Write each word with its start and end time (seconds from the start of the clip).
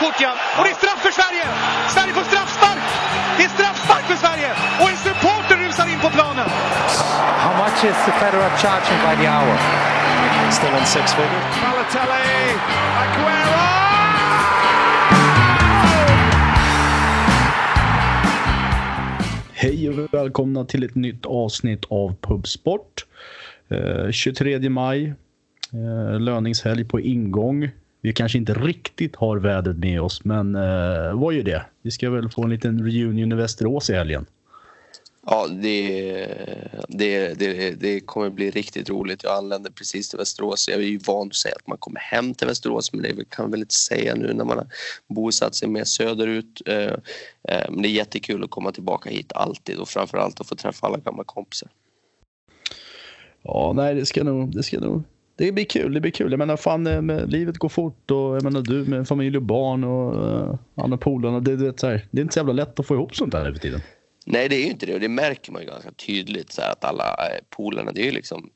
Fort 0.00 0.18
ja. 0.20 0.32
Och 0.58 0.64
det 0.64 0.70
är 0.70 0.78
straff 0.82 1.00
för 1.06 1.14
Sverige! 1.20 1.46
Sverige 1.94 2.12
får 2.18 2.26
straffspark! 2.32 2.82
Det 3.36 3.44
är 3.44 3.48
straffspark 3.48 4.04
för 4.10 4.16
Sverige! 4.24 4.50
Och 4.80 4.88
en 4.92 4.96
supporter 5.08 5.56
rusar 5.64 5.86
in 5.92 6.00
på 6.06 6.10
planen! 6.16 6.48
How 7.44 7.52
much 7.64 7.78
is 7.90 7.98
the 8.06 8.12
Federer 8.20 8.50
charging 8.62 8.98
by 9.06 9.14
the 9.22 9.28
hour? 9.36 9.56
Still 10.50 10.74
on 10.80 10.86
six 10.86 11.14
figure. 11.14 11.42
Balotelli! 11.62 12.24
Aguero! 13.02 13.62
Hej 19.54 19.88
och 19.88 20.14
välkomna 20.14 20.64
till 20.64 20.82
ett 20.84 20.94
nytt 20.94 21.26
avsnitt 21.26 21.84
av 21.88 22.14
Pubsport. 22.20 23.06
Eh, 23.68 24.10
23 24.10 24.68
maj, 24.68 25.14
eh, 25.72 26.20
löningshelg 26.20 26.84
på 26.84 27.00
ingång. 27.00 27.70
Vi 28.06 28.12
kanske 28.12 28.38
inte 28.38 28.54
riktigt 28.54 29.16
har 29.16 29.36
vädret 29.36 29.76
med 29.76 30.00
oss, 30.00 30.24
men 30.24 30.54
eh, 30.54 31.14
vad 31.14 31.34
gör 31.34 31.42
det? 31.42 31.66
Vi 31.82 31.90
ska 31.90 32.10
väl 32.10 32.30
få 32.30 32.44
en 32.44 32.50
liten 32.50 32.84
reunion 32.84 33.32
i 33.32 33.34
Västerås 33.34 33.90
i 33.90 33.94
helgen. 33.94 34.26
Ja, 35.26 35.46
det, 35.48 36.26
det, 36.88 37.34
det, 37.38 37.70
det 37.70 38.00
kommer 38.00 38.30
bli 38.30 38.50
riktigt 38.50 38.90
roligt. 38.90 39.22
Jag 39.22 39.36
anländer 39.36 39.70
precis 39.70 40.08
till 40.08 40.18
Västerås. 40.18 40.68
Jag 40.68 40.78
är 40.78 40.82
ju 40.82 40.98
van 40.98 41.26
att 41.26 41.34
säga 41.34 41.54
att 41.54 41.66
man 41.66 41.78
kommer 41.78 42.00
hem 42.00 42.34
till 42.34 42.46
Västerås 42.46 42.92
men 42.92 43.02
det 43.02 43.30
kan 43.30 43.44
man 43.44 43.50
väl 43.50 43.60
inte 43.60 43.74
säga 43.74 44.14
nu 44.14 44.32
när 44.32 44.44
man 44.44 44.58
har 44.58 44.66
bosatt 45.08 45.54
sig 45.54 45.68
mer 45.68 45.84
söderut. 45.84 46.62
Eh, 46.66 46.92
eh, 47.48 47.70
men 47.70 47.82
det 47.82 47.88
är 47.88 47.92
jättekul 47.92 48.44
att 48.44 48.50
komma 48.50 48.72
tillbaka 48.72 49.10
hit 49.10 49.32
alltid 49.32 49.78
och 49.78 49.88
framförallt 49.88 50.40
att 50.40 50.48
få 50.48 50.54
träffa 50.54 50.86
alla 50.86 50.98
gamla 50.98 51.24
kompisar. 51.24 51.68
Ja, 53.42 53.72
nej, 53.76 53.94
det 53.94 54.06
ska 54.06 54.24
nog, 54.24 54.56
det 54.56 54.62
ska 54.62 54.80
nog 54.80 55.02
det 55.36 55.52
blir 55.52 55.64
kul, 55.64 55.94
det 55.94 56.00
blir 56.00 56.12
kul. 56.12 56.30
Jag 56.30 56.38
menar 56.38 56.56
fan, 56.56 56.86
eh, 56.86 57.02
med, 57.02 57.30
livet 57.30 57.58
går 57.58 57.68
fort 57.68 58.10
och 58.10 58.36
jag 58.36 58.42
menar 58.42 58.60
du 58.60 58.84
med 58.84 59.08
familj 59.08 59.36
och 59.36 59.42
barn 59.42 59.84
och 59.84 60.14
uh, 60.14 60.54
andra 60.74 60.98
polarna. 60.98 61.40
Det, 61.40 61.56
det, 61.56 61.72
det 62.10 62.20
är 62.20 62.20
inte 62.20 62.34
så 62.34 62.38
jävla 62.38 62.52
lätt 62.52 62.80
att 62.80 62.86
få 62.86 62.94
ihop 62.94 63.16
sånt 63.16 63.32
där 63.32 63.44
nu 63.44 63.52
för 63.52 63.60
tiden. 63.60 63.80
Nej, 64.26 64.48
det 64.48 64.56
är 64.56 64.60
ju 64.60 64.70
inte 64.70 64.86
det 64.86 64.94
och 64.94 65.00
det 65.00 65.08
märker 65.08 65.52
man 65.52 65.62
ju 65.62 65.68
ganska 65.68 65.90
tydligt 65.90 66.52
så 66.52 66.62
här, 66.62 66.72
att 66.72 66.84
alla 66.84 67.04
eh, 67.04 67.44
polarna, 67.50 67.92
det 67.92 68.00
är 68.00 68.04
ju 68.04 68.10
liksom, 68.10 68.50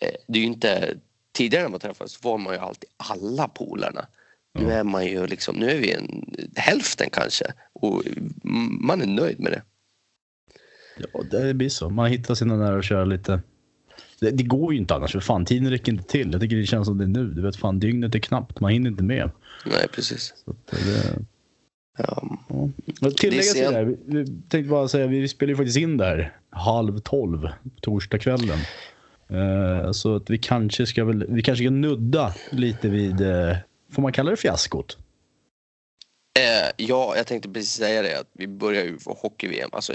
eh, 0.00 0.14
det 0.28 0.38
är 0.38 0.40
ju 0.40 0.46
inte, 0.46 0.94
tidigare 1.32 1.62
när 1.62 1.70
man 1.70 1.80
träffades 1.80 2.24
var 2.24 2.38
man 2.38 2.54
ju 2.54 2.60
alltid 2.60 2.90
alla 2.96 3.48
polarna. 3.48 4.06
Nu 4.58 4.72
är 4.72 4.84
man 4.84 5.06
ju 5.06 5.26
liksom, 5.26 5.56
nu 5.56 5.70
är 5.70 5.78
vi 5.78 5.92
en, 5.92 6.34
hälften 6.56 7.08
kanske 7.12 7.44
och 7.72 8.02
man 8.80 9.02
är 9.02 9.06
nöjd 9.06 9.40
med 9.40 9.52
det. 9.52 9.62
Ja, 10.96 11.22
det 11.30 11.54
blir 11.54 11.68
så. 11.68 11.90
Man 11.90 12.10
hittar 12.10 12.34
sina 12.34 12.56
nära 12.56 12.76
och 12.76 12.84
köra 12.84 13.04
lite. 13.04 13.40
Det, 14.24 14.30
det, 14.30 14.42
går 14.42 14.72
ju 14.72 14.78
inte 14.78 14.94
annars, 14.94 15.12
för 15.12 15.20
fan 15.20 15.44
tiden 15.44 15.70
räcker 15.70 15.92
inte 15.92 16.04
till. 16.04 16.32
Jag 16.32 16.40
tycker 16.40 16.56
det 16.56 16.66
känns 16.66 16.86
som 16.86 16.98
det 16.98 17.04
är 17.04 17.08
nu. 17.08 17.26
Du 17.26 17.42
vet 17.42 17.56
fan, 17.56 17.78
dygnet 17.78 18.14
är 18.14 18.18
knappt, 18.18 18.60
man 18.60 18.72
hinner 18.72 18.90
inte 18.90 19.02
med. 19.02 19.30
Nej, 19.66 19.88
precis. 19.92 20.34
Så 20.44 20.54
det, 20.70 21.24
Ja. 21.98 22.38
ja. 22.48 23.10
Tillägga 23.16 23.42
till 23.42 23.62
det 23.62 23.72
här, 23.72 23.96
vi 24.06 24.26
tänkte 24.48 24.70
bara 24.70 24.88
säga, 24.88 25.06
vi 25.06 25.28
spelar 25.28 25.50
ju 25.50 25.56
faktiskt 25.56 25.78
in 25.78 25.96
där 25.96 26.36
halv 26.50 26.98
tolv 26.98 27.48
torsdagskvällen. 27.80 28.58
Uh, 29.30 29.92
så 29.92 30.16
att 30.16 30.30
vi 30.30 30.38
kanske 30.38 30.86
ska 30.86 31.04
väl, 31.04 31.26
vi 31.28 31.42
kanske 31.42 31.64
ska 31.64 31.70
nudda 31.70 32.34
lite 32.50 32.88
vid, 32.88 33.20
uh, 33.20 33.56
får 33.92 34.02
man 34.02 34.12
kalla 34.12 34.30
det 34.30 34.36
fiaskot? 34.36 34.98
Uh, 36.38 36.72
ja, 36.76 37.16
jag 37.16 37.26
tänkte 37.26 37.48
precis 37.48 37.72
säga 37.72 38.02
det 38.02 38.20
att 38.20 38.30
vi 38.32 38.46
börjar 38.46 38.84
ju 38.84 38.98
få 38.98 39.18
hockey-VM. 39.22 39.70
Alltså, 39.72 39.92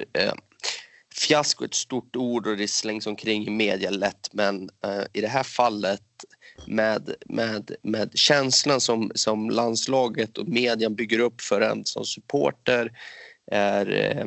fiasko 1.16 1.64
är 1.64 1.68
ett 1.68 1.74
stort 1.74 2.16
ord 2.16 2.48
och 2.48 2.58
det 2.58 2.68
slängs 2.68 3.08
omkring 3.08 3.48
i 3.48 3.50
media 3.50 3.90
lätt 3.90 4.30
men 4.34 4.70
eh, 4.86 5.04
i 5.14 5.22
det 5.22 5.28
här 5.28 5.44
fallet 5.44 6.02
med, 6.66 7.16
med, 7.26 7.76
med 7.82 8.12
känslan 8.18 8.82
som, 8.82 9.12
som 9.16 9.50
landslaget 9.50 10.38
och 10.38 10.48
median 10.48 10.96
bygger 10.96 11.20
upp 11.20 11.42
för 11.42 11.62
en 11.62 11.86
som 11.86 12.06
supporter 12.06 12.92
är, 13.52 13.92
eh, 13.92 14.26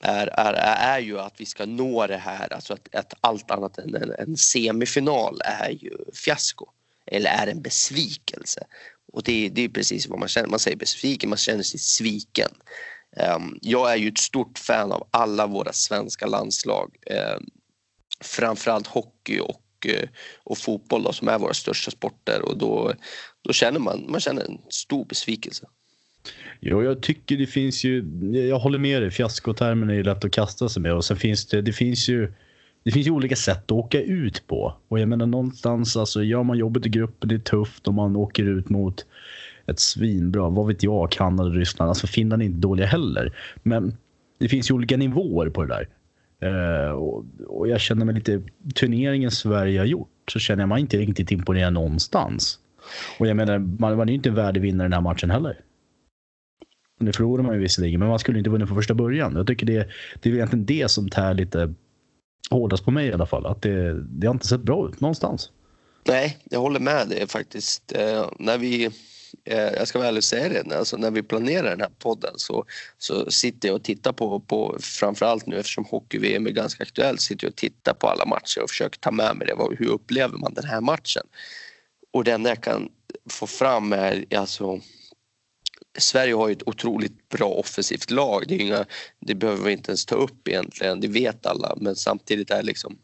är, 0.00 0.26
är, 0.26 0.54
är 0.96 0.98
ju 0.98 1.18
att 1.20 1.40
vi 1.40 1.46
ska 1.46 1.66
nå 1.66 2.06
det 2.06 2.16
här, 2.16 2.52
alltså 2.52 2.72
att, 2.72 2.94
att 2.94 3.14
allt 3.20 3.50
annat 3.50 3.78
än 3.78 3.94
en, 3.94 4.14
en 4.18 4.36
semifinal 4.36 5.40
är 5.44 5.70
ju 5.70 5.96
fiasko 6.14 6.66
eller 7.06 7.30
är 7.30 7.46
en 7.46 7.62
besvikelse. 7.62 8.60
Och 9.12 9.22
det, 9.22 9.48
det 9.48 9.64
är 9.64 9.68
precis 9.68 10.06
vad 10.06 10.18
man 10.18 10.28
känner, 10.28 10.48
man 10.48 10.58
säger 10.58 10.76
besviken, 10.76 11.30
man 11.30 11.38
känner 11.38 11.62
sig 11.62 11.80
sviken. 11.80 12.50
Ehm, 13.18 13.58
jag 13.62 13.92
är 13.92 13.96
ju 13.96 14.08
ett 14.08 14.18
stort 14.18 14.58
fan 14.58 14.92
av 14.92 15.08
alla 15.10 15.46
våra 15.46 15.72
svenska 15.72 16.26
landslag. 16.26 16.96
Ehm, 17.06 17.44
framförallt 18.20 18.86
hockey 18.86 19.38
och 19.40 19.86
eh, 19.86 20.08
och, 20.44 20.58
fotboll 20.58 21.02
då, 21.02 21.12
som 21.12 21.28
är 21.28 21.38
våra 21.38 21.54
största 21.54 21.90
sporter 21.90 22.42
och 22.42 22.58
då, 22.58 22.92
då 23.42 23.52
känner 23.52 23.80
man, 23.80 24.04
man 24.08 24.20
känner 24.20 24.42
en 24.42 24.58
stor 24.68 25.04
besvikelse. 25.04 25.66
Jo, 26.60 26.82
jag 26.82 27.02
tycker 27.02 27.36
det 27.36 27.46
finns 27.46 27.84
ju, 27.84 28.04
jag 28.48 28.58
håller 28.58 28.78
med 28.78 29.02
dig, 29.02 29.10
fiaskotermen 29.10 29.90
är 29.90 29.94
ju 29.94 30.02
lätt 30.02 30.24
att 30.24 30.32
kasta 30.32 30.68
sig 30.68 30.82
med 30.82 30.94
och 30.94 31.04
sen 31.04 31.16
finns 31.16 31.46
det, 31.46 31.62
det 31.62 31.72
finns 31.72 32.08
ju 32.08 32.32
det 32.82 32.90
finns 32.90 33.06
ju 33.06 33.10
olika 33.10 33.36
sätt 33.36 33.64
att 33.64 33.72
åka 33.72 34.00
ut 34.00 34.46
på. 34.46 34.74
Och 34.88 35.00
jag 35.00 35.08
menar 35.08 35.26
någonstans, 35.26 35.96
alltså 35.96 36.22
gör 36.22 36.42
man 36.42 36.58
jobbet 36.58 36.86
i 36.86 36.88
gruppen, 36.88 37.28
det 37.28 37.34
är 37.34 37.38
tufft 37.38 37.88
och 37.88 37.94
man 37.94 38.16
åker 38.16 38.44
ut 38.44 38.68
mot 38.68 39.06
ett 39.70 39.80
svinbra, 39.80 40.48
vad 40.48 40.66
vet 40.66 40.82
jag, 40.82 41.10
Kanada, 41.10 41.50
Ryssland. 41.50 41.88
Alltså 41.88 42.06
Finland 42.06 42.42
är 42.42 42.46
inte 42.46 42.58
dåliga 42.58 42.86
heller. 42.86 43.36
Men 43.62 43.96
det 44.38 44.48
finns 44.48 44.70
ju 44.70 44.74
olika 44.74 44.96
nivåer 44.96 45.50
på 45.50 45.64
det 45.64 45.74
där. 45.74 45.88
Uh, 46.42 46.90
och, 46.90 47.24
och, 47.46 47.68
jag 47.68 47.80
känner 47.80 48.04
mig 48.04 48.14
lite, 48.14 48.42
turneringen 48.74 49.30
Sverige 49.30 49.78
har 49.78 49.86
gjort 49.86 50.08
så 50.32 50.38
känner 50.38 50.62
jag 50.62 50.68
mig 50.68 50.80
inte 50.80 50.96
riktigt 50.96 51.30
imponerad 51.30 51.72
någonstans. 51.72 52.58
Och 53.18 53.26
jag 53.26 53.36
menar, 53.36 53.58
man 53.58 53.96
var 53.96 54.06
ju 54.06 54.14
inte 54.14 54.28
en 54.28 54.34
värdig 54.34 54.60
vinnare 54.60 54.86
i 54.86 54.88
den 54.88 54.92
här 54.92 55.00
matchen 55.00 55.30
heller. 55.30 55.60
Nu 57.00 57.12
förlorade 57.12 57.46
man 57.46 57.54
ju 57.54 57.60
visserligen, 57.60 58.00
men 58.00 58.08
man 58.08 58.18
skulle 58.18 58.38
inte 58.38 58.50
vunnit 58.50 58.68
från 58.68 58.78
första 58.78 58.94
början. 58.94 59.36
Jag 59.36 59.46
tycker 59.46 59.66
det, 59.66 59.88
det 60.20 60.30
är 60.30 60.34
egentligen 60.34 60.66
det 60.66 60.90
som 60.90 61.08
tär 61.08 61.34
lite 61.34 61.74
hårdast 62.50 62.84
på 62.84 62.90
mig 62.90 63.06
i 63.06 63.12
alla 63.12 63.26
fall. 63.26 63.46
Att 63.46 63.62
det, 63.62 64.02
det 64.02 64.26
har 64.26 64.34
inte 64.34 64.46
sett 64.46 64.60
bra 64.60 64.88
ut 64.88 65.00
någonstans. 65.00 65.50
Nej, 66.06 66.38
jag 66.50 66.60
håller 66.60 66.80
med 66.80 67.08
dig 67.08 67.28
faktiskt. 67.28 67.92
Eh, 67.96 68.30
när 68.38 68.58
vi 68.58 68.90
Eh, 69.50 69.72
jag 69.72 69.88
ska 69.88 69.98
väl 69.98 70.08
ärligt 70.08 70.24
säga 70.24 70.62
det, 70.62 70.78
alltså 70.78 70.96
när 70.96 71.10
vi 71.10 71.22
planerar 71.22 71.70
den 71.70 71.80
här 71.80 71.90
podden 71.98 72.32
så, 72.36 72.64
så 72.98 73.30
sitter 73.30 73.68
jag 73.68 73.76
och 73.76 73.84
tittar 73.84 74.12
på, 74.12 74.40
på 74.40 74.76
framförallt 74.80 75.46
nu 75.46 75.58
eftersom 75.58 75.84
hockey-VM 75.84 76.46
är 76.46 76.50
ganska 76.50 76.82
aktuellt, 76.82 77.20
sitter 77.20 77.44
jag 77.44 77.50
och 77.50 77.56
tittar 77.56 77.94
på 77.94 78.08
alla 78.08 78.24
matcher 78.24 78.62
och 78.62 78.70
försöker 78.70 78.98
ta 78.98 79.10
med 79.10 79.36
mig 79.36 79.46
det. 79.46 79.76
Hur 79.78 79.88
upplever 79.88 80.38
man 80.38 80.54
den 80.54 80.64
här 80.64 80.80
matchen? 80.80 81.22
Och 82.12 82.24
det 82.24 82.32
enda 82.32 82.50
jag 82.50 82.62
kan 82.62 82.88
få 83.30 83.46
fram 83.46 83.92
är 83.92 84.24
alltså 84.36 84.80
Sverige 85.98 86.34
har 86.34 86.48
ju 86.48 86.52
ett 86.52 86.68
otroligt 86.68 87.28
bra 87.28 87.48
offensivt 87.48 88.10
lag. 88.10 88.44
Det, 88.48 88.54
är 88.54 88.60
inga, 88.60 88.86
det 89.20 89.34
behöver 89.34 89.64
vi 89.64 89.72
inte 89.72 89.90
ens 89.90 90.06
ta 90.06 90.14
upp 90.14 90.48
egentligen, 90.48 91.00
det 91.00 91.08
vet 91.08 91.46
alla. 91.46 91.76
Men 91.80 91.96
samtidigt 91.96 92.50
är 92.50 92.62
liksom 92.62 92.98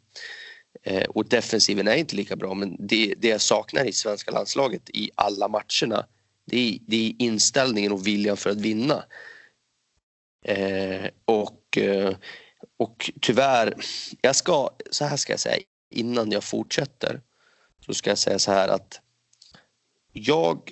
eh, 0.82 1.04
och 1.04 1.28
defensiven 1.28 1.88
är 1.88 1.96
inte 1.96 2.16
lika 2.16 2.36
bra 2.36 2.54
men 2.54 2.86
det, 2.86 3.14
det 3.18 3.28
jag 3.28 3.40
saknar 3.40 3.84
i 3.84 3.92
svenska 3.92 4.30
landslaget 4.30 4.90
i 4.90 5.10
alla 5.14 5.48
matcherna 5.48 6.06
det 6.46 6.56
är, 6.56 6.78
det 6.86 6.96
är 7.06 7.14
inställningen 7.18 7.92
och 7.92 8.06
viljan 8.06 8.36
för 8.36 8.50
att 8.50 8.60
vinna. 8.60 9.04
Eh, 10.44 11.06
och, 11.24 11.78
eh, 11.78 12.16
och 12.76 13.10
tyvärr, 13.20 13.74
jag 14.20 14.36
ska, 14.36 14.70
så 14.90 15.04
här 15.04 15.16
ska 15.16 15.32
jag 15.32 15.40
säga 15.40 15.58
innan 15.90 16.30
jag 16.30 16.44
fortsätter. 16.44 17.20
Så 17.86 17.94
ska 17.94 18.10
jag 18.10 18.18
säga 18.18 18.38
så 18.38 18.52
här 18.52 18.68
att 18.68 19.00
jag 20.12 20.70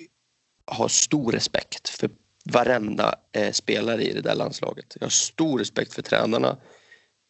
har 0.65 0.87
stor 0.87 1.31
respekt 1.31 1.89
för 1.89 2.09
varenda 2.45 3.15
eh, 3.31 3.51
spelare 3.51 4.03
i 4.03 4.13
det 4.13 4.21
där 4.21 4.35
landslaget. 4.35 4.97
Jag 4.99 5.05
har 5.05 5.09
stor 5.09 5.59
respekt 5.59 5.93
för 5.93 6.01
tränarna 6.01 6.57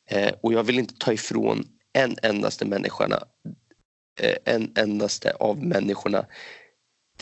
eh, 0.09 0.33
och 0.41 0.53
jag 0.53 0.63
vill 0.63 0.79
inte 0.79 0.95
ta 0.99 1.13
ifrån 1.13 1.67
en 1.93 2.15
endaste 2.21 2.65
människorna 2.65 3.23
eh, 4.19 4.35
en 4.45 4.71
endaste 4.75 5.31
av 5.31 5.63
människorna 5.63 6.25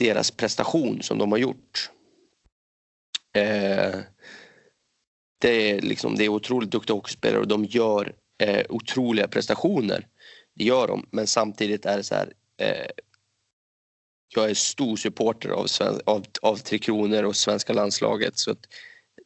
deras 0.01 0.31
prestation 0.31 1.01
som 1.01 1.17
de 1.17 1.31
har 1.31 1.39
gjort. 1.39 1.91
Eh, 3.33 3.99
det, 5.41 5.71
är 5.71 5.81
liksom, 5.81 6.15
det 6.15 6.25
är 6.25 6.29
otroligt 6.29 6.71
duktiga 6.71 6.95
hockeyspelare 6.95 7.39
och 7.39 7.47
de 7.47 7.65
gör 7.65 8.13
eh, 8.43 8.65
otroliga 8.69 9.27
prestationer. 9.27 10.07
Det 10.55 10.63
gör 10.63 10.87
de, 10.87 11.05
men 11.11 11.27
samtidigt 11.27 11.85
är 11.85 11.97
det 11.97 12.03
så 12.03 12.15
här. 12.15 12.33
Eh, 12.57 12.87
jag 14.35 14.49
är 14.49 14.53
stor 14.53 14.97
supporter 14.97 15.49
av, 15.49 15.67
av, 16.05 16.25
av 16.41 16.57
Tre 16.57 16.77
Kronor 16.77 17.23
och 17.23 17.35
svenska 17.35 17.73
landslaget 17.73 18.37
så 18.37 18.51
att 18.51 18.67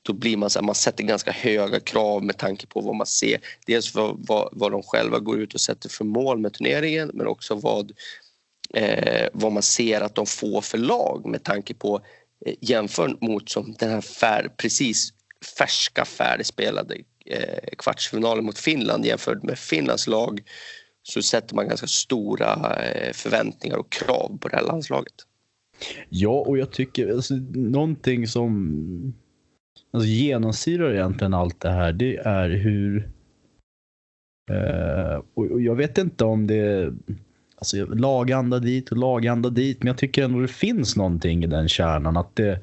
då 0.02 0.14
blir 0.14 0.38
man 0.38 0.50
så 0.50 0.60
här, 0.60 0.66
man 0.66 0.76
sätter 0.76 1.04
ganska 1.04 1.32
höga 1.32 1.80
krav 1.80 2.24
med 2.24 2.38
tanke 2.38 2.68
på 2.68 2.82
vad 2.82 2.96
man 2.96 3.08
ser. 3.08 3.40
Dels 3.66 3.96
vad, 3.96 4.28
vad, 4.28 4.50
vad 4.52 4.72
de 4.72 4.84
själva 4.84 5.20
går 5.20 5.40
ut 5.40 5.54
och 5.54 5.62
sätter 5.62 5.90
för 5.90 6.06
mål 6.06 6.40
med 6.40 6.54
turneringen 6.54 7.12
men 7.14 7.28
också 7.28 7.56
vad 7.56 7.92
eh, 8.76 9.28
vad 9.34 9.52
man 9.52 9.64
ser 9.64 10.02
att 10.02 10.16
de 10.16 10.26
får 10.26 10.62
för 10.62 10.78
lag 10.78 11.26
med 11.26 11.44
tanke 11.44 11.74
på 11.74 12.02
eh, 12.46 12.54
jämfört 12.62 13.22
mot 13.22 13.50
som 13.50 13.76
den 13.80 13.90
här 13.90 14.02
fär, 14.02 14.52
precis 14.58 15.14
färska 15.58 16.06
färdigspelade 16.06 16.96
eh, 17.26 17.70
kvartsfinalen 17.78 18.46
mot 18.46 18.58
Finland 18.58 19.06
jämfört 19.06 19.44
med 19.44 19.60
Finlands 19.60 20.08
lag 20.08 20.42
så 21.04 21.22
sätter 21.22 21.56
man 21.56 21.68
ganska 21.68 21.88
stora 21.88 22.76
eh, 22.84 23.14
förväntningar 23.14 23.78
och 23.78 23.92
krav 23.92 24.38
på 24.42 24.48
det 24.48 24.56
här 24.56 24.64
landslaget. 24.64 25.14
Ja, 26.10 26.44
och 26.48 26.58
jag 26.58 26.72
tycker 26.72 27.12
alltså, 27.12 27.34
någonting 27.54 28.28
som 28.28 29.14
alltså, 29.92 30.08
genomsyrar 30.08 30.94
egentligen 30.94 31.34
allt 31.34 31.62
det 31.62 31.70
här, 31.70 31.94
det 31.94 32.18
är 32.18 32.50
hur... 32.50 33.10
Eh, 34.52 35.22
och, 35.34 35.52
och, 35.52 35.62
jag 35.62 35.76
vet 35.76 35.98
inte 35.98 36.26
om 36.26 36.48
det 36.48 36.94
alltså, 37.74 37.96
laganda 37.96 38.60
dit 38.60 38.92
och 38.92 38.98
laganda 38.98 39.50
dit, 39.50 39.80
men 39.80 39.88
jag 39.88 39.98
tycker 39.98 40.24
ändå 40.24 40.40
det 40.40 40.48
finns 40.48 40.96
någonting 40.96 41.44
i 41.44 41.48
den 41.48 41.70
kärnan. 41.70 42.18
att 42.18 42.36
det... 42.36 42.60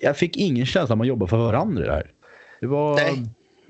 Jag 0.00 0.16
fick 0.16 0.36
ingen 0.36 0.66
känsla 0.66 0.92
att 0.92 0.98
man 0.98 1.06
jobbar 1.06 1.26
för 1.26 1.36
varandra 1.36 1.82
i 1.82 1.86
det 1.86 1.92
här. 1.92 2.12
Det 2.60 2.66
var... 2.66 2.94
Nej. 2.94 3.26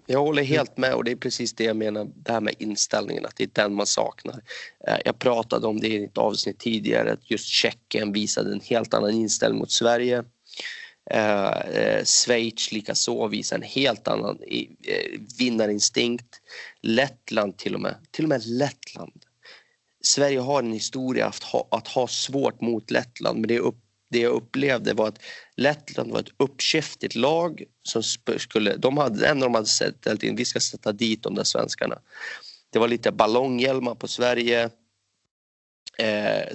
Jag 0.06 0.20
håller 0.20 0.42
helt 0.42 0.76
med 0.76 0.94
och 0.94 1.04
det 1.04 1.10
är 1.10 1.16
precis 1.16 1.52
det 1.52 1.64
jag 1.64 1.76
menar, 1.76 2.08
det 2.14 2.32
här 2.32 2.40
med 2.40 2.54
inställningen, 2.58 3.26
att 3.26 3.36
det 3.36 3.44
är 3.44 3.62
den 3.62 3.74
man 3.74 3.86
saknar. 3.86 4.42
Eh, 4.88 4.96
jag 5.04 5.18
pratade 5.18 5.66
om 5.66 5.80
det 5.80 5.88
i 5.88 6.04
ett 6.04 6.18
avsnitt 6.18 6.58
tidigare, 6.58 7.12
att 7.12 7.30
just 7.30 7.46
Tjeckien 7.46 8.12
visade 8.12 8.52
en 8.52 8.60
helt 8.60 8.94
annan 8.94 9.10
inställning 9.10 9.58
mot 9.58 9.70
Sverige. 9.70 10.24
Eh, 11.10 11.60
eh 11.60 12.04
Schweiz 12.04 12.72
likaså 12.72 13.26
visar 13.26 13.56
en 13.56 13.62
helt 13.62 14.08
annan 14.08 14.38
eh, 14.48 15.20
vinnarinstinkt. 15.38 16.40
Lettland 16.80 17.56
till 17.56 17.74
och 17.74 17.80
med, 17.80 17.94
till 18.10 18.24
och 18.24 18.28
med 18.28 18.46
Lettland. 18.46 19.24
Sverige 20.02 20.38
har 20.38 20.62
en 20.62 20.72
historia 20.72 21.26
att 21.26 21.42
ha, 21.42 21.68
att 21.70 21.88
ha 21.88 22.08
svårt 22.08 22.60
mot 22.60 22.90
Lettland 22.90 23.40
men 23.40 23.48
det, 23.48 23.58
upp, 23.58 23.78
det 24.10 24.18
jag 24.18 24.32
upplevde 24.32 24.94
var 24.94 25.08
att 25.08 25.18
Lettland 25.56 26.12
var 26.12 26.20
ett 26.20 26.32
uppkäftigt 26.36 27.14
lag 27.14 27.64
som 27.82 28.02
skulle, 28.38 28.76
de 28.76 28.98
hade, 28.98 29.28
en 29.28 29.40
de 29.40 29.54
hade 29.54 29.66
sett 29.66 30.06
att 30.06 30.22
vi 30.22 30.44
ska 30.44 30.60
sätta 30.60 30.92
dit 30.92 31.22
de 31.22 31.34
där 31.34 31.44
svenskarna. 31.44 31.98
Det 32.72 32.78
var 32.78 32.88
lite 32.88 33.12
ballonghjälmar 33.12 33.94
på 33.94 34.08
Sverige. 34.08 34.70
Eh, 35.98 36.48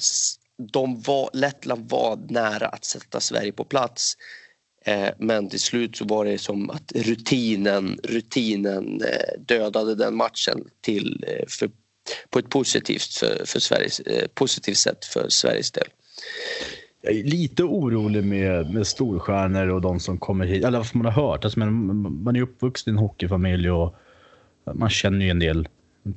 de 0.57 1.01
var, 1.01 1.29
Lettland 1.33 1.89
var 1.89 2.15
nära 2.29 2.67
att 2.67 2.85
sätta 2.85 3.19
Sverige 3.19 3.51
på 3.51 3.63
plats. 3.63 4.17
Eh, 4.85 5.09
men 5.17 5.49
till 5.49 5.59
slut 5.59 5.97
så 5.97 6.05
var 6.05 6.25
det 6.25 6.37
som 6.37 6.69
att 6.69 6.91
rutinen, 6.95 7.99
rutinen 8.03 9.01
eh, 9.01 9.39
dödade 9.39 9.95
den 9.95 10.15
matchen 10.15 10.67
till, 10.81 11.25
eh, 11.27 11.45
för, 11.47 11.69
på 12.29 12.39
ett 12.39 12.49
positivt, 12.49 13.13
för, 13.13 13.45
för 13.45 13.59
Sveriges, 13.59 13.99
eh, 13.99 14.27
positivt 14.33 14.77
sätt 14.77 15.05
för 15.05 15.29
Sveriges 15.29 15.71
del 15.71 15.87
jag 17.05 17.15
är 17.15 17.23
lite 17.23 17.63
orolig 17.63 18.23
med, 18.23 18.73
med 18.73 18.87
storstjärnor 18.87 19.67
och 19.67 19.81
de 19.81 19.99
som 19.99 20.17
kommer 20.17 20.45
hit. 20.45 20.65
Eller 20.65 20.77
vad 20.77 20.95
man 20.95 21.05
har 21.05 21.11
hört. 21.11 21.43
Alltså, 21.43 21.59
man, 21.59 22.23
man 22.23 22.35
är 22.35 22.41
uppvuxen 22.41 22.91
i 22.91 22.93
en 22.93 22.97
hockeyfamilj 22.97 23.71
och 23.71 23.95
man 24.73 24.89
känner 24.89 25.25
ju 25.25 25.31
en 25.31 25.39
del 25.39 25.67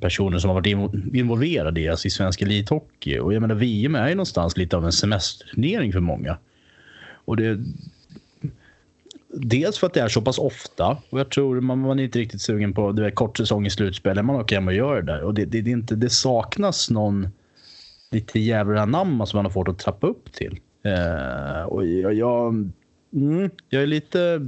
personer 0.01 0.39
som 0.39 0.49
har 0.49 0.55
varit 0.55 0.67
involverade 1.15 1.81
i, 1.81 1.89
alltså 1.89 2.07
i 2.07 2.11
svensk 2.11 2.43
elithockey. 2.43 3.19
Och 3.19 3.35
jag 3.35 3.41
menar, 3.41 3.55
VM 3.55 3.95
är 3.95 4.09
ju 4.09 4.15
någonstans 4.15 4.57
lite 4.57 4.77
av 4.77 4.85
en 4.85 4.93
semesterturnering 4.93 5.93
för 5.93 6.01
många. 6.01 6.39
Och 7.25 7.37
det, 7.37 7.65
dels 9.41 9.79
för 9.79 9.87
att 9.87 9.95
det 9.95 10.01
är 10.01 10.09
så 10.09 10.23
pass 10.23 10.39
ofta 10.39 10.97
och 11.11 11.21
jag 11.21 11.31
tror 11.31 11.61
man, 11.61 11.79
man 11.79 11.99
är 11.99 12.05
inte 12.05 12.19
riktigt 12.19 12.41
sugen 12.41 12.73
på 12.73 12.93
det 12.93 13.07
är 13.07 13.11
kort 13.11 13.37
säsong 13.37 13.67
i 13.67 13.71
slutspelet. 13.71 14.25
Man 14.25 14.37
åker 14.37 14.57
hem 14.57 14.69
och 14.69 14.75
gör 14.75 14.97
det 14.97 15.13
där. 15.13 15.23
Och 15.23 15.35
det, 15.35 15.45
det, 15.45 15.61
det, 15.61 15.71
inte, 15.71 15.95
det 15.95 16.11
saknas 16.11 16.91
någon 16.91 17.29
lite 18.11 18.41
jävla 18.41 18.85
namn 18.85 19.27
som 19.27 19.39
man 19.39 19.45
har 19.45 19.53
fått 19.53 19.69
att 19.69 19.79
trappa 19.79 20.07
upp 20.07 20.33
till. 20.33 20.59
Eh, 20.85 21.63
och 21.63 21.87
jag, 21.87 22.15
jag, 22.15 22.71
mm, 23.15 23.51
jag 23.69 23.83
är 23.83 23.87
lite... 23.87 24.41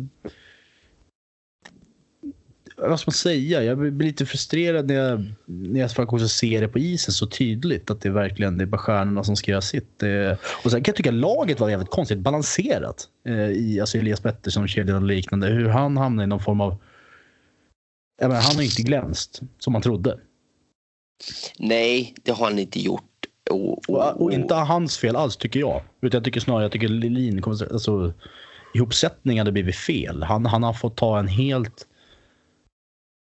Vad 2.82 3.00
ska 3.00 3.08
man 3.08 3.14
säga? 3.14 3.62
Jag 3.62 3.78
blir 3.78 4.06
lite 4.06 4.26
frustrerad 4.26 4.86
när 4.86 4.94
jag, 4.94 5.24
när 5.46 5.80
jag 5.80 5.92
faktiskt 5.92 6.36
ser 6.36 6.60
det 6.60 6.68
på 6.68 6.78
isen 6.78 7.14
så 7.14 7.26
tydligt. 7.26 7.90
Att 7.90 8.00
det 8.00 8.10
verkligen 8.10 8.58
det 8.58 8.64
är 8.64 8.66
bara 8.66 8.78
stjärnorna 8.78 9.24
som 9.24 9.36
ska 9.36 9.50
göra 9.50 9.60
sitt. 9.60 10.02
Och 10.64 10.70
sen 10.70 10.82
kan 10.82 10.92
jag 10.92 10.96
tycka 10.96 11.10
att 11.10 11.14
laget 11.14 11.60
var 11.60 11.68
jävligt 11.68 11.90
konstigt 11.90 12.18
balanserat. 12.18 13.08
Eh, 13.26 13.34
i, 13.34 13.80
alltså 13.80 13.98
Elias 13.98 14.20
Pettersson, 14.20 14.68
kedjan 14.68 14.96
och 14.96 15.08
liknande. 15.08 15.46
Hur 15.46 15.68
han 15.68 15.96
hamnade 15.96 16.24
i 16.24 16.26
någon 16.26 16.40
form 16.40 16.60
av... 16.60 16.76
Menar, 18.20 18.34
han 18.34 18.56
har 18.56 18.62
inte 18.62 18.82
glänst 18.82 19.40
som 19.58 19.72
man 19.72 19.82
trodde. 19.82 20.18
Nej, 21.58 22.14
det 22.22 22.32
har 22.32 22.44
han 22.44 22.58
inte 22.58 22.80
gjort. 22.80 23.02
Och, 23.50 23.88
och, 23.88 24.22
och, 24.22 24.32
inte 24.32 24.54
hans 24.54 24.98
fel 24.98 25.16
alls 25.16 25.36
tycker 25.36 25.60
jag. 25.60 25.82
Utan 26.02 26.18
jag 26.18 26.24
tycker 26.24 26.40
snarare 26.40 26.62
jag 26.62 26.72
tycker 26.72 26.88
Lilin, 26.88 27.44
alltså, 27.44 28.12
ihopsättningen 28.74 29.40
hade 29.40 29.52
blivit 29.52 29.76
fel. 29.76 30.22
Han, 30.22 30.46
han 30.46 30.62
har 30.62 30.72
fått 30.72 30.96
ta 30.96 31.18
en 31.18 31.28
helt 31.28 31.86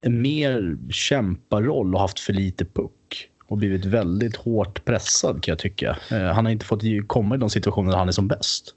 mer 0.09 0.77
kämparoll 0.91 1.95
och 1.95 2.01
haft 2.01 2.19
för 2.19 2.33
lite 2.33 2.65
puck. 2.65 3.29
Och 3.47 3.57
blivit 3.57 3.85
väldigt 3.85 4.35
hårt 4.35 4.85
pressad 4.85 5.44
kan 5.44 5.51
jag 5.51 5.59
tycka. 5.59 5.97
Eh, 6.11 6.17
han 6.17 6.45
har 6.45 6.51
inte 6.51 6.65
fått 6.65 6.81
komma 7.07 7.35
i 7.35 7.38
de 7.38 7.50
situationer 7.50 7.91
där 7.91 7.97
han 7.97 8.07
är 8.07 8.11
som 8.11 8.27
bäst. 8.27 8.75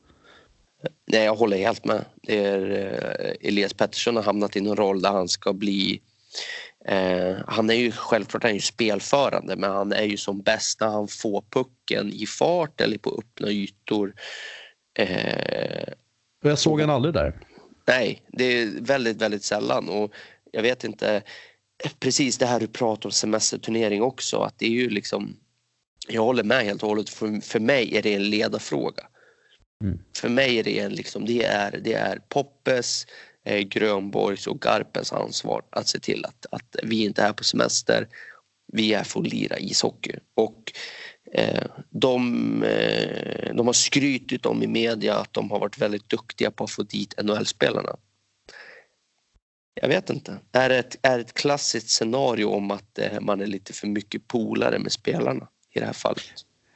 Nej, 1.06 1.24
jag 1.24 1.36
håller 1.36 1.56
helt 1.56 1.84
med. 1.84 2.04
Det 2.22 2.44
är, 2.44 2.70
eh, 2.70 3.48
Elias 3.48 3.72
Pettersson 3.74 4.16
har 4.16 4.22
hamnat 4.22 4.56
i 4.56 4.58
en 4.58 4.76
roll 4.76 5.02
där 5.02 5.10
han 5.10 5.28
ska 5.28 5.52
bli 5.52 6.00
Eh, 6.88 7.36
han 7.46 7.70
är 7.70 7.74
ju 7.74 7.92
självklart 7.92 8.42
han 8.42 8.50
är 8.50 8.54
ju 8.54 8.60
spelförande 8.60 9.56
men 9.56 9.70
han 9.70 9.92
är 9.92 10.02
ju 10.02 10.16
som 10.16 10.42
bäst 10.42 10.80
när 10.80 10.88
han 10.88 11.08
får 11.08 11.44
pucken 11.50 12.12
i 12.12 12.26
fart 12.26 12.80
eller 12.80 12.98
på 12.98 13.18
öppna 13.18 13.48
ytor. 13.48 14.14
Eh, 14.98 15.88
jag 16.42 16.58
såg 16.58 16.80
han 16.80 16.90
aldrig 16.90 17.14
där. 17.14 17.34
Nej, 17.86 18.22
det 18.28 18.44
är 18.44 18.80
väldigt, 18.80 19.22
väldigt 19.22 19.44
sällan 19.44 19.88
och 19.88 20.12
jag 20.56 20.62
vet 20.62 20.84
inte 20.84 21.22
precis 22.00 22.38
det 22.38 22.46
här 22.46 22.60
du 22.60 22.66
pratar 22.66 23.08
om 23.08 23.12
semesterturnering 23.12 24.02
också 24.02 24.38
att 24.38 24.58
det 24.58 24.66
är 24.66 24.70
ju 24.70 24.90
liksom 24.90 25.36
jag 26.08 26.22
håller 26.22 26.44
med 26.44 26.64
helt 26.64 26.82
och 26.82 26.88
hållet. 26.88 27.08
För, 27.08 27.40
för 27.40 27.60
mig 27.60 27.96
är 27.96 28.02
det 28.02 28.14
en 28.14 28.30
ledarfråga. 28.30 29.06
Mm. 29.84 29.98
För 30.16 30.28
mig 30.28 30.58
är 30.58 30.64
det 30.64 30.78
en 30.78 30.92
liksom, 30.92 31.24
det 31.24 31.44
är, 31.44 31.80
det 31.84 31.92
är 31.92 32.18
Poppes, 32.28 33.06
eh, 33.44 33.60
Grönborgs 33.60 34.46
och 34.46 34.60
Garpens 34.60 35.12
ansvar 35.12 35.62
att 35.70 35.88
se 35.88 36.00
till 36.00 36.24
att, 36.24 36.46
att 36.50 36.76
vi 36.82 37.04
inte 37.04 37.22
är 37.22 37.32
på 37.32 37.44
semester. 37.44 38.08
Vi 38.72 38.94
är 38.94 39.04
för 39.04 39.20
att 39.20 39.28
lira 39.32 39.58
ishockey. 39.58 40.18
Och 40.34 40.72
eh, 41.32 41.64
de, 41.90 42.62
eh, 42.62 43.54
de 43.54 43.66
har 43.66 43.72
skrytit 43.72 44.46
om 44.46 44.62
i 44.62 44.66
media 44.66 45.14
att 45.14 45.32
de 45.32 45.50
har 45.50 45.60
varit 45.60 45.78
väldigt 45.78 46.08
duktiga 46.08 46.50
på 46.50 46.64
att 46.64 46.70
få 46.70 46.82
dit 46.82 47.14
NHL-spelarna. 47.22 47.96
Jag 49.80 49.88
vet 49.88 50.10
inte. 50.10 50.38
Är 50.52 50.68
det 50.68 50.78
ett, 50.78 50.96
är 51.02 51.18
ett 51.18 51.34
klassiskt 51.34 51.90
scenario 51.90 52.46
om 52.46 52.70
att 52.70 52.98
eh, 52.98 53.20
man 53.20 53.40
är 53.40 53.46
lite 53.46 53.72
för 53.72 53.86
mycket 53.86 54.28
polare 54.28 54.78
med 54.78 54.92
spelarna 54.92 55.48
i 55.74 55.78
det 55.80 55.86
här 55.86 55.92
fallet? 55.92 56.24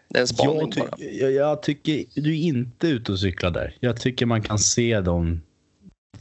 Det 0.08 0.18
är 0.18 0.20
en 0.20 0.28
spaning 0.28 0.60
jag, 0.60 0.72
ty 0.72 0.80
bara. 0.80 0.90
Jag, 0.98 1.32
jag, 1.32 1.62
tycker 1.62 2.04
du 2.14 2.30
är 2.30 2.42
inte 2.42 2.86
ute 2.86 3.12
och 3.12 3.18
cyklar 3.20 3.50
där. 3.50 3.76
Jag 3.80 4.00
tycker 4.00 4.26
man 4.26 4.42
kan 4.42 4.58
se 4.58 5.00
dem 5.00 5.40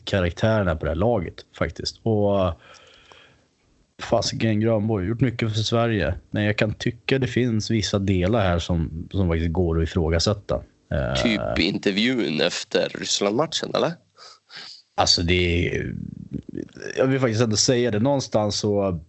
karaktärerna 0.03 0.75
på 0.75 0.85
det 0.85 0.91
här 0.91 0.95
laget 0.95 1.45
faktiskt. 1.57 1.99
Och 2.03 2.61
fasiken 4.01 4.59
Grönborg, 4.59 5.07
gjort 5.07 5.21
mycket 5.21 5.53
för 5.53 5.59
Sverige. 5.59 6.15
Men 6.31 6.43
jag 6.43 6.57
kan 6.57 6.73
tycka 6.73 7.19
det 7.19 7.27
finns 7.27 7.71
vissa 7.71 7.99
delar 7.99 8.41
här 8.41 8.59
som, 8.59 9.07
som 9.11 9.27
faktiskt 9.27 9.53
går 9.53 9.81
att 9.81 9.89
ifrågasätta. 9.89 10.63
Eh, 10.91 11.23
typ 11.23 11.59
intervjun 11.59 12.41
efter 12.41 12.89
Ryssland-matchen 12.99 13.71
eller? 13.75 13.91
Alltså 14.99 15.21
det 15.23 15.67
är, 15.67 15.95
Jag 16.97 17.07
vill 17.07 17.19
faktiskt 17.19 17.41
ändå 17.41 17.55
säga 17.55 17.91
det. 17.91 17.99
Någonstans 17.99 18.59
så 18.59 18.99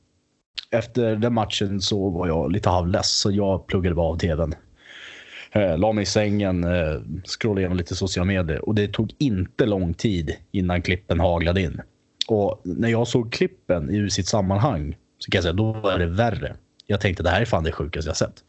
efter 0.70 1.16
den 1.16 1.35
matchen 1.35 1.80
så 1.80 2.11
var 2.11 2.26
jag 2.26 2.52
lite 2.52 2.68
halvless 2.68 3.11
så 3.11 3.30
jag 3.30 3.66
pluggade 3.66 3.94
bara 3.94 4.06
av 4.06 4.18
tvn. 4.18 4.54
Eh, 5.52 5.78
la 5.78 5.92
mig 5.92 6.02
i 6.02 6.06
sängen, 6.06 6.64
eh, 6.64 7.00
scrollade 7.25 7.61
igenom 7.61 7.78
lite 7.78 7.94
sociala 7.94 8.26
medier 8.26 8.68
och 8.68 8.75
det 8.75 8.88
tog 8.88 9.14
inte 9.18 9.66
lång 9.66 9.94
tid 9.94 10.37
innan 10.50 10.82
klippen 10.82 11.20
haglade 11.20 11.61
in. 11.61 11.80
Och 12.28 12.61
när 12.64 12.88
jag 12.88 13.09
såg 13.09 13.32
klippen 13.32 13.90
i 13.90 14.11
sitt 14.11 14.28
sammanhang 14.28 14.97
så 15.18 15.30
kan 15.30 15.38
jag 15.38 15.42
säga 15.42 15.52
då 15.52 15.73
var 15.73 15.99
det 15.99 16.06
värre. 16.06 16.56
Jag 16.87 17.00
tänkte 17.00 17.23
det 17.23 17.30
här 17.30 17.40
är 17.40 17.44
fan 17.44 17.64
det 17.64 17.73
sjukaste 17.73 18.09
jag 18.09 18.16
sett. 18.16 18.44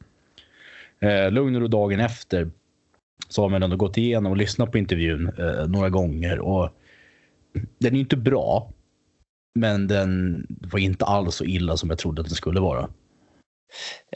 Eh, 0.99 1.31
lugn 1.31 1.63
och 1.63 1.69
dagen 1.69 1.99
efter 1.99 2.51
så 3.29 3.41
har 3.41 3.49
man 3.49 3.63
ändå 3.63 3.75
gått 3.75 3.97
igenom 3.97 4.31
och 4.31 4.37
lyssnat 4.37 4.71
på 4.71 4.77
intervjun 4.77 5.31
eh, 5.39 5.67
några 5.67 5.89
gånger 5.89 6.39
och 6.39 6.69
den 7.79 7.95
är 7.95 7.99
inte 7.99 8.17
bra. 8.17 8.73
Men 9.55 9.87
den 9.87 10.45
var 10.71 10.79
inte 10.79 11.05
alls 11.05 11.35
så 11.35 11.45
illa 11.45 11.77
som 11.77 11.89
jag 11.89 11.99
trodde 11.99 12.21
att 12.21 12.27
den 12.27 12.35
skulle 12.35 12.59
vara. 12.59 12.89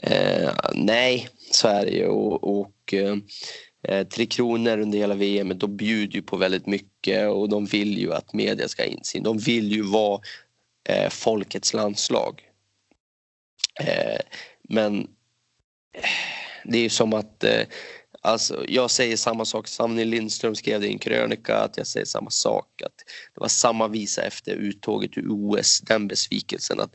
Eh, 0.02 0.50
nej, 0.74 1.28
så 1.52 1.68
är 1.68 1.84
det 1.84 1.90
ju. 1.90 2.06
Och, 2.06 2.60
och 2.60 2.94
eh, 2.94 4.06
Tre 4.06 4.26
Kronor 4.26 4.78
under 4.78 4.98
hela 4.98 5.14
VM 5.14 5.58
de 5.58 5.76
bjuder 5.76 6.14
ju 6.14 6.22
på 6.22 6.36
väldigt 6.36 6.66
mycket 6.66 7.28
och 7.28 7.48
de 7.48 7.64
vill 7.64 7.98
ju 7.98 8.12
att 8.12 8.32
media 8.32 8.68
ska 8.68 8.82
ha 8.82 8.88
insyn. 8.88 9.22
De 9.22 9.38
vill 9.38 9.72
ju 9.72 9.82
vara 9.82 10.20
eh, 10.88 11.10
folkets 11.10 11.74
landslag. 11.74 12.42
Eh, 13.80 14.20
men 14.68 14.98
eh, 15.92 16.08
det 16.64 16.78
är 16.78 16.82
ju 16.82 16.88
som 16.88 17.12
att 17.12 17.44
eh, 17.44 17.62
Alltså, 18.26 18.64
jag 18.68 18.90
säger 18.90 19.16
samma 19.16 19.44
sak, 19.44 19.68
Sanny 19.68 20.04
Lindström 20.04 20.54
skrev 20.54 20.80
det 20.80 20.86
i 20.86 20.92
en 20.92 20.98
krönika, 20.98 21.56
att 21.56 21.76
jag 21.76 21.86
säger 21.86 22.06
samma 22.06 22.30
sak. 22.30 22.82
Att 22.82 22.96
det 23.34 23.40
var 23.40 23.48
samma 23.48 23.88
visa 23.88 24.22
efter 24.22 24.52
uttåget 24.52 25.18
ur 25.18 25.26
OS, 25.28 25.80
den 25.80 26.08
besvikelsen. 26.08 26.80
att 26.80 26.94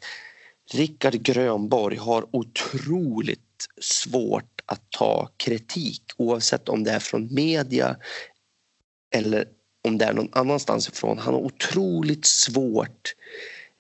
Rickard 0.74 1.14
Grönborg 1.14 1.98
har 1.98 2.36
otroligt 2.36 3.68
svårt 3.82 4.62
att 4.66 4.82
ta 4.90 5.30
kritik 5.38 6.04
oavsett 6.18 6.70
om 6.70 6.84
det 6.84 6.92
är 6.92 7.00
från 7.00 7.34
media 7.34 7.96
eller 9.16 9.46
om 9.84 9.98
det 9.98 10.06
är 10.06 10.14
någon 10.14 10.30
annanstans 10.32 10.90
ifrån. 10.90 11.18
Han 11.18 11.34
har 11.34 11.42
otroligt 11.42 12.26
svårt 12.26 13.14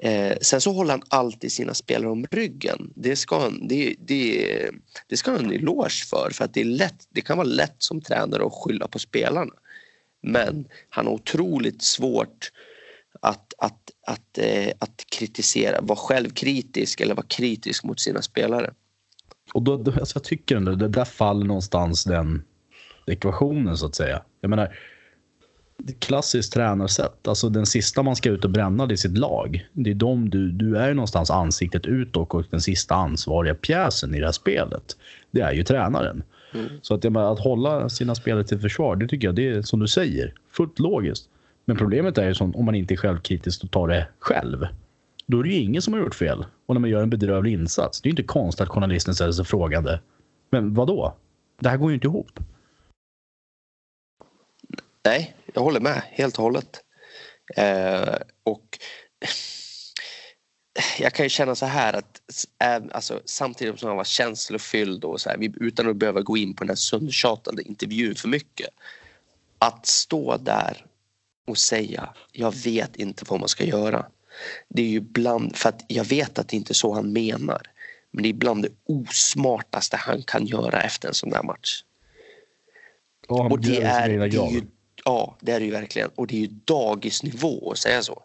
Eh, 0.03 0.38
sen 0.41 0.62
så 0.62 0.72
håller 0.72 0.91
han 0.91 1.03
alltid 1.10 1.51
sina 1.51 1.74
spelare 1.74 2.12
om 2.12 2.25
ryggen. 2.31 2.93
Det 2.96 3.15
ska 3.15 3.39
han, 3.39 3.67
det, 3.67 3.96
det, 4.00 4.70
det 5.08 5.17
ska 5.17 5.31
han 5.31 5.39
ha 5.39 5.46
en 5.46 5.60
eloge 5.60 6.05
för. 6.10 6.29
för 6.34 6.46
att 6.46 6.53
det, 6.53 6.62
är 6.62 6.65
lätt, 6.65 7.08
det 7.10 7.22
kan 7.22 7.38
vara 7.38 7.48
lätt 7.48 7.75
som 7.77 8.01
tränare 8.01 8.46
att 8.46 8.53
skylla 8.53 8.88
på 8.88 9.00
spelarna. 9.00 9.51
Men 10.22 10.67
han 10.89 11.05
har 11.05 11.13
otroligt 11.13 11.81
svårt 11.81 12.51
att, 13.22 13.53
att, 13.58 13.91
att, 14.08 14.38
eh, 14.38 14.72
att 14.79 15.05
kritisera, 15.12 15.81
vara 15.81 15.98
självkritisk 15.98 17.01
eller 17.01 17.15
vara 17.15 17.25
kritisk 17.27 17.84
mot 17.84 18.00
sina 18.00 18.22
spelare. 18.22 18.74
Och 19.53 19.62
då, 19.62 19.77
då, 19.77 19.91
alltså 19.91 20.17
jag 20.17 20.24
tycker 20.24 20.55
ändå, 20.55 20.75
det 20.75 20.88
där 20.88 21.05
faller 21.05 21.46
någonstans 21.46 22.03
den 22.03 22.43
ekvationen 23.08 23.77
så 23.77 23.86
att 23.86 23.96
säga. 23.96 24.22
Jag 24.41 24.50
menar, 24.50 24.77
klassiskt 26.00 26.53
tränarsätt. 26.53 27.27
Alltså 27.27 27.50
den 27.50 27.65
sista 27.65 28.03
man 28.03 28.15
ska 28.15 28.29
ut 28.29 28.45
och 28.45 28.51
bränna 28.51 28.85
det 28.85 28.93
är 28.93 28.95
sitt 28.95 29.17
lag. 29.17 29.67
Det 29.73 29.89
är 29.89 29.95
de 29.95 30.29
du, 30.29 30.51
du 30.51 30.77
är 30.77 30.93
någonstans 30.93 31.31
ansiktet 31.31 31.85
utåt 31.85 32.33
och 32.33 32.45
den 32.50 32.61
sista 32.61 32.95
ansvariga 32.95 33.55
pjäsen 33.55 34.15
i 34.15 34.19
det 34.19 34.25
här 34.25 34.31
spelet. 34.31 34.97
Det 35.31 35.41
är 35.41 35.51
ju 35.51 35.63
tränaren. 35.63 36.23
Mm. 36.53 36.65
Så 36.81 36.93
att, 36.93 37.05
att 37.05 37.39
hålla 37.39 37.89
sina 37.89 38.15
spelare 38.15 38.43
till 38.43 38.59
försvar, 38.59 38.95
det 38.95 39.07
tycker 39.07 39.27
jag 39.27 39.35
det 39.35 39.47
är 39.47 39.61
som 39.61 39.79
du 39.79 39.88
säger, 39.88 40.33
fullt 40.51 40.79
logiskt. 40.79 41.29
Men 41.65 41.77
problemet 41.77 42.17
är 42.17 42.27
ju 42.27 42.33
som 42.33 42.55
om 42.55 42.65
man 42.65 42.75
inte 42.75 42.93
är 42.93 42.95
självkritisk 42.97 43.63
och 43.63 43.71
tar 43.71 43.88
det 43.88 44.07
själv. 44.19 44.67
Då 45.25 45.39
är 45.39 45.43
det 45.43 45.50
ju 45.50 45.55
ingen 45.55 45.81
som 45.81 45.93
har 45.93 46.00
gjort 46.00 46.15
fel. 46.15 46.45
Och 46.65 46.75
när 46.75 46.79
man 46.79 46.89
gör 46.89 47.03
en 47.03 47.09
bedrövlig 47.09 47.53
insats, 47.53 48.01
det 48.01 48.07
är 48.07 48.09
ju 48.09 48.11
inte 48.11 48.23
konstigt 48.23 48.61
att 48.61 48.69
journalisten 48.69 49.15
ställer 49.15 49.31
sig 49.31 49.45
frågande. 49.45 50.00
Men 50.50 50.73
vad 50.73 50.88
då? 50.88 51.15
Det 51.59 51.69
här 51.69 51.77
går 51.77 51.89
ju 51.89 51.95
inte 51.95 52.07
ihop. 52.07 52.39
Nej, 55.05 55.36
jag 55.53 55.62
håller 55.62 55.79
med 55.79 56.01
helt 56.10 56.38
och 56.38 56.43
hållet. 56.43 56.84
Eh, 57.55 58.15
och 58.43 58.79
jag 61.00 61.13
kan 61.13 61.25
ju 61.25 61.29
känna 61.29 61.55
så 61.55 61.65
här 61.65 61.93
att 61.93 62.22
alltså, 62.91 63.22
samtidigt 63.25 63.79
som 63.79 63.88
han 63.88 63.98
var 63.98 64.03
känslofylld 64.03 65.03
och 65.03 65.22
så 65.22 65.29
här, 65.29 65.63
utan 65.63 65.89
att 65.89 65.96
behöva 65.96 66.22
gå 66.22 66.38
in 66.38 66.55
på 66.55 66.63
den 66.63 66.70
här 66.70 66.75
söndertjatande 66.75 67.63
intervjun 67.63 68.15
för 68.15 68.27
mycket. 68.27 68.70
Att 69.60 69.86
stå 69.86 70.38
där 70.38 70.86
och 71.48 71.58
säga 71.58 72.13
jag 72.31 72.55
vet 72.63 72.96
inte 72.96 73.25
vad 73.27 73.39
man 73.39 73.50
ska 73.50 73.63
göra. 73.63 74.05
Det 74.67 74.81
är 74.81 74.88
ju 74.88 75.00
bland, 75.00 75.55
för 75.55 75.70
att 75.70 75.86
jag 75.88 76.05
vet 76.05 76.39
att 76.39 76.48
det 76.48 76.58
inte 76.58 76.72
är 76.72 76.75
så 76.75 76.93
han 76.93 77.13
menar. 77.13 77.62
Men 78.12 78.24
det 78.24 78.29
är 78.29 78.34
bland 78.34 78.63
det 78.63 78.70
osmartaste 78.86 79.98
han 79.98 80.24
kan 80.24 80.46
göra 80.46 80.81
efter 80.81 81.08
en 81.08 81.13
sån 81.13 81.29
där 81.29 81.43
match. 81.43 81.84
Och, 83.27 83.51
och 83.51 83.60
det, 83.60 83.81
är, 83.81 84.10
det 84.10 84.38
är 84.38 84.51
ju 84.51 84.62
Ja, 85.05 85.38
det 85.41 85.51
är 85.51 85.60
det 85.60 85.65
ju 85.65 85.72
verkligen. 85.72 86.10
Och 86.15 86.27
det 86.27 86.36
är 86.36 86.39
ju 86.39 86.48
dagisnivå 86.65 87.72
att 87.72 87.77
säga 87.77 88.01
så. 88.01 88.24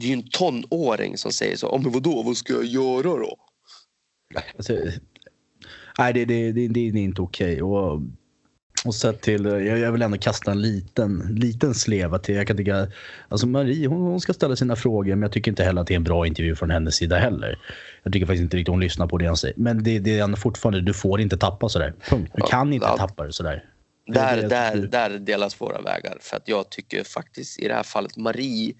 Det 0.00 0.06
är 0.06 0.08
ju 0.08 0.14
en 0.14 0.28
tonåring 0.28 1.18
som 1.18 1.32
säger 1.32 1.56
så. 1.56 1.68
Oh, 1.68 1.82
men 1.82 1.92
vadå, 1.92 2.22
vad 2.22 2.36
ska 2.36 2.52
jag 2.52 2.64
göra 2.64 3.02
då? 3.02 3.36
Alltså, 4.56 4.72
nej, 5.98 6.12
det, 6.12 6.24
det, 6.24 6.52
det, 6.52 6.68
det 6.68 6.80
är 6.80 6.96
inte 6.96 7.22
okej. 7.22 7.62
Och, 7.62 8.00
och 8.84 8.94
sett 8.94 9.20
till, 9.20 9.44
jag, 9.44 9.78
jag 9.78 9.92
vill 9.92 10.02
ändå 10.02 10.18
kasta 10.18 10.50
en 10.50 10.62
liten, 10.62 11.18
liten 11.18 11.74
sleva 11.74 12.18
till. 12.18 12.34
Jag 12.34 12.46
kan 12.46 12.56
tycka, 12.56 12.88
alltså 13.28 13.46
Marie 13.46 13.86
hon, 13.86 14.00
hon 14.00 14.20
ska 14.20 14.32
ställa 14.32 14.56
sina 14.56 14.76
frågor 14.76 15.10
men 15.10 15.22
jag 15.22 15.32
tycker 15.32 15.50
inte 15.50 15.64
heller 15.64 15.80
att 15.80 15.86
det 15.86 15.94
är 15.94 15.96
en 15.96 16.04
bra 16.04 16.26
intervju 16.26 16.56
från 16.56 16.70
hennes 16.70 16.94
sida 16.94 17.18
heller. 17.18 17.58
Jag 18.02 18.12
tycker 18.12 18.26
faktiskt 18.26 18.42
inte 18.42 18.56
riktigt 18.56 18.70
hon 18.70 18.80
lyssnar 18.80 19.06
på 19.06 19.18
det 19.18 19.26
han 19.26 19.36
säger. 19.36 19.54
Men 19.56 19.82
det, 19.82 19.98
det 19.98 20.18
är 20.18 20.36
fortfarande, 20.36 20.80
du 20.80 20.94
får 20.94 21.20
inte 21.20 21.36
tappa 21.36 21.68
sådär. 21.68 21.94
Punkt. 22.08 22.32
Du 22.34 22.42
kan 22.42 22.72
inte 22.72 22.86
ja. 22.86 22.96
tappa 22.96 23.26
det 23.26 23.32
sådär. 23.32 23.69
Där, 24.12 24.48
där, 24.48 24.76
där 24.76 25.10
delas 25.10 25.60
våra 25.60 25.82
vägar. 25.82 26.18
För 26.20 26.36
att 26.36 26.48
jag 26.48 26.70
tycker 26.70 27.04
faktiskt 27.04 27.58
i 27.58 27.68
det 27.68 27.74
här 27.74 27.82
fallet 27.82 28.16
Marie 28.16 28.74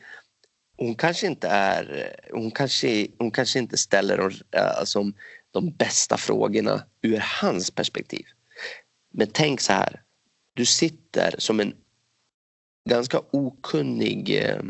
hon 0.81 0.95
kanske 0.95 1.27
inte 1.27 1.49
är, 1.49 2.17
hon 2.33 2.51
kanske, 2.51 3.07
hon 3.19 3.31
kanske 3.31 3.59
inte 3.59 3.77
ställer 3.77 4.17
de, 4.17 4.59
alltså, 4.59 5.13
de 5.51 5.71
bästa 5.71 6.17
frågorna 6.17 6.87
ur 7.03 7.23
hans 7.41 7.71
perspektiv. 7.71 8.27
Men 9.13 9.29
tänk 9.33 9.61
så 9.61 9.73
här. 9.73 10.03
Du 10.55 10.67
sitter 10.67 11.35
som 11.39 11.61
en 11.61 11.75
ganska 12.89 13.21
okunnig 13.31 14.31
eh, 14.31 14.61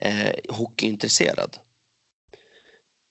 eh 0.00 0.34
hockeyintresserad. 0.48 1.58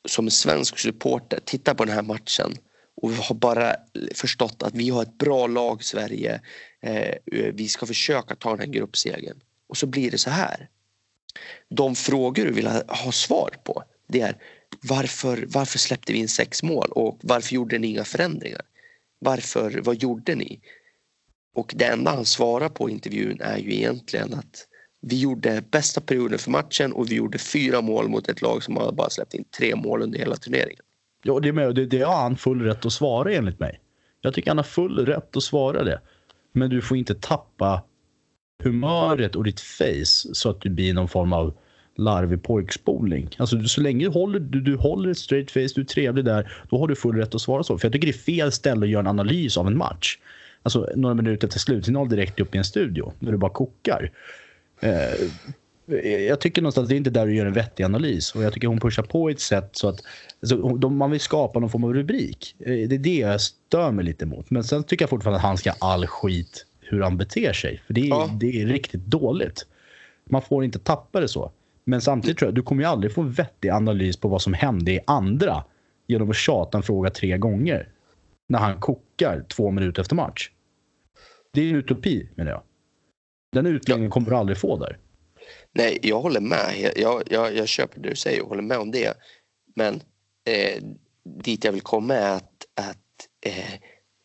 Som 0.07 0.29
svensk 0.29 0.79
supporter, 0.79 1.39
tittar 1.45 1.73
på 1.73 1.85
den 1.85 1.95
här 1.95 2.01
matchen 2.01 2.57
och 3.01 3.11
vi 3.11 3.15
har 3.15 3.35
bara 3.35 3.75
förstått 4.15 4.63
att 4.63 4.75
vi 4.75 4.89
har 4.89 5.03
ett 5.03 5.17
bra 5.17 5.47
lag 5.47 5.83
Sverige. 5.83 6.41
Eh, 6.81 7.07
eh, 7.07 7.53
vi 7.53 7.67
ska 7.67 7.85
försöka 7.85 8.35
ta 8.35 8.49
den 8.49 8.59
här 8.59 8.67
gruppsegern. 8.67 9.39
Och 9.67 9.77
så 9.77 9.87
blir 9.87 10.11
det 10.11 10.17
så 10.17 10.29
här. 10.29 10.69
De 11.69 11.95
frågor 11.95 12.45
du 12.45 12.51
vill 12.51 12.67
ha, 12.67 13.11
svar 13.11 13.49
på 13.63 13.83
det 14.07 14.21
är 14.21 14.37
varför, 14.81 15.45
varför 15.47 15.79
släppte 15.79 16.13
vi 16.13 16.19
in 16.19 16.27
sex 16.27 16.63
mål 16.63 16.87
och 16.91 17.19
varför 17.23 17.55
gjorde 17.55 17.79
ni 17.79 17.87
inga 17.87 18.03
förändringar? 18.03 18.61
Varför, 19.19 19.81
vad 19.83 20.01
gjorde 20.01 20.35
ni? 20.35 20.59
Och 21.55 21.73
det 21.75 21.85
enda 21.85 22.11
han 22.11 22.25
svarar 22.25 22.69
på 22.69 22.89
i 22.89 22.93
intervjun 22.93 23.41
är 23.41 23.57
ju 23.57 23.73
egentligen 23.73 24.33
att 24.33 24.67
vi 25.01 25.19
gjorde 25.19 25.63
bästa 25.71 26.01
perioden 26.01 26.39
för 26.39 26.51
matchen 26.51 26.93
och 26.93 27.11
vi 27.11 27.15
gjorde 27.15 27.37
fyra 27.37 27.81
mål 27.81 28.07
mot 28.07 28.29
ett 28.29 28.41
lag 28.41 28.63
som 28.63 28.73
bara 28.73 29.09
släppt 29.09 29.33
in 29.33 29.45
tre 29.57 29.75
mål 29.75 30.01
under 30.01 30.19
hela 30.19 30.35
turneringen. 30.35 30.83
Ja, 31.23 31.39
det, 31.39 31.53
med, 31.53 31.75
det, 31.75 31.85
det 31.85 32.01
har 32.01 32.21
han 32.21 32.37
full 32.37 32.61
rätt 32.61 32.85
att 32.85 32.93
svara 32.93 33.33
enligt 33.33 33.59
mig. 33.59 33.79
Jag 34.21 34.33
tycker 34.33 34.49
han 34.49 34.57
har 34.57 34.63
full 34.63 35.05
rätt 35.05 35.37
att 35.37 35.43
svara 35.43 35.83
det. 35.83 36.01
Men 36.51 36.69
du 36.69 36.81
får 36.81 36.97
inte 36.97 37.15
tappa 37.15 37.83
humöret 38.63 39.35
och 39.35 39.43
ditt 39.43 39.59
face 39.59 40.33
så 40.33 40.49
att 40.49 40.61
du 40.61 40.69
blir 40.69 40.93
någon 40.93 41.07
form 41.07 41.33
av 41.33 41.53
larvig 41.95 42.43
pojkspolning. 42.43 43.29
Alltså 43.37 43.63
så 43.63 43.81
länge 43.81 44.05
du 44.05 44.11
håller, 44.11 44.39
du, 44.39 44.61
du 44.61 44.75
håller 44.75 45.09
ett 45.09 45.17
straight 45.17 45.51
face, 45.51 45.67
du 45.75 45.81
är 45.81 45.85
trevlig 45.85 46.25
där, 46.25 46.53
då 46.69 46.79
har 46.79 46.87
du 46.87 46.95
full 46.95 47.15
rätt 47.15 47.35
att 47.35 47.41
svara 47.41 47.63
så. 47.63 47.77
För 47.77 47.87
jag 47.87 47.93
tycker 47.93 48.07
det 48.07 48.11
är 48.13 48.17
fel 48.17 48.51
ställe 48.51 48.85
att 48.85 48.89
göra 48.89 48.99
en 48.99 49.07
analys 49.07 49.57
av 49.57 49.67
en 49.67 49.77
match. 49.77 50.17
Alltså 50.63 50.89
några 50.95 51.15
minuter 51.15 51.47
efter 51.47 51.59
slutsignal 51.59 52.09
direkt 52.09 52.39
upp 52.39 52.55
i 52.55 52.57
en 52.57 52.63
studio, 52.63 53.13
när 53.19 53.31
du 53.31 53.37
bara 53.37 53.51
kokar. 53.51 54.11
Eh, 54.79 55.29
jag 56.27 56.41
tycker 56.41 56.61
någonstans 56.61 56.85
att 56.85 56.89
det 56.89 56.95
är 56.95 56.97
inte 56.97 57.09
där 57.09 57.25
du 57.25 57.35
gör 57.35 57.45
en 57.45 57.53
vettig 57.53 57.83
analys. 57.83 58.35
Och 58.35 58.43
jag 58.43 58.53
tycker 58.53 58.67
hon 58.67 58.79
pushar 58.79 59.03
på 59.03 59.29
ett 59.29 59.39
sätt 59.39 59.69
så 59.71 59.87
att 59.87 59.99
alltså, 60.41 60.89
man 60.89 61.11
vill 61.11 61.19
skapa 61.19 61.59
någon 61.59 61.69
form 61.69 61.83
av 61.83 61.93
rubrik. 61.93 62.55
Eh, 62.59 62.65
det 62.65 62.95
är 62.95 62.99
det 62.99 63.17
jag 63.17 63.41
stör 63.41 63.91
mig 63.91 64.05
lite 64.05 64.25
mot. 64.25 64.49
Men 64.49 64.63
sen 64.63 64.83
tycker 64.83 65.03
jag 65.03 65.09
fortfarande 65.09 65.37
att 65.37 65.43
han 65.43 65.57
ska 65.57 65.71
all 65.79 66.07
skit 66.07 66.65
hur 66.79 67.01
han 67.01 67.17
beter 67.17 67.53
sig. 67.53 67.81
För 67.87 67.93
det 67.93 68.01
är, 68.01 68.09
ja. 68.09 68.29
det 68.39 68.61
är 68.61 68.67
riktigt 68.67 69.05
dåligt. 69.05 69.65
Man 70.29 70.41
får 70.41 70.63
inte 70.63 70.79
tappa 70.79 71.19
det 71.19 71.27
så. 71.27 71.51
Men 71.85 72.01
samtidigt 72.01 72.37
tror 72.37 72.47
jag 72.47 72.55
du 72.55 72.61
kommer 72.61 72.83
ju 72.83 72.89
aldrig 72.89 73.13
få 73.13 73.21
vettig 73.21 73.69
analys 73.69 74.17
på 74.17 74.27
vad 74.27 74.41
som 74.41 74.53
hände 74.53 74.91
i 74.91 74.99
andra 75.07 75.63
genom 76.07 76.29
att 76.29 76.35
tjata 76.35 76.77
en 76.77 76.83
fråga 76.83 77.09
tre 77.09 77.37
gånger 77.37 77.89
när 78.49 78.59
han 78.59 78.79
kokar 78.79 79.45
två 79.49 79.71
minuter 79.71 80.01
efter 80.01 80.15
match. 80.15 80.49
Det 81.53 81.61
är 81.61 81.69
en 81.69 81.75
utopi 81.75 82.29
menar 82.35 82.51
jag. 82.51 82.61
Den 83.51 83.65
utläggningen 83.65 84.11
kommer 84.11 84.29
du 84.29 84.35
aldrig 84.35 84.57
få 84.57 84.77
där. 84.77 84.97
Nej, 85.73 85.99
jag 86.01 86.21
håller 86.21 86.39
med. 86.39 86.91
Jag, 86.95 87.23
jag, 87.29 87.55
jag 87.55 87.67
köper 87.67 87.99
det 87.99 88.09
du 88.09 88.15
säger 88.15 88.41
och 88.41 88.49
håller 88.49 88.61
med 88.61 88.77
om 88.77 88.91
det. 88.91 89.17
Men 89.75 90.03
eh, 90.45 90.83
dit 91.43 91.63
jag 91.63 91.71
vill 91.71 91.81
komma 91.81 92.15
är 92.15 92.35
att, 92.35 92.65
att 92.75 93.27
eh, 93.45 93.79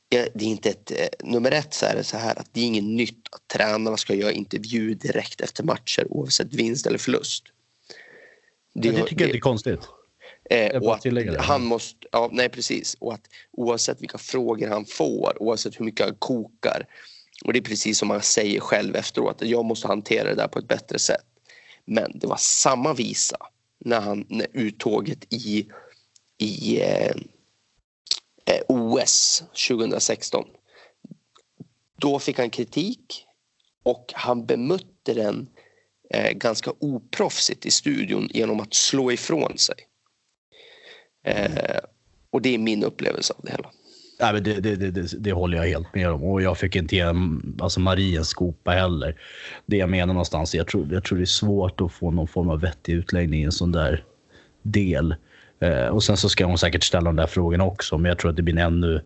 det 0.08 0.44
är 0.44 0.48
inte 0.48 0.70
ett, 0.70 0.90
eh, 0.90 1.28
nummer 1.28 1.50
ett 1.50 1.74
så 1.74 1.86
är 1.86 1.94
det 1.94 2.04
så 2.04 2.16
här 2.16 2.38
att 2.38 2.48
det 2.52 2.60
är 2.60 2.64
inget 2.64 2.84
nytt 2.84 3.26
att 3.30 3.48
tränarna 3.48 3.96
ska 3.96 4.14
göra 4.14 4.32
intervju 4.32 4.94
direkt 4.94 5.40
efter 5.40 5.64
matcher 5.64 6.06
oavsett 6.10 6.54
vinst 6.54 6.86
eller 6.86 6.98
förlust. 6.98 7.44
Det, 8.74 8.90
det 8.90 9.02
tycker 9.02 9.20
jag 9.20 9.28
inte 9.28 9.38
är 9.38 9.40
konstigt. 9.40 9.80
Eh, 10.50 10.82
och 10.82 10.94
att 10.94 11.04
han 11.38 11.64
måste, 11.64 12.06
ja, 12.12 12.28
nej 12.32 12.48
precis. 12.48 12.96
Och 13.00 13.14
att 13.14 13.28
oavsett 13.52 14.02
vilka 14.02 14.18
frågor 14.18 14.68
han 14.68 14.84
får, 14.84 15.42
oavsett 15.42 15.80
hur 15.80 15.84
mycket 15.84 16.06
han 16.06 16.14
kokar. 16.14 16.86
Och 17.44 17.52
det 17.52 17.58
är 17.58 17.62
precis 17.62 17.98
som 17.98 18.10
han 18.10 18.22
säger 18.22 18.60
själv 18.60 18.96
efteråt, 18.96 19.42
att 19.42 19.48
jag 19.48 19.64
måste 19.64 19.88
hantera 19.88 20.28
det 20.28 20.34
där 20.34 20.48
på 20.48 20.58
ett 20.58 20.68
bättre 20.68 20.98
sätt. 20.98 21.24
Men 21.90 22.18
det 22.18 22.26
var 22.26 22.36
samma 22.36 22.94
visa 22.94 23.36
när 23.78 24.00
han 24.00 24.26
när 24.28 24.46
uttåget 24.52 25.32
i, 25.32 25.68
i 26.38 26.80
eh, 26.80 27.16
eh 28.46 28.62
OS 28.68 29.42
2016. 29.68 30.44
Då 32.00 32.18
fick 32.18 32.38
han 32.38 32.50
kritik 32.50 33.24
och 33.82 34.12
han 34.14 34.46
bemötte 34.46 35.14
den 35.14 35.48
eh, 36.10 36.32
ganska 36.32 36.72
oproffsigt 36.78 37.66
i 37.66 37.70
studion 37.70 38.28
genom 38.34 38.60
att 38.60 38.74
slå 38.74 39.12
ifrån 39.12 39.58
sig. 39.58 39.76
Eh, 41.24 41.78
och 42.30 42.42
det 42.42 42.54
är 42.54 42.58
min 42.58 42.84
upplevelse 42.84 43.34
av 43.34 43.44
det 43.44 43.50
hela. 43.50 43.70
Nej, 44.20 44.32
men 44.32 44.42
det, 44.42 44.60
det, 44.60 44.76
det, 44.76 45.12
det, 45.18 45.32
håller 45.32 45.58
jag 45.58 45.64
helt 45.64 45.94
med 45.94 46.10
om. 46.10 46.24
Och 46.24 46.42
jag 46.42 46.58
fick 46.58 46.76
inte 46.76 46.96
ge 46.96 47.14
alltså 47.60 47.80
Marie 47.80 48.18
en 48.18 48.24
skopa 48.24 48.70
heller. 48.70 49.14
Det 49.66 49.76
jag 49.76 49.90
menar 49.90 50.14
någonstans, 50.14 50.54
jag 50.54 50.66
tror, 50.66 50.92
jag 50.92 51.04
tror 51.04 51.18
det 51.18 51.24
är 51.24 51.26
svårt 51.26 51.80
att 51.80 51.92
få 51.92 52.10
någon 52.10 52.28
form 52.28 52.48
av 52.48 52.60
vettig 52.60 52.92
utläggning 52.92 53.40
i 53.40 53.44
en 53.44 53.52
sån 53.52 53.72
där 53.72 54.04
del. 54.62 55.14
Eh, 55.60 55.86
och 55.86 56.02
sen 56.02 56.16
så 56.16 56.28
ska 56.28 56.46
hon 56.46 56.58
säkert 56.58 56.84
ställa 56.84 57.04
de 57.04 57.16
där 57.16 57.26
frågorna 57.26 57.64
också, 57.64 57.98
men 57.98 58.08
jag 58.08 58.18
tror 58.18 58.30
att 58.30 58.36
det 58.36 58.42
blir 58.42 58.54
en 58.54 58.60
ännu 58.60 59.02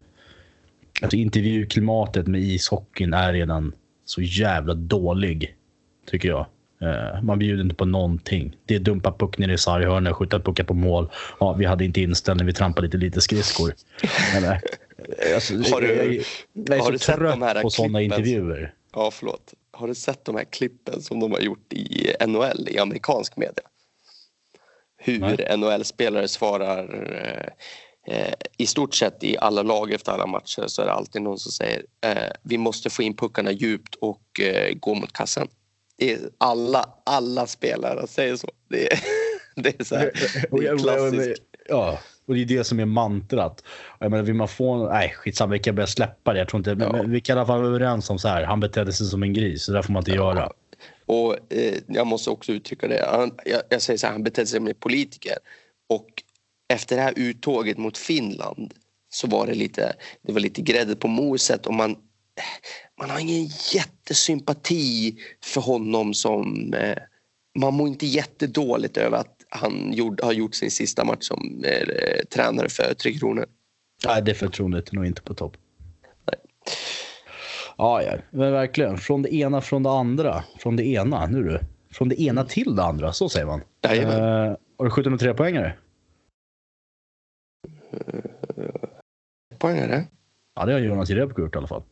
Alltså 1.03 1.17
intervjuklimatet 1.17 2.27
med 2.27 2.41
ishockeyn 2.41 3.15
är 3.15 3.33
redan 3.33 3.73
så 4.05 4.23
jävla 4.23 4.75
dålig. 4.75 5.57
Tycker 6.11 6.29
jag. 6.29 6.47
Eh, 6.83 7.23
man 7.23 7.39
bjuder 7.39 7.63
inte 7.63 7.75
på 7.75 7.85
någonting. 7.85 8.57
Det 8.67 8.75
är 8.75 8.81
dumpa 8.81 9.13
puck 9.13 9.39
ner 9.39 9.49
i 9.49 9.59
sarghörnet, 9.59 10.15
skjuta 10.15 10.41
puckar 10.41 10.65
på 10.65 10.75
mål. 10.75 11.11
Ja, 11.41 11.53
vi 11.53 11.65
hade 11.65 11.85
inte 11.85 12.01
inställning, 12.01 12.47
vi 12.47 12.53
trampade 12.53 12.87
lite, 12.87 12.97
lite 12.97 13.21
skridskor. 13.21 13.75
Eller, 14.37 14.61
alltså, 15.35 15.55
Har 15.55 15.81
du- 15.81 15.95
jag, 15.95 16.15
jag 16.53 16.77
är 16.77 16.79
har 16.79 16.85
så 16.85 16.91
du 16.91 16.99
sett 16.99 17.17
trött 17.17 17.33
de 17.33 17.43
här 17.43 17.63
på 17.63 17.71
sådana 17.71 18.03
intervjuer. 18.03 18.75
Ja, 18.93 19.11
förlåt. 19.11 19.55
Har 19.71 19.89
du 19.89 19.95
sett 19.95 20.25
de 20.25 20.37
här 20.37 20.45
klippen 20.45 21.03
som 21.03 21.21
de 21.21 21.33
har 21.33 21.41
gjort 21.41 21.73
i 21.73 22.13
NHL, 22.27 22.69
i 22.69 22.79
amerikansk 22.79 23.37
media? 23.37 23.65
Hur. 24.97 25.57
NHL-spelare 25.57 26.29
svarar 26.29 27.09
eh, 28.07 28.17
eh, 28.17 28.35
i 28.57 28.67
stort 28.67 28.95
sett 28.95 29.25
i 29.25 29.39
alla 29.39 29.63
lag 29.63 29.93
efter 29.93 30.13
alla 30.13 30.27
matcher 30.27 30.65
så 30.67 30.83
är 30.83 30.87
det 30.87 30.93
alltid 30.93 31.23
någon 31.23 31.39
som 31.39 31.53
säger 31.53 31.83
eh, 32.05 32.33
vi 32.43 32.59
måste 32.59 32.91
få 32.91 33.03
in 33.03 33.17
puckarna 33.17 33.53
djupt 33.53 33.95
och 33.95 34.41
eh, 34.41 34.75
gå 34.75 34.95
mot 34.95 35.13
kassen. 35.13 35.49
Det 35.97 36.13
är 36.13 36.21
alla, 36.39 36.89
alla 37.07 37.47
spelare 37.47 38.07
säger 38.07 38.37
så. 38.37 38.49
Det 38.69 38.93
är, 38.93 38.99
det 39.63 39.81
är 39.81 39.85
så 39.85 39.97
här, 39.97 40.11
det 40.51 40.67
är 40.67 40.79
klassiskt. 40.79 41.43
Ja, 41.69 41.99
och 42.27 42.35
det 42.35 42.41
är 42.43 42.45
det 42.45 42.65
som 42.65 42.81
är 42.81 42.85
mantrat. 42.85 43.65
Jag 43.99 44.11
menar, 44.11 44.25
vill 44.25 44.35
man 44.35 44.49
få... 44.49 44.89
Nej, 44.89 45.15
skitsamma, 45.17 45.53
vi 45.53 45.59
kan 45.59 45.75
börja 45.75 45.87
släppa 45.87 46.33
det. 46.33 46.39
Jag 46.39 46.49
tror 46.49 46.59
inte... 46.59 46.85
Ja. 46.85 46.93
men 46.93 47.11
vi 47.11 47.21
kan 47.21 47.37
i 47.37 47.41
alla 47.41 47.47
fall 47.47 47.59
vara 47.59 47.69
överens 47.69 48.11
om 48.11 48.19
så 48.19 48.29
här. 48.29 48.43
Han 48.45 48.61
betedde 48.61 48.93
sig 48.93 49.07
som 49.07 49.23
en 49.23 49.33
gris, 49.33 49.63
så 49.63 49.73
det 49.73 49.79
där 49.79 49.83
får 49.83 49.93
man 49.93 50.01
inte 50.01 50.11
göra. 50.11 50.53
Och 51.07 51.53
eh, 51.53 51.75
jag 51.87 52.07
måste 52.07 52.31
också 52.31 52.53
uttrycka 52.53 52.89
det. 52.89 53.05
Han, 53.11 53.31
jag, 53.45 53.63
jag 53.69 53.83
säger 53.83 53.99
så 53.99 54.07
här, 54.07 54.13
han 54.13 54.23
betedde 54.23 54.47
sig 54.47 54.59
som 54.59 54.67
en 54.67 54.75
politiker. 54.75 55.37
Och 55.89 56.09
efter 56.69 56.97
det 56.97 57.03
här 57.03 57.15
uttåget 57.17 57.79
mot 57.79 57.99
Finland 57.99 58.75
så 59.11 59.27
var 59.27 59.47
det 59.47 59.55
lite, 59.55 59.93
det 60.23 60.33
var 60.33 60.41
lite 60.41 60.63
grädde 60.63 60.97
på 60.97 61.09
moset 61.09 61.67
och 61.67 61.75
man, 61.75 61.97
man 63.01 63.11
har 63.11 63.19
ingen 63.19 63.49
jättesympati 63.75 65.17
för 65.45 65.61
honom 65.61 66.15
som 66.15 66.75
eh, 66.75 66.99
man 67.59 67.75
mår 67.75 67.89
inte 67.89 68.07
jättedåligt 68.07 68.97
över 68.97 69.19
att 69.19 69.37
han 69.55 69.93
gjord, 69.93 70.21
har 70.23 70.33
gjort 70.33 70.55
sin 70.55 70.71
sista 70.71 71.05
match 71.05 71.25
som 71.25 71.65
eh, 71.65 72.25
tränare 72.35 72.69
för 72.69 72.95
Tre 72.95 73.13
Kronor. 73.13 73.47
Nej, 74.07 74.23
det 74.23 74.35
förtroendet 74.35 74.89
är 74.89 74.95
nog 74.95 75.07
inte 75.07 75.23
på 75.23 75.35
topp. 75.35 75.57
Ja, 77.77 78.03
ja, 78.03 78.13
men 78.31 78.53
verkligen. 78.53 78.99
Från 78.99 79.23
det 79.23 79.35
ena 79.35 79.61
från 79.61 79.83
det 79.83 79.91
andra. 79.91 80.45
Från 80.59 80.77
det 80.77 80.87
ena, 80.87 81.27
nu 81.27 81.43
du. 81.43 81.61
Från 81.93 82.09
det 82.09 82.23
ena 82.23 82.45
till 82.45 82.77
det 82.77 82.83
andra, 82.83 83.13
så 83.13 83.29
säger 83.29 83.47
man. 83.47 83.61
Jajamän. 83.83 84.23
Uh, 84.23 84.57
har 84.79 84.85
du 84.85 84.91
skjutit 84.91 85.11
med 85.11 85.21
tre 85.21 85.35
poängare? 85.35 85.77
Poäng 89.59 89.79
är 89.79 89.89
det? 89.89 90.07
Ja, 90.55 90.67
det 90.67 90.73
har 90.73 90.81
Jonas 90.81 91.11
Jerebko 91.11 91.43
gjort 91.43 91.55
i 91.55 91.59
alla 91.59 91.67
fall. 91.67 91.83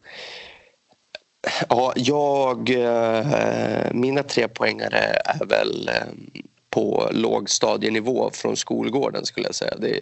Ja, 1.68 1.92
jag... 1.96 2.70
Eh, 2.70 3.92
mina 3.92 4.22
tre 4.22 4.48
poängare 4.48 4.98
är 5.24 5.46
väl 5.46 5.88
eh, 5.88 6.40
på 6.70 7.08
lågstadienivå 7.12 8.30
från 8.32 8.56
skolgården 8.56 9.24
skulle 9.26 9.46
jag 9.46 9.54
säga. 9.54 9.74
Det, 9.78 10.00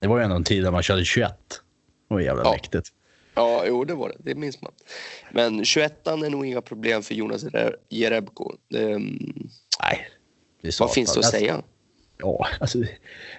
Det 0.00 0.08
var 0.08 0.18
ju 0.18 0.24
ändå 0.24 0.36
en 0.36 0.44
tid 0.44 0.62
där 0.64 0.70
man 0.70 0.82
körde 0.82 1.04
21. 1.04 1.30
Det 2.08 2.14
var 2.14 2.20
jävla 2.20 2.42
Ja. 2.44 2.50
mäktigt. 2.50 2.88
ja, 3.34 3.64
jo 3.66 3.84
det 3.84 3.94
var 3.94 4.08
det. 4.08 4.14
Det 4.18 4.34
minns 4.34 4.62
man. 4.62 4.72
Men 5.32 5.64
21 5.64 6.06
är 6.06 6.30
nog 6.30 6.46
inga 6.46 6.60
problem 6.62 7.02
för 7.02 7.14
Jonas 7.14 7.44
Jerebko. 7.88 8.52
Det, 8.70 8.82
mm, 8.92 9.48
Nej. 9.82 10.08
Det 10.62 10.80
vad 10.80 10.92
finns 10.92 11.14
det 11.14 11.18
att 11.20 11.24
Alltså, 11.24 11.38
säga? 11.38 11.62
Ja, 12.18 12.46
alltså, 12.60 12.78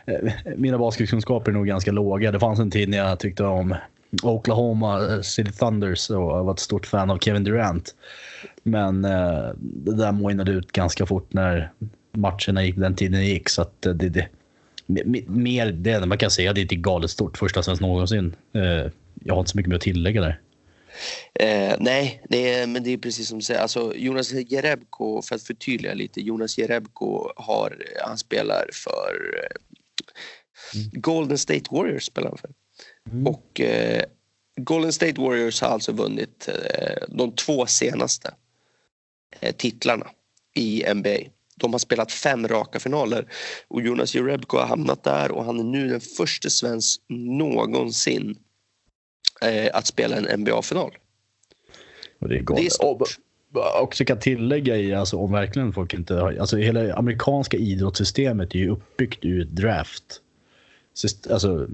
eh, 0.05 0.31
mina 0.57 0.77
basketkunskaper 0.77 1.51
är 1.51 1.55
nog 1.55 1.67
ganska 1.67 1.91
låga. 1.91 2.31
Det 2.31 2.39
fanns 2.39 2.59
en 2.59 2.71
tid 2.71 2.89
när 2.89 2.97
jag 2.97 3.19
tyckte 3.19 3.43
om 3.43 3.75
Oklahoma 4.23 5.07
eh, 5.13 5.21
City 5.21 5.51
Thunders 5.51 6.09
och 6.09 6.15
jag 6.15 6.43
var 6.43 6.53
ett 6.53 6.59
stort 6.59 6.85
fan 6.85 7.09
av 7.09 7.17
Kevin 7.19 7.43
Durant. 7.43 7.95
Men 8.63 9.05
eh, 9.05 9.49
det 9.59 9.95
där 9.95 10.11
mojnade 10.11 10.51
ut 10.51 10.71
ganska 10.71 11.05
fort 11.05 11.33
när 11.33 11.71
matcherna 12.15 12.65
gick 12.65 12.75
den 12.75 12.95
tiden 12.95 13.25
gick. 13.25 13.49
Så 13.49 13.61
att 13.61 13.85
eh, 13.85 13.93
det, 13.93 14.09
det, 14.09 14.29
me- 14.87 15.29
mer 15.29 15.71
det 15.71 15.91
enda 15.91 16.07
man 16.07 16.17
kan 16.17 16.31
säga, 16.31 16.53
det 16.53 16.59
är 16.59 16.61
inte 16.61 16.75
galet 16.75 17.11
stort. 17.11 17.37
Första 17.37 17.63
svensk 17.63 17.81
någonsin. 17.81 18.35
Eh, 18.53 18.91
jag 19.23 19.33
har 19.33 19.39
inte 19.39 19.51
så 19.51 19.57
mycket 19.57 19.69
mer 19.69 19.75
att 19.75 19.81
tillägga 19.81 20.21
där. 20.21 20.41
Eh, 21.39 21.75
nej, 21.79 22.23
det 22.29 22.53
är, 22.53 22.67
men 22.67 22.83
det 22.83 22.89
är 22.93 22.97
precis 22.97 23.27
som 23.27 23.37
du 23.37 23.43
säger. 23.43 23.59
Alltså, 23.61 23.95
Jonas 23.95 24.33
Jerebko, 24.33 25.21
för 25.21 25.35
att 25.35 25.43
förtydliga 25.43 25.93
lite. 25.93 26.21
Jonas 26.21 26.57
Jerebko 26.57 27.31
har, 27.35 27.83
han 28.05 28.17
spelar 28.17 28.69
för 28.73 29.41
eh, 29.43 29.57
Golden 30.91 31.37
State 31.37 31.63
Warriors. 31.71 32.03
Spelar 32.03 32.27
han 32.29 32.37
för. 32.37 32.49
Och 33.27 33.61
eh, 33.61 34.03
Golden 34.61 34.93
State 34.93 35.21
Warriors 35.21 35.61
har 35.61 35.67
alltså 35.69 35.91
vunnit 35.91 36.47
eh, 36.47 37.03
de 37.07 37.31
två 37.31 37.65
senaste 37.65 38.33
eh, 39.39 39.55
titlarna 39.55 40.07
i 40.55 40.93
NBA. 40.93 41.17
De 41.55 41.73
har 41.73 41.79
spelat 41.79 42.11
fem 42.11 42.47
raka 42.47 42.79
finaler 42.79 43.27
och 43.67 43.81
Jonas 43.81 44.15
Jerebko 44.15 44.57
har 44.57 44.65
hamnat 44.65 45.03
där 45.03 45.31
och 45.31 45.45
han 45.45 45.59
är 45.59 45.63
nu 45.63 45.87
den 45.87 46.01
första 46.01 46.49
svensk 46.49 47.01
någonsin 47.09 48.35
eh, 49.41 49.69
att 49.73 49.87
spela 49.87 50.15
en 50.15 50.39
NBA-final. 50.39 50.91
Det 52.19 52.35
är 52.35 52.39
galet. 52.39 52.61
Det 52.61 52.65
är 52.65 52.69
stort. 52.69 53.01
Och 53.53 53.81
också 53.83 54.05
kan 54.05 54.19
tillägga 54.19 54.77
i, 54.77 54.93
alltså 54.93 55.17
om 55.17 55.31
verkligen 55.31 55.73
folk 55.73 55.93
inte 55.93 56.13
har, 56.13 56.37
alltså 56.39 56.57
hela 56.57 56.93
amerikanska 56.93 57.57
idrottssystemet 57.57 58.55
är 58.55 58.59
ju 58.59 58.69
uppbyggt 58.69 59.25
ur 59.25 59.45
draft. 59.45 60.21
Alltså, 61.29 61.67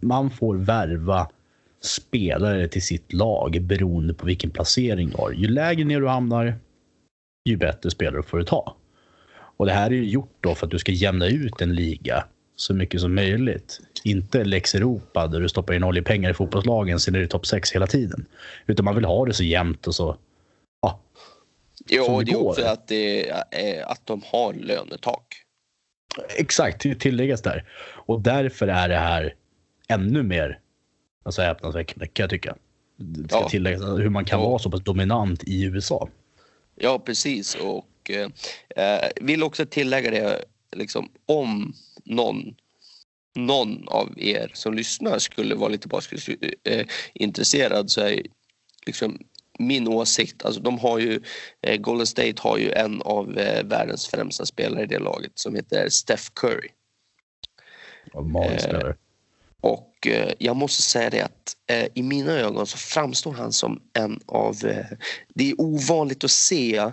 man 0.00 0.30
får 0.30 0.56
värva 0.56 1.30
spelare 1.80 2.68
till 2.68 2.82
sitt 2.82 3.12
lag 3.12 3.62
beroende 3.62 4.14
på 4.14 4.26
vilken 4.26 4.50
placering 4.50 5.10
du 5.10 5.16
har. 5.16 5.32
Ju 5.32 5.48
lägre 5.48 5.84
ner 5.84 6.00
du 6.00 6.08
hamnar, 6.08 6.58
ju 7.44 7.56
bättre 7.56 7.90
spelare 7.90 8.22
får 8.22 8.38
du 8.38 8.44
ta. 8.44 8.76
Och 9.56 9.66
det 9.66 9.72
här 9.72 9.86
är 9.86 9.94
ju 9.94 10.04
gjort 10.10 10.36
då 10.40 10.54
för 10.54 10.66
att 10.66 10.70
du 10.70 10.78
ska 10.78 10.92
jämna 10.92 11.26
ut 11.26 11.60
en 11.60 11.74
liga 11.74 12.24
så 12.56 12.74
mycket 12.74 13.00
som 13.00 13.14
möjligt. 13.14 13.80
Inte 14.04 14.44
Lex 14.44 14.74
Europa 14.74 15.26
där 15.26 15.40
du 15.40 15.48
stoppar 15.48 15.74
in 15.74 15.84
oljepengar 15.84 16.30
i 16.30 16.34
fotbollslagen 16.34 17.00
sen 17.00 17.14
är 17.14 17.18
det 17.20 17.26
topp 17.26 17.46
6 17.46 17.72
hela 17.72 17.86
tiden. 17.86 18.26
Utan 18.66 18.84
man 18.84 18.94
vill 18.94 19.04
ha 19.04 19.26
det 19.26 19.34
så 19.34 19.44
jämnt 19.44 19.86
och 19.86 19.94
så 19.94 20.16
ja, 20.82 21.00
Jo, 21.88 22.18
det 22.18 22.24
det 22.24 22.32
är 22.32 22.46
också 22.46 22.64
att, 22.64 22.88
det 22.88 23.30
att 23.86 24.06
de 24.06 24.22
har 24.26 24.52
lönetak. 24.54 25.26
Exakt, 26.36 26.80
till- 26.80 26.98
tilläggas 26.98 27.42
där. 27.42 27.64
Och 28.06 28.20
därför 28.20 28.68
är 28.68 28.88
det 28.88 28.96
här 28.98 29.34
ännu 29.88 30.22
mer 30.22 30.58
alltså, 31.22 31.42
häpnadsväckande 31.42 32.06
kan 32.06 32.22
jag 32.24 32.30
tycka. 32.30 32.56
Det 32.96 33.28
ska 33.28 33.38
Ja. 33.40 33.48
tilläggas 33.48 33.82
hur 33.82 34.08
man 34.08 34.24
kan 34.24 34.40
Ja. 34.40 34.48
vara 34.48 34.58
så 34.58 34.70
pass 34.70 34.80
dominant 34.84 35.44
i 35.44 35.64
USA. 35.64 36.08
Ja, 36.76 36.98
precis. 36.98 37.54
Och 37.54 37.86
eh, 38.10 38.28
eh, 38.76 39.08
vill 39.20 39.42
också 39.42 39.66
tillägga 39.66 40.10
det, 40.10 40.44
liksom, 40.76 41.08
om 41.26 41.74
någon, 42.04 42.54
någon 43.34 43.88
av 43.88 44.14
er 44.16 44.50
som 44.54 44.74
lyssnar 44.74 45.18
skulle 45.18 45.54
vara 45.54 45.68
lite 45.68 45.88
basketintresserad 45.88 46.54
eh, 46.64 46.86
intresserad 47.14 47.90
så 47.90 48.00
är 48.00 48.22
liksom 48.86 49.18
min 49.58 49.88
åsikt, 49.88 50.44
alltså 50.44 50.60
de 50.60 50.78
har 50.78 50.98
ju, 50.98 51.20
eh, 51.62 51.76
Golden 51.76 52.06
State 52.06 52.34
har 52.42 52.58
ju 52.58 52.72
en 52.72 53.02
av 53.02 53.26
världens 53.64 54.06
främsta 54.06 54.46
spelare 54.46 54.82
i 54.82 54.86
det 54.86 54.98
laget 54.98 55.32
som 55.34 55.54
heter 55.54 55.88
Steph 55.88 56.28
Curry. 56.34 56.68
Eh. 58.88 58.94
Och 59.60 60.06
eh, 60.06 60.32
jag 60.38 60.56
måste 60.56 60.82
säga 60.82 61.10
det 61.10 61.20
att 61.20 61.56
eh, 61.66 61.86
i 61.94 62.02
mina 62.02 62.32
ögon 62.32 62.66
så 62.66 62.78
framstår 62.78 63.32
han 63.32 63.52
som 63.52 63.82
en 63.92 64.20
av... 64.26 64.56
Det 65.34 65.50
är 65.50 65.60
ovanligt 65.60 66.24
att 66.24 66.30
se 66.30 66.90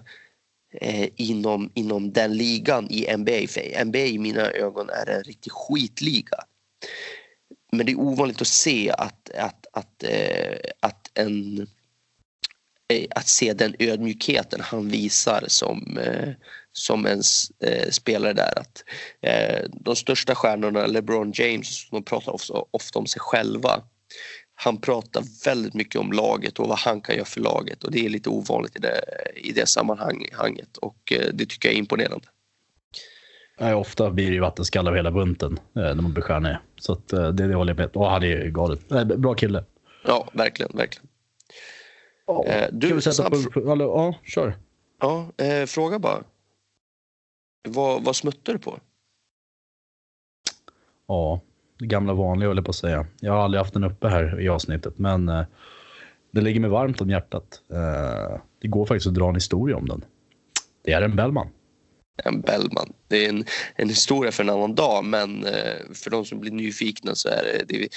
eh, 0.71 1.09
inom, 1.15 1.71
inom 1.73 2.13
den 2.13 2.37
ligan 2.37 2.87
i 2.89 3.17
NBA. 3.17 3.47
För 3.47 3.85
NBA 3.85 3.99
i 3.99 4.19
mina 4.19 4.41
ögon 4.41 4.89
är 4.89 5.09
en 5.09 5.23
riktig 5.23 5.51
skitliga. 5.51 6.37
Men 7.71 7.85
det 7.85 7.91
är 7.91 7.99
ovanligt 7.99 8.41
att 8.41 8.47
se 8.47 8.91
att, 8.91 9.29
att, 9.29 9.65
att, 9.73 10.03
eh, 10.03 10.57
att 10.79 11.11
en 11.13 11.67
eh, 12.93 13.07
att 13.09 13.27
se 13.27 13.53
den 13.53 13.75
ödmjukheten 13.79 14.61
han 14.61 14.89
visar 14.89 15.43
som, 15.47 15.97
eh, 15.97 16.29
som 16.71 17.05
en 17.05 17.21
eh, 17.63 17.89
spelare 17.89 18.33
där. 18.33 18.59
Att, 18.59 18.83
de 19.73 19.95
största 19.95 20.35
stjärnorna, 20.35 20.87
LeBron 20.87 21.31
James, 21.35 21.89
de 21.89 22.03
pratar 22.03 22.31
ofta, 22.31 22.53
ofta 22.71 22.99
om 22.99 23.05
sig 23.05 23.19
själva. 23.19 23.83
Han 24.61 24.81
pratar 24.81 25.23
väldigt 25.45 25.73
mycket 25.73 26.01
om 26.01 26.11
laget 26.11 26.59
och 26.59 26.67
vad 26.67 26.77
han 26.77 27.01
kan 27.01 27.15
göra 27.15 27.25
för 27.25 27.41
laget 27.41 27.83
och 27.83 27.91
det 27.91 28.05
är 28.05 28.09
lite 28.09 28.29
ovanligt 28.29 28.75
i 28.75 28.79
det, 28.79 29.01
i 29.35 29.51
det 29.51 29.65
sammanhanget 29.65 30.77
och 30.77 31.13
eh, 31.13 31.33
det 31.33 31.45
tycker 31.45 31.69
jag 31.69 31.73
är 31.75 31.79
imponerande. 31.79 32.27
Nej, 33.59 33.73
ofta 33.73 34.09
blir 34.09 34.27
det 34.27 34.33
ju 34.33 34.39
vattenskalle 34.39 34.89
av 34.89 34.95
hela 34.95 35.11
bunten 35.11 35.59
eh, 35.75 35.81
när 35.81 35.95
man 35.95 36.13
blir 36.13 36.23
stjärna. 36.23 36.61
Så 36.75 36.93
att, 36.93 37.13
eh, 37.13 37.27
det, 37.29 37.47
det 37.47 37.55
håller 37.55 37.73
jag 37.73 37.77
med 37.77 37.95
Och 37.95 38.09
han 38.09 38.23
är 38.23 38.47
galet. 38.47 38.79
Nej, 38.87 39.05
bra 39.05 39.33
kille. 39.33 39.65
Ja, 40.05 40.29
verkligen, 40.33 40.71
verkligen. 40.77 41.07
Eh, 42.45 42.67
du, 42.71 42.87
Ska 42.87 42.95
vi 42.95 43.01
sätta 43.01 43.15
snabb 43.15 43.53
på, 43.53 43.71
eller, 43.71 43.85
ja, 43.85 44.15
kör. 44.23 44.57
Ja, 44.99 45.31
eh, 45.37 45.65
fråga 45.65 45.99
bara. 45.99 46.23
Vad, 47.67 48.03
vad 48.03 48.15
smuttar 48.15 48.53
du 48.53 48.59
på? 48.59 48.79
Ja, 51.07 51.41
gamla 51.79 52.13
vanliga 52.13 52.49
jag 52.49 52.65
på 52.65 52.69
att 52.69 52.75
säga. 52.75 53.05
Jag 53.19 53.33
har 53.33 53.39
aldrig 53.39 53.59
haft 53.59 53.73
den 53.73 53.83
uppe 53.83 54.07
här 54.07 54.41
i 54.41 54.49
avsnittet, 54.49 54.93
men 54.97 55.29
eh, 55.29 55.45
det 56.31 56.41
ligger 56.41 56.59
mig 56.59 56.69
varmt 56.69 57.01
om 57.01 57.09
hjärtat. 57.09 57.61
Eh, 57.71 58.41
det 58.61 58.67
går 58.67 58.85
faktiskt 58.85 59.07
att 59.07 59.13
dra 59.13 59.29
en 59.29 59.35
historia 59.35 59.77
om 59.77 59.87
den. 59.87 60.05
Det 60.83 60.91
är 60.91 61.01
en 61.01 61.15
Bellman. 61.15 61.47
En 62.23 62.41
Bellman. 62.41 62.93
Det 63.07 63.25
är 63.25 63.29
en, 63.29 63.45
en 63.75 63.89
historia 63.89 64.31
för 64.31 64.43
en 64.43 64.49
annan 64.49 64.75
dag 64.75 65.05
men 65.05 65.45
eh, 65.45 65.93
för 65.93 66.09
de 66.09 66.25
som 66.25 66.39
blir 66.39 66.51
nyfikna 66.51 67.15
så 67.15 67.29
är 67.29 67.43
det, 67.43 67.65
det 67.67 67.87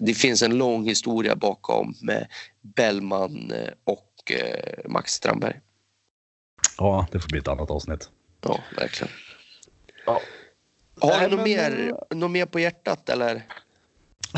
det 0.00 0.14
finns 0.14 0.42
en 0.42 0.58
lång 0.58 0.84
historia 0.84 1.36
bakom 1.36 1.94
med 2.02 2.26
Bellman 2.60 3.52
och 3.84 4.32
Max 4.86 5.12
Strandberg. 5.12 5.60
Ja, 6.78 7.06
det 7.12 7.20
får 7.20 7.28
bli 7.28 7.38
ett 7.38 7.48
annat 7.48 7.70
avsnitt. 7.70 8.10
Ja, 8.40 8.60
verkligen. 8.76 9.12
Ja. 10.06 10.20
Har 11.02 11.10
Nej, 11.10 11.30
du 11.30 11.36
något 11.36 11.44
men, 11.44 11.44
mer, 11.44 11.94
något 12.14 12.30
mer 12.30 12.46
på 12.46 12.60
hjärtat 12.60 13.08
eller? 13.08 13.42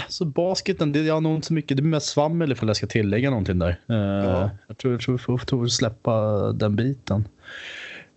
Så 0.09 0.25
basketen, 0.25 0.93
det 0.93 1.09
är 1.09 1.21
nog 1.21 1.35
inte 1.35 1.47
så 1.47 1.55
mycket. 1.55 1.77
Det 1.77 1.81
är 1.81 1.85
mest 1.85 2.07
svammel 2.07 2.53
ifall 2.53 2.69
jag 2.69 2.77
ska 2.77 2.87
tillägga 2.87 3.31
någonting 3.31 3.59
där. 3.59 3.81
Eh, 3.89 3.97
Ja. 3.97 4.51
Jag 4.67 4.79
tror, 4.79 4.95
jag 4.95 5.01
tror 5.01 5.13
vi 5.15 5.19
får, 5.19 5.39
får 5.39 5.67
släppa 5.67 6.23
den 6.53 6.77
biten. 6.77 7.29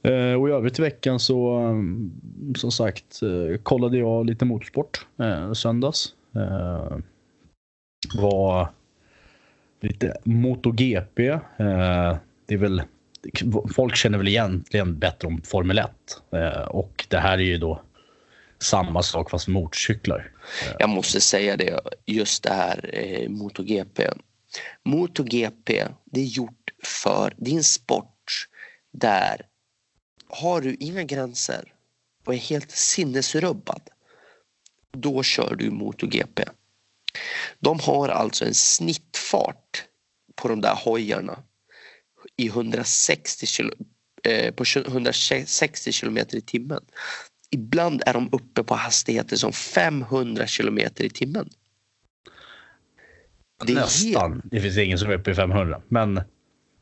Eh, 0.03 0.33
och 0.33 0.49
i 0.49 0.51
övrigt 0.51 0.79
i 0.79 0.81
veckan 0.81 1.19
så, 1.19 1.59
um, 1.59 2.13
som 2.57 2.71
sagt, 2.71 3.21
eh, 3.21 3.57
kollade 3.63 3.97
jag 3.97 4.25
lite 4.25 4.45
motorsport 4.45 5.05
eh, 5.19 5.53
söndags. 5.53 6.13
Eh, 6.35 6.97
var 8.21 8.69
lite 9.81 10.17
MotoGP. 10.23 11.27
Eh, 11.27 11.39
det 12.45 12.53
är 12.53 12.57
väl, 12.57 12.81
folk 13.75 13.95
känner 13.95 14.17
väl 14.17 14.27
egentligen 14.27 14.99
bättre 14.99 15.27
om 15.27 15.41
Formel 15.41 15.77
1. 15.79 15.89
Eh, 16.31 16.61
och 16.61 17.05
det 17.09 17.17
här 17.17 17.37
är 17.37 17.41
ju 17.43 17.57
då 17.57 17.81
samma 18.59 19.03
sak 19.03 19.29
fast 19.29 19.47
motorcyklar. 19.47 20.31
Jag 20.79 20.89
måste 20.89 21.21
säga 21.21 21.57
det, 21.57 21.79
just 22.05 22.43
det 22.43 22.53
här 22.53 22.89
eh, 22.93 23.29
MotoGP. 23.29 24.09
MotoGP, 24.85 25.87
det 26.05 26.21
är 26.21 26.25
gjort 26.25 26.71
för, 26.83 27.33
det 27.37 27.51
är 27.51 27.55
en 27.55 27.63
sport 27.63 28.47
där 28.91 29.41
har 30.29 30.61
du 30.61 30.75
inga 30.79 31.03
gränser 31.03 31.73
och 32.25 32.33
är 32.33 32.37
helt 32.37 32.71
sinnesrubbad, 32.71 33.81
då 34.91 35.23
kör 35.23 35.55
du 35.55 35.71
MotoGP. 35.71 36.43
De 37.59 37.79
har 37.79 38.09
alltså 38.09 38.45
en 38.45 38.53
snittfart 38.53 39.83
på 40.35 40.47
de 40.47 40.61
där 40.61 40.75
hojarna 40.75 41.43
i 42.35 42.47
160 42.47 43.45
kilo, 43.45 43.73
eh, 44.23 44.53
på 44.53 44.63
160 44.87 45.91
kilometer 45.91 46.37
i 46.37 46.41
timmen. 46.41 46.85
Ibland 47.51 48.01
är 48.05 48.13
de 48.13 48.29
uppe 48.31 48.63
på 48.63 48.75
hastigheter 48.75 49.35
som 49.35 49.53
500 49.53 50.47
kilometer 50.47 51.03
i 51.03 51.09
timmen. 51.09 51.49
Det 53.65 53.71
är 53.71 53.75
Nästan. 53.75 54.41
Det 54.45 54.61
finns 54.61 54.77
ingen 54.77 54.97
som 54.97 55.09
är 55.09 55.15
uppe 55.15 55.31
i 55.31 55.35
500. 55.35 55.81
Men 55.87 56.21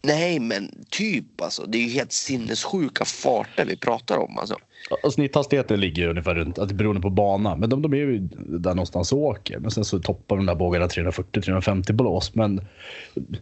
Nej, 0.05 0.39
men 0.39 0.85
typ 0.89 1.41
alltså. 1.41 1.65
Det 1.67 1.77
är 1.77 1.81
ju 1.81 1.89
helt 1.89 2.11
sinnessjuka 2.11 3.05
farter 3.05 3.65
vi 3.65 3.77
pratar 3.77 4.17
om. 4.17 4.37
Alltså. 4.37 4.55
och 5.03 5.13
snitthastigheten 5.13 5.79
ligger 5.79 6.07
ungefär 6.07 6.35
runt, 6.35 6.59
att 6.59 6.69
det 6.69 6.75
beroende 6.75 7.01
på 7.01 7.09
bana. 7.09 7.55
Men 7.55 7.69
de, 7.69 7.81
de 7.81 7.93
är 7.93 7.97
ju 7.97 8.19
där 8.37 8.69
någonstans 8.69 9.11
och 9.11 9.19
åker. 9.19 9.59
Men 9.59 9.71
sen 9.71 9.85
så 9.85 9.99
toppar 9.99 10.35
de 10.37 10.45
där 10.45 10.55
bågarna 10.55 10.87
340-350 10.87 11.93
blås. 11.93 12.35
Men 12.35 12.61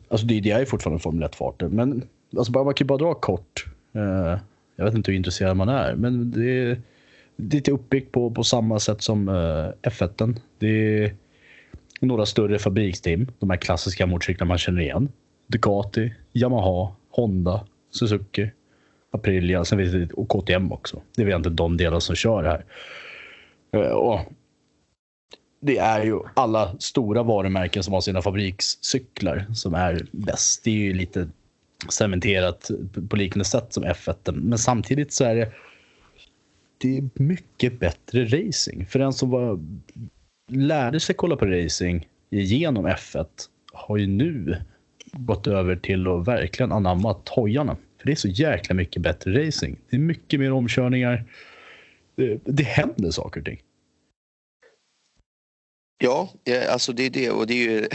alltså 0.09 0.27
det, 0.27 0.39
det 0.39 0.51
är 0.51 0.59
ju 0.59 0.65
fortfarande 0.65 1.03
Formel 1.03 1.29
1-farter. 1.29 1.67
Men 1.67 2.07
alltså 2.37 2.51
bara, 2.51 2.63
man 2.63 2.73
kan 2.73 2.85
ju 2.85 2.87
bara 2.87 2.97
dra 2.97 3.13
kort. 3.13 3.65
Eh, 3.95 4.39
jag 4.75 4.85
vet 4.85 4.93
inte 4.93 5.11
hur 5.11 5.17
intresserad 5.17 5.57
man 5.57 5.69
är. 5.69 5.95
Men 5.95 6.31
det 6.31 6.51
är, 6.51 6.65
det 6.65 6.71
är 6.71 6.77
lite 7.35 7.71
uppbyggt 7.71 8.11
på, 8.11 8.31
på 8.31 8.43
samma 8.43 8.79
sätt 8.79 9.01
som 9.01 9.29
eh, 9.29 9.89
F1. 9.89 10.39
Det 10.57 11.03
är 11.03 11.15
några 11.99 12.25
större 12.25 12.59
fabriksteam. 12.59 13.27
De 13.39 13.49
här 13.49 13.57
klassiska 13.57 14.05
motorcyklarna 14.05 14.47
man 14.47 14.57
känner 14.57 14.81
igen. 14.81 15.11
Ducati, 15.47 16.13
Yamaha, 16.33 16.95
Honda, 17.09 17.67
Suzuki, 17.91 18.51
Aprilia 19.11 19.65
sen 19.65 19.77
finns 19.79 19.91
det 19.91 20.13
och 20.13 20.29
KTM 20.29 20.71
också. 20.71 21.01
Det 21.15 21.21
är 21.21 21.25
väl 21.25 21.35
inte 21.35 21.49
de 21.49 21.77
delar 21.77 21.99
som 21.99 22.15
kör 22.15 22.43
här. 22.43 22.65
Eh, 23.71 23.91
och 23.91 24.19
det 25.59 25.77
är 25.77 26.03
ju 26.03 26.19
alla 26.33 26.75
stora 26.79 27.23
varumärken 27.23 27.83
som 27.83 27.93
har 27.93 28.01
sina 28.01 28.21
fabrikscyklar 28.21 29.45
som 29.53 29.73
är 29.73 30.05
bäst. 30.11 30.63
Det 30.63 30.69
är 30.69 30.75
ju 30.75 30.93
lite 30.93 31.27
cementerat 31.89 32.71
på 33.09 33.15
liknande 33.15 33.45
sätt 33.45 33.73
som 33.73 33.83
F1. 33.83 34.31
Men 34.31 34.57
samtidigt 34.57 35.13
så 35.13 35.23
är 35.23 35.35
det 35.35 35.51
det 36.83 36.97
är 36.97 37.09
mycket 37.23 37.79
bättre 37.79 38.25
racing. 38.25 38.85
För 38.85 38.99
den 38.99 39.13
som 39.13 39.29
var, 39.29 39.59
lärde 40.51 40.99
sig 40.99 41.15
kolla 41.15 41.35
på 41.35 41.45
racing 41.45 42.07
genom 42.29 42.87
F1 42.87 43.27
har 43.73 43.97
ju 43.97 44.07
nu 44.07 44.57
gått 45.11 45.47
över 45.47 45.75
till 45.75 46.07
att 46.07 46.27
verkligen 46.27 46.71
anamma 46.71 47.15
hojarna. 47.29 47.77
För 47.99 48.05
det 48.05 48.11
är 48.11 48.15
så 48.15 48.27
jäkla 48.27 48.75
mycket 48.75 49.01
bättre 49.01 49.47
racing. 49.47 49.79
Det 49.89 49.95
är 49.95 49.99
mycket 49.99 50.39
mer 50.39 50.51
omkörningar. 50.51 51.25
Det, 52.15 52.41
det 52.45 52.63
händer 52.63 53.11
saker 53.11 53.39
och 53.39 53.45
ting. 53.45 53.59
Ja, 56.03 56.29
ja, 56.43 56.67
alltså 56.69 56.93
det 56.93 57.05
är 57.05 57.09
det 57.09 57.29
och 57.29 57.47
det 57.47 57.53
är 57.53 57.71
ju 57.71 57.79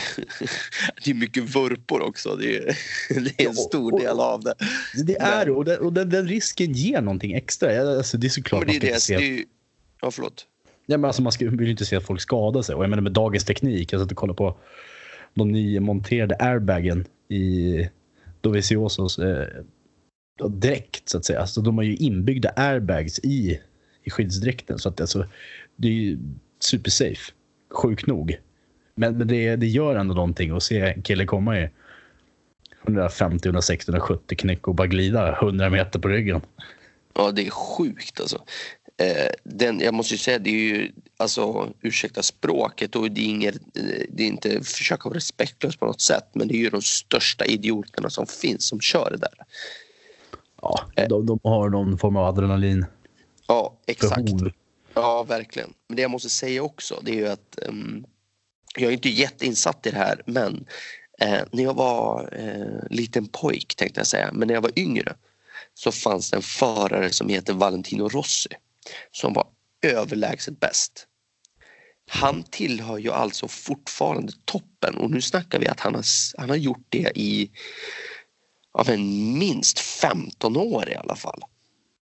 det 1.04 1.10
är 1.10 1.14
mycket 1.14 1.56
vurpor 1.56 2.02
också. 2.02 2.36
Det 2.36 2.56
är, 2.56 2.78
det 3.20 3.44
är 3.44 3.48
en 3.48 3.54
stor 3.54 4.00
del 4.00 4.20
av 4.20 4.40
det. 4.40 4.54
Det 5.04 5.16
är 5.16 5.46
det 5.46 5.52
och, 5.52 5.64
den, 5.64 5.78
och 5.78 5.92
den, 5.92 6.10
den 6.10 6.28
risken 6.28 6.72
ger 6.72 7.00
någonting 7.00 7.32
extra. 7.32 7.80
Alltså, 7.80 8.16
det 8.16 8.26
är 8.26 8.28
såklart 8.28 8.66
Men 8.66 8.80
det 8.80 8.86
är 8.86 8.90
man 8.90 8.94
det, 8.94 9.00
se... 9.00 9.16
det 9.16 9.24
är 9.24 9.26
ju, 9.26 9.44
Ja, 10.00 10.10
förlåt. 10.10 10.46
Ja, 10.86 10.96
men 10.96 11.04
alltså, 11.04 11.22
man 11.22 11.32
ska, 11.32 11.50
vill 11.50 11.60
ju 11.60 11.70
inte 11.70 11.84
se 11.84 11.96
att 11.96 12.06
folk 12.06 12.20
skadar 12.20 12.62
sig. 12.62 12.74
Och 12.74 12.84
jag 12.84 12.90
menar 12.90 13.02
med 13.02 13.12
dagens 13.12 13.44
teknik, 13.44 13.92
jag 13.92 14.00
satt 14.00 14.10
och 14.10 14.16
kollade 14.16 14.36
på 14.36 14.56
de 15.34 15.52
nymonterade 15.52 16.36
airbagen 16.38 17.04
i 17.28 17.88
Doviziosos 18.40 19.18
eh, 19.18 19.46
dräkt 20.48 21.08
så 21.08 21.18
att 21.18 21.24
säga. 21.24 21.46
Så 21.46 21.60
de 21.60 21.78
har 21.78 21.84
ju 21.84 21.96
inbyggda 21.96 22.52
airbags 22.56 23.18
i, 23.18 23.60
i 24.04 24.10
skyddsdräkten. 24.10 24.78
Så 24.78 24.88
att 24.88 25.00
alltså, 25.00 25.26
det 25.76 25.88
är 25.88 25.92
ju 25.92 26.18
supersafe. 26.60 27.32
Sjukt 27.70 28.06
nog. 28.06 28.38
Men, 28.94 29.18
men 29.18 29.28
det, 29.28 29.56
det 29.56 29.66
gör 29.66 29.96
ändå 29.96 30.14
någonting 30.14 30.50
att 30.50 30.62
se 30.62 30.80
en 30.80 31.02
kille 31.02 31.26
komma 31.26 31.60
i 31.60 31.70
150, 32.82 33.48
160, 33.48 33.90
170 33.90 34.38
knäck 34.38 34.68
och 34.68 34.74
bara 34.74 34.86
glida 34.86 35.36
100 35.36 35.70
meter 35.70 35.98
på 35.98 36.08
ryggen. 36.08 36.40
Ja, 37.14 37.30
det 37.30 37.46
är 37.46 37.50
sjukt 37.50 38.20
alltså. 38.20 38.44
Eh, 38.96 39.30
den, 39.44 39.80
jag 39.80 39.94
måste 39.94 40.14
ju 40.14 40.18
säga, 40.18 40.38
det 40.38 40.50
är 40.50 40.74
ju, 40.74 40.92
alltså 41.16 41.72
ursäkta 41.82 42.22
språket 42.22 42.96
och 42.96 43.10
det 43.10 43.20
är, 43.20 43.28
inget, 43.28 43.54
eh, 43.54 44.04
det 44.08 44.22
är 44.22 44.26
inte 44.26 44.64
försöka 44.64 45.08
vara 45.08 45.16
respektlös 45.16 45.76
på 45.76 45.86
något 45.86 46.00
sätt 46.00 46.24
men 46.32 46.48
det 46.48 46.54
är 46.54 46.58
ju 46.58 46.70
de 46.70 46.82
största 46.82 47.44
idioterna 47.44 48.10
som 48.10 48.26
finns 48.26 48.68
som 48.68 48.80
kör 48.80 49.10
det 49.10 49.16
där. 49.16 49.34
Ja, 50.62 51.06
de, 51.08 51.26
de 51.26 51.40
har 51.42 51.68
någon 51.68 51.98
form 51.98 52.16
av 52.16 52.24
adrenalin. 52.24 52.86
Ja, 53.46 53.78
exakt. 53.86 54.24
Behov. 54.24 54.52
Ja, 55.00 55.22
verkligen. 55.22 55.74
Men 55.88 55.96
det 55.96 56.02
jag 56.02 56.10
måste 56.10 56.28
säga 56.28 56.62
också 56.62 57.00
det 57.02 57.10
är 57.10 57.14
ju 57.14 57.28
att 57.28 57.58
um, 57.66 58.06
jag 58.76 58.88
är 58.88 58.92
inte 58.92 59.08
jätteinsatt 59.08 59.86
i 59.86 59.90
det 59.90 59.96
här 59.96 60.22
men 60.26 60.66
eh, 61.20 61.42
när 61.52 61.62
jag 61.62 61.74
var 61.74 62.28
eh, 62.32 62.96
liten 62.96 63.28
pojk 63.28 63.74
tänkte 63.76 64.00
jag 64.00 64.06
säga, 64.06 64.30
men 64.32 64.48
när 64.48 64.54
jag 64.54 64.62
var 64.62 64.78
yngre 64.78 65.14
så 65.74 65.92
fanns 65.92 66.30
det 66.30 66.36
en 66.36 66.42
förare 66.42 67.12
som 67.12 67.28
heter 67.28 67.52
Valentino 67.52 68.08
Rossi 68.08 68.50
som 69.10 69.32
var 69.32 69.46
överlägset 69.82 70.60
bäst. 70.60 71.06
Han 72.10 72.42
tillhör 72.42 72.98
ju 72.98 73.12
alltså 73.12 73.48
fortfarande 73.48 74.32
toppen 74.44 74.96
och 74.96 75.10
nu 75.10 75.20
snackar 75.20 75.58
vi 75.58 75.68
att 75.68 75.80
han 75.80 75.94
har, 75.94 76.04
han 76.38 76.48
har 76.48 76.56
gjort 76.56 76.86
det 76.88 77.12
i 77.14 77.50
ja, 78.72 78.84
men 78.86 79.32
minst 79.38 79.78
15 79.78 80.56
år 80.56 80.88
i 80.88 80.94
alla 80.94 81.16
fall. 81.16 81.42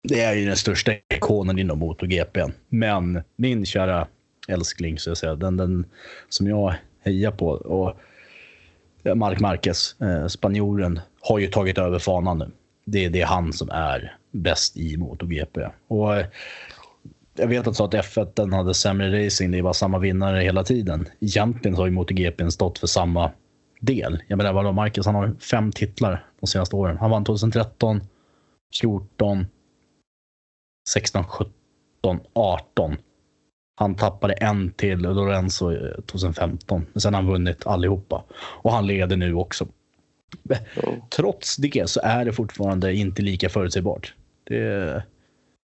Det 0.04 0.22
är 0.22 0.36
ju 0.36 0.46
den 0.46 0.56
största 0.56 0.92
ikonen 1.14 1.60
inom 1.60 1.80
MotoGP. 1.80 2.46
Men 2.70 3.22
min 3.36 3.66
kära 3.66 4.08
älskling, 4.48 5.00
så 5.00 5.12
att 5.12 5.18
säga, 5.18 5.36
den, 5.36 5.58
den 5.58 5.86
som 6.30 6.48
jag 6.48 6.76
hejar 7.04 7.32
på, 7.32 7.48
och 7.48 7.98
Mark 9.16 9.40
Marquez, 9.40 9.96
eh, 10.02 10.28
spanjoren, 10.28 11.00
har 11.22 11.40
ju 11.40 11.48
tagit 11.48 11.78
över 11.78 12.00
fanan 12.00 12.38
nu. 12.38 12.52
Det, 12.86 13.10
det 13.10 13.22
är 13.22 13.26
han 13.26 13.54
som 13.54 13.70
är 13.70 14.18
bäst 14.32 14.78
i 14.78 14.98
MotoGP. 14.98 15.68
Och 15.88 16.16
eh, 16.18 16.26
jag 17.36 17.48
vet 17.48 17.68
att 17.68 17.76
så 17.76 17.84
att 17.84 17.94
F1 17.94 18.32
den 18.34 18.54
hade 18.54 18.74
sämre 18.74 19.26
racing, 19.26 19.52
det 19.52 19.62
var 19.62 19.74
samma 19.74 20.00
vinnare 20.00 20.42
hela 20.42 20.64
tiden. 20.64 21.08
Egentligen 21.20 21.76
så 21.76 21.82
har 21.82 21.88
ju 21.88 21.92
MotoGP 21.92 22.52
stått 22.52 22.80
för 22.80 22.88
samma 22.88 23.32
del. 23.80 24.22
Jag 24.28 24.38
menar, 24.38 24.54
vadå, 24.54 24.72
Marquez 24.72 25.06
han 25.06 25.16
har 25.16 25.36
fem 25.52 25.72
titlar 25.72 26.26
de 26.40 26.48
senaste 26.48 26.76
åren. 26.76 26.98
Han 26.98 27.12
vann 27.12 27.24
2013, 27.24 28.02
14, 28.82 29.46
16, 30.90 31.24
17, 31.24 32.20
18. 32.34 32.96
Han 33.76 33.96
tappade 33.96 34.34
en 34.34 34.72
till 34.72 35.00
Lorenzo 35.00 35.72
eh, 35.72 36.02
2015. 36.06 36.86
Men 36.94 37.02
sen 37.02 37.14
har 37.14 37.22
han 37.22 37.32
vunnit 37.32 37.68
allihopa. 37.68 38.24
Och 38.34 38.72
han 38.72 38.88
leder 38.88 39.18
nu 39.18 39.34
också. 39.34 39.68
Trots 41.10 41.58
det 41.58 41.90
så 41.90 42.00
är 42.04 42.26
det 42.26 42.34
fortfarande 42.34 42.94
inte 42.94 43.22
lika 43.22 43.50
förutsägbart. 43.50 44.14
Det, 44.44 45.04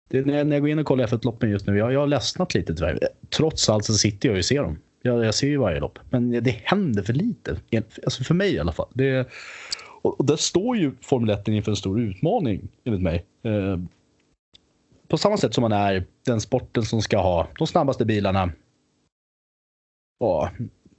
Det 0.09 0.17
är 0.17 0.25
när, 0.25 0.37
jag, 0.37 0.47
när 0.47 0.55
jag 0.55 0.61
går 0.61 0.69
in 0.69 0.79
och 0.79 0.85
kollar 0.85 1.07
F1-loppen 1.07 1.49
just 1.49 1.67
nu, 1.67 1.77
jag, 1.77 1.93
jag 1.93 1.99
har 1.99 2.07
ledsnat 2.07 2.53
lite 2.53 2.75
tyvärr. 2.75 2.99
Trots 3.29 3.69
allt 3.69 3.85
så 3.85 3.93
sitter 3.93 4.29
jag 4.29 4.37
och 4.37 4.45
ser 4.45 4.63
dem. 4.63 4.79
Jag, 5.01 5.25
jag 5.25 5.35
ser 5.35 5.47
ju 5.47 5.57
varje 5.57 5.79
lopp. 5.79 5.99
Men 6.09 6.43
det 6.43 6.59
händer 6.63 7.03
för 7.03 7.13
lite. 7.13 7.57
Alltså 8.03 8.23
för 8.23 8.33
mig 8.33 8.53
i 8.53 8.59
alla 8.59 8.71
fall. 8.71 8.87
Det, 8.93 9.27
och, 10.01 10.19
och 10.19 10.25
där 10.25 10.35
står 10.35 10.77
ju 10.77 10.91
Formel 11.01 11.29
1 11.29 11.47
inför 11.47 11.71
en 11.71 11.75
stor 11.75 11.99
utmaning, 11.99 12.67
enligt 12.83 13.01
mig. 13.01 13.25
Eh, 13.43 13.77
på 15.07 15.17
samma 15.17 15.37
sätt 15.37 15.53
som 15.53 15.61
man 15.61 15.71
är 15.71 16.05
den 16.25 16.41
sporten 16.41 16.83
som 16.83 17.01
ska 17.01 17.17
ha 17.17 17.47
de 17.57 17.67
snabbaste 17.67 18.05
bilarna. 18.05 18.51
Ja, 20.19 20.51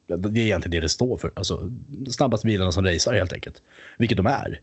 det 0.07 0.41
är 0.41 0.45
egentligen 0.45 0.71
det 0.71 0.81
det 0.81 0.89
står 0.89 1.17
för. 1.17 1.33
Alltså, 1.35 1.71
de 1.89 2.11
snabbaste 2.11 2.47
bilarna 2.47 2.73
som 2.73 2.85
racear 2.85 3.15
helt 3.15 3.33
enkelt. 3.33 3.63
Vilket 3.99 4.17
de 4.17 4.27
är. 4.27 4.61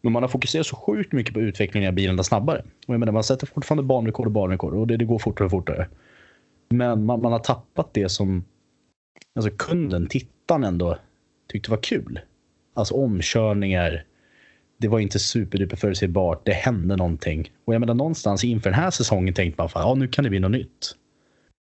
Men 0.00 0.12
man 0.12 0.22
har 0.22 0.28
fokuserat 0.28 0.66
så 0.66 0.76
sjukt 0.76 1.12
mycket 1.12 1.34
på 1.34 1.40
utvecklingen 1.40 1.88
av 1.88 1.94
bilarna 1.94 2.22
snabbare. 2.22 2.58
Och 2.86 2.94
jag 2.94 3.00
menar, 3.00 3.12
man 3.12 3.24
sätter 3.24 3.46
fortfarande 3.46 3.82
banrekord 3.82 4.26
och 4.26 4.32
banrekord 4.32 4.74
och 4.74 4.86
det, 4.86 4.96
det 4.96 5.04
går 5.04 5.18
fortare 5.18 5.44
och 5.44 5.50
fortare. 5.50 5.88
Men 6.68 7.04
man, 7.04 7.22
man, 7.22 7.32
har 7.32 7.38
tappat 7.38 7.94
det 7.94 8.08
som 8.08 8.44
alltså 9.34 9.50
kunden, 9.50 10.06
tittaren 10.06 10.64
ändå 10.64 10.98
tyckte 11.48 11.70
var 11.70 11.82
kul. 11.82 12.20
Alltså 12.74 12.94
omkörningar. 12.94 14.04
Det 14.78 14.88
var 14.88 15.00
inte 15.00 15.18
superduper 15.18 15.76
förutsägbart. 15.76 16.46
Det 16.46 16.52
hände 16.52 16.96
någonting. 16.96 17.52
Och 17.64 17.74
jag 17.74 17.80
menar 17.80 17.94
någonstans 17.94 18.44
inför 18.44 18.70
den 18.70 18.80
här 18.80 18.90
säsongen 18.90 19.34
tänkte 19.34 19.62
man 19.62 19.66
att 19.66 19.72
ja, 19.74 19.94
nu 19.94 20.08
kan 20.08 20.24
det 20.24 20.30
bli 20.30 20.40
något 20.40 20.50
nytt. 20.50 20.94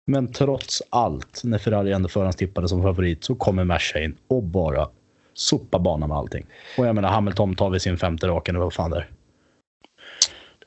Men 0.07 0.31
trots 0.31 0.83
allt, 0.89 1.41
när 1.43 1.57
Ferrari 1.57 1.91
ändå 1.91 2.09
förhandstippade 2.09 2.69
som 2.69 2.81
favorit 2.81 3.23
så 3.23 3.35
kommer 3.35 3.63
Merca 3.63 3.99
in 3.99 4.15
och 4.27 4.43
bara 4.43 4.89
sopar 5.33 5.79
banan 5.79 6.09
med 6.09 6.17
allting. 6.17 6.45
Och 6.77 6.87
jag 6.87 6.95
menar 6.95 7.09
Hamilton 7.09 7.55
tar 7.55 7.69
vi 7.69 7.79
sin 7.79 7.97
femte 7.97 8.27
raka 8.27 8.51
nu, 8.51 8.59
vad 8.59 8.73
fan 8.73 8.91
det 8.91 9.05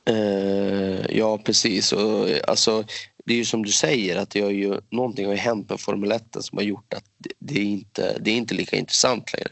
uh, 0.09 1.17
Ja, 1.17 1.37
precis. 1.37 1.91
Och, 1.91 2.27
alltså, 2.47 2.83
det 3.25 3.33
är 3.33 3.37
ju 3.37 3.45
som 3.45 3.65
du 3.65 3.71
säger 3.71 4.17
att 4.17 4.29
det 4.29 4.41
har 4.41 4.51
ju, 4.51 4.79
någonting 4.89 5.25
har 5.25 5.33
ju 5.33 5.39
hänt 5.39 5.69
med 5.69 5.79
Formel 5.79 6.11
1 6.11 6.23
som 6.39 6.57
har 6.57 6.65
gjort 6.65 6.93
att 6.93 7.03
det, 7.17 7.31
det, 7.39 7.59
är, 7.59 7.65
inte, 7.65 8.17
det 8.19 8.31
är 8.31 8.35
inte 8.35 8.55
lika 8.55 8.75
intressant 8.77 9.33
längre. 9.33 9.49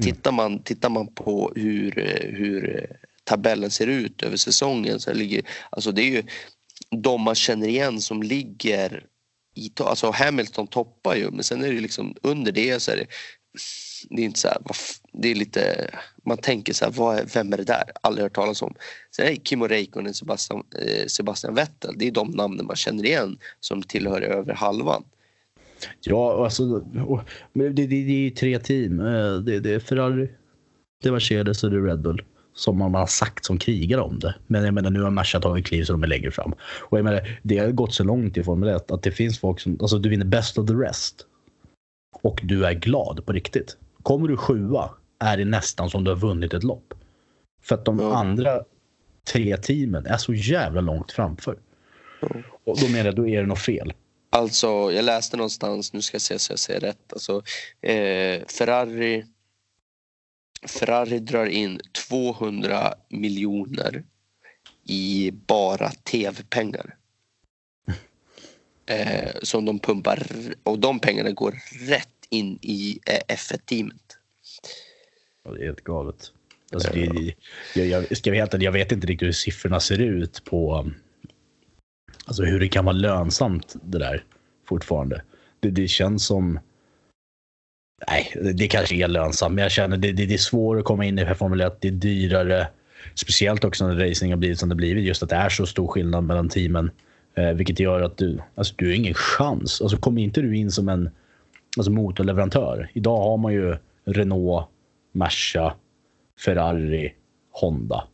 Mm. 0.00 0.14
Tittar, 0.14 0.32
man, 0.32 0.62
tittar 0.62 0.88
man 0.88 1.14
på 1.14 1.52
hur, 1.56 1.92
hur 2.36 2.86
tabellen 3.24 3.70
ser 3.70 3.86
ut 3.86 4.22
över 4.22 4.36
säsongen 4.36 5.00
så 5.00 5.12
ligger, 5.12 5.42
alltså 5.70 5.92
det 5.92 6.02
är 6.02 6.10
ju 6.10 6.22
de 6.90 7.20
man 7.20 7.34
känner 7.34 7.68
igen 7.68 8.00
som 8.00 8.22
ligger 8.22 9.06
i, 9.54 9.70
alltså 9.76 10.10
Hamilton 10.10 10.66
toppar 10.66 11.14
ju 11.14 11.30
men 11.30 11.44
sen 11.44 11.64
är 11.64 11.72
det 11.72 11.80
liksom 11.80 12.16
under 12.22 12.52
det 12.52 12.80
så 12.80 12.90
är 12.90 12.96
det 12.96 13.06
det 14.10 14.22
är 14.22 14.26
inte 14.26 14.40
så 14.40 14.48
här, 14.48 14.58
det 15.12 15.30
är 15.30 15.34
lite, 15.34 15.90
man 16.24 16.38
tänker 16.38 16.72
så 16.72 16.84
här, 16.84 16.92
vad 16.92 17.18
är, 17.18 17.24
vem 17.34 17.52
är 17.52 17.56
det 17.56 17.64
där? 17.64 17.84
Aldrig 18.00 18.22
hört 18.22 18.34
talas 18.34 18.62
om. 18.62 18.74
Sen 19.16 19.26
är 19.26 19.36
Kimmo 19.36 19.66
Räikkönen, 19.66 20.14
Sebastian, 20.14 20.62
eh, 20.86 21.06
Sebastian 21.06 21.54
Vettel, 21.54 21.94
det 21.98 22.06
är 22.06 22.10
de 22.10 22.30
namnen 22.30 22.66
man 22.66 22.76
känner 22.76 23.04
igen 23.04 23.38
som 23.60 23.82
tillhör 23.82 24.22
över 24.22 24.54
halvan. 24.54 25.04
Ja, 26.00 26.44
alltså 26.44 26.78
det, 27.52 27.68
det, 27.68 27.86
det 27.86 28.26
är 28.26 28.30
tre 28.30 28.58
team. 28.58 29.00
Eh, 29.00 29.34
det, 29.34 29.60
det 29.60 29.74
är 29.74 29.78
Ferrari, 29.78 30.30
det 31.02 31.08
är 31.08 31.12
Mercedes 31.12 31.64
och 31.64 31.70
det 31.70 31.76
är 31.76 31.82
Red 31.82 32.00
Bull 32.00 32.22
som 32.54 32.78
man 32.78 32.94
har 32.94 33.06
sagt 33.06 33.44
som 33.44 33.58
krigar 33.58 33.98
om 33.98 34.18
det. 34.18 34.34
Men 34.46 34.64
jag 34.64 34.74
menar, 34.74 34.90
nu 34.90 35.02
har 35.02 35.10
Merca 35.10 35.40
tagit 35.40 35.66
kliv 35.66 35.84
så 35.84 35.92
de 35.92 36.02
är 36.02 36.06
längre 36.06 36.30
fram. 36.30 36.52
Och 36.80 36.98
jag 36.98 37.04
menar, 37.04 37.38
det 37.42 37.58
har 37.58 37.70
gått 37.70 37.94
så 37.94 38.04
långt 38.04 38.36
i 38.36 38.44
Formel 38.44 38.68
1 38.68 38.90
att 38.90 39.02
det 39.02 39.10
finns 39.10 39.38
folk 39.38 39.60
som, 39.60 39.78
alltså 39.80 39.98
du 39.98 40.08
vinner 40.08 40.24
best 40.24 40.58
of 40.58 40.66
the 40.66 40.74
rest. 40.74 41.26
Och 42.22 42.40
du 42.42 42.66
är 42.66 42.72
glad 42.72 43.26
på 43.26 43.32
riktigt. 43.32 43.76
Kommer 44.02 44.28
du 44.28 44.36
sjua 44.36 44.90
är 45.18 45.36
det 45.36 45.44
nästan 45.44 45.90
som 45.90 46.04
du 46.04 46.10
har 46.10 46.18
vunnit 46.18 46.54
ett 46.54 46.64
lopp. 46.64 46.94
För 47.62 47.74
att 47.74 47.84
de 47.84 48.00
mm. 48.00 48.12
andra 48.12 48.60
tre 49.32 49.56
teamen 49.56 50.06
är 50.06 50.16
så 50.16 50.34
jävla 50.34 50.80
långt 50.80 51.12
framför. 51.12 51.56
Mm. 52.22 52.42
Och 52.64 52.78
då 52.80 52.88
menar 52.88 53.04
jag, 53.04 53.16
då 53.16 53.28
är 53.28 53.40
det 53.40 53.46
något 53.46 53.58
fel. 53.58 53.92
Alltså, 54.34 54.92
jag 54.92 55.04
läste 55.04 55.36
någonstans, 55.36 55.92
nu 55.92 56.02
ska 56.02 56.14
jag 56.14 56.22
se 56.22 56.38
så 56.38 56.52
jag 56.52 56.58
säger 56.58 56.80
rätt. 56.80 57.12
Alltså, 57.12 57.42
eh, 57.80 58.46
Ferrari, 58.46 59.24
Ferrari 60.66 61.18
drar 61.18 61.46
in 61.46 61.80
200 62.08 62.94
miljoner 63.08 64.04
i 64.84 65.30
bara 65.46 65.90
tv-pengar. 65.90 66.96
Eh, 68.86 69.34
som 69.42 69.64
de 69.64 69.78
pumpar 69.78 70.26
och 70.62 70.78
de 70.78 71.00
pengarna 71.00 71.30
går 71.30 71.60
rätt 71.88 72.08
in 72.30 72.58
i 72.62 72.98
eh, 73.06 73.36
F1-teamet. 73.36 74.18
Ja, 75.44 75.50
det 75.50 75.62
är 75.62 75.66
helt 75.66 75.84
galet. 75.84 76.32
Alltså, 76.72 76.92
det, 76.92 77.34
jag, 77.74 77.86
jag, 77.86 78.16
ska 78.16 78.30
veta, 78.30 78.58
jag 78.58 78.72
vet 78.72 78.92
inte 78.92 79.06
riktigt 79.06 79.26
hur 79.26 79.32
siffrorna 79.32 79.80
ser 79.80 79.98
ut 79.98 80.44
på 80.44 80.90
alltså 82.26 82.42
hur 82.42 82.60
det 82.60 82.68
kan 82.68 82.84
vara 82.84 82.96
lönsamt 82.96 83.76
det 83.82 83.98
där 83.98 84.24
fortfarande. 84.68 85.22
Det, 85.60 85.70
det 85.70 85.88
känns 85.88 86.26
som... 86.26 86.60
Nej, 88.08 88.52
det 88.54 88.68
kanske 88.68 88.94
är 88.94 89.08
lönsamt, 89.08 89.54
men 89.54 89.62
jag 89.62 89.72
känner 89.72 89.96
det, 89.96 90.12
det, 90.12 90.26
det 90.26 90.34
är 90.34 90.38
svårare 90.38 90.80
att 90.80 90.84
komma 90.86 91.04
in 91.04 91.18
i 91.18 91.34
Formel 91.34 91.60
1. 91.60 91.80
Det 91.80 91.88
är 91.88 91.92
dyrare. 91.92 92.68
Speciellt 93.14 93.64
också 93.64 93.86
när 93.86 94.08
racing 94.08 94.32
har 94.32 94.38
blivit 94.38 94.58
som 94.58 94.68
det 94.68 94.74
blivit. 94.74 95.04
Just 95.04 95.22
att 95.22 95.28
det 95.28 95.36
är 95.36 95.48
så 95.48 95.66
stor 95.66 95.86
skillnad 95.86 96.24
mellan 96.24 96.48
teamen. 96.48 96.90
Eh, 97.34 97.50
vilket 97.50 97.80
gör 97.80 98.00
att 98.00 98.16
du, 98.16 98.38
alltså, 98.54 98.74
du 98.76 98.86
har 98.86 98.94
ingen 98.94 99.14
chans. 99.14 99.80
Alltså, 99.80 99.96
kommer 99.96 100.22
inte 100.22 100.40
du 100.40 100.56
in 100.56 100.70
som 100.70 100.88
en 100.88 101.10
alltså 101.76 101.90
motorleverantör. 101.90 102.90
Idag 102.92 103.18
har 103.18 103.36
man 103.36 103.52
ju 103.52 103.76
Renault, 104.04 104.66
Merca, 105.12 105.74
Ferrari, 106.44 107.14
Honda. 107.52 108.04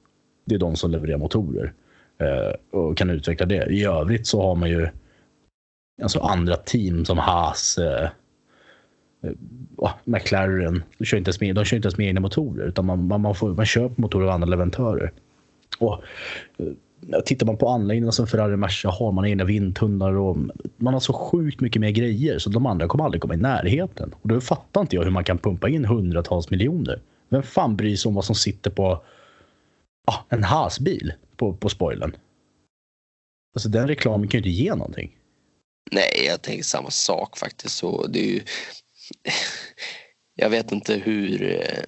Det 0.44 0.54
är 0.54 0.58
de 0.58 0.76
som 0.76 0.90
levererar 0.90 1.18
motorer 1.18 1.72
Eh, 2.20 2.78
och 2.78 2.96
kan 2.96 3.10
utveckla 3.10 3.46
det. 3.46 3.66
I 3.70 3.84
övrigt 3.84 4.26
så 4.26 4.42
har 4.42 4.54
man 4.54 4.68
ju 4.68 4.88
alltså 6.02 6.20
andra 6.20 6.56
team 6.56 7.04
som 7.04 7.18
Haas, 7.18 7.78
eh, 7.78 8.08
eh 9.22 9.32
ah, 9.78 9.92
McLaren. 10.04 10.82
De 10.98 11.04
kör, 11.04 11.18
inte 11.18 11.28
ens 11.28 11.40
med, 11.40 11.54
de 11.54 11.64
kör 11.64 11.76
inte 11.76 11.86
ens 11.86 11.98
med 11.98 12.06
egna 12.06 12.20
motorer 12.20 12.66
utan 12.66 12.86
man, 12.86 13.06
man, 13.06 13.20
man, 13.20 13.34
får, 13.34 13.54
man 13.54 13.66
köper 13.66 14.02
motorer 14.02 14.26
av 14.26 14.30
andra 14.30 14.48
leverantörer. 14.48 15.12
Och, 15.78 16.02
eh, 16.58 16.66
Tittar 17.24 17.46
man 17.46 17.56
på 17.56 17.68
anläggningarna 17.68 18.12
som 18.12 18.26
Ferrari 18.26 18.56
Merca 18.56 18.90
har, 18.90 19.12
man 19.12 19.24
egna 19.24 19.44
vindtunnlar 19.44 20.12
och 20.12 20.36
man 20.76 20.94
har 20.94 21.00
så 21.00 21.12
sjukt 21.12 21.60
mycket 21.60 21.80
mer 21.80 21.90
grejer 21.90 22.38
så 22.38 22.50
de 22.50 22.66
andra 22.66 22.88
kommer 22.88 23.04
aldrig 23.04 23.22
komma 23.22 23.34
i 23.34 23.36
närheten. 23.36 24.14
Och 24.22 24.28
då 24.28 24.40
fattar 24.40 24.80
inte 24.80 24.96
jag 24.96 25.04
hur 25.04 25.10
man 25.10 25.24
kan 25.24 25.38
pumpa 25.38 25.68
in 25.68 25.84
hundratals 25.84 26.50
miljoner. 26.50 27.00
Vem 27.28 27.42
fan 27.42 27.76
bryr 27.76 27.96
sig 27.96 28.08
om 28.08 28.14
vad 28.14 28.24
som 28.24 28.34
sitter 28.34 28.70
på 28.70 29.02
ah, 30.06 30.16
en 30.28 30.44
hasbil 30.44 31.12
på, 31.40 31.54
på 31.54 31.68
spoilern? 31.68 32.16
Alltså 33.54 33.68
den 33.68 33.88
reklamen 33.88 34.28
kan 34.28 34.42
ju 34.42 34.50
inte 34.50 34.62
ge 34.62 34.74
någonting. 34.74 35.16
Nej, 35.92 36.24
jag 36.26 36.42
tänker 36.42 36.64
samma 36.64 36.90
sak 36.90 37.38
faktiskt. 37.38 37.76
Så 37.76 38.06
det 38.06 38.20
är 38.20 38.32
ju... 38.32 38.40
Jag 40.34 40.50
vet 40.50 40.72
inte 40.72 40.94
hur 40.94 41.42
eh, 41.42 41.84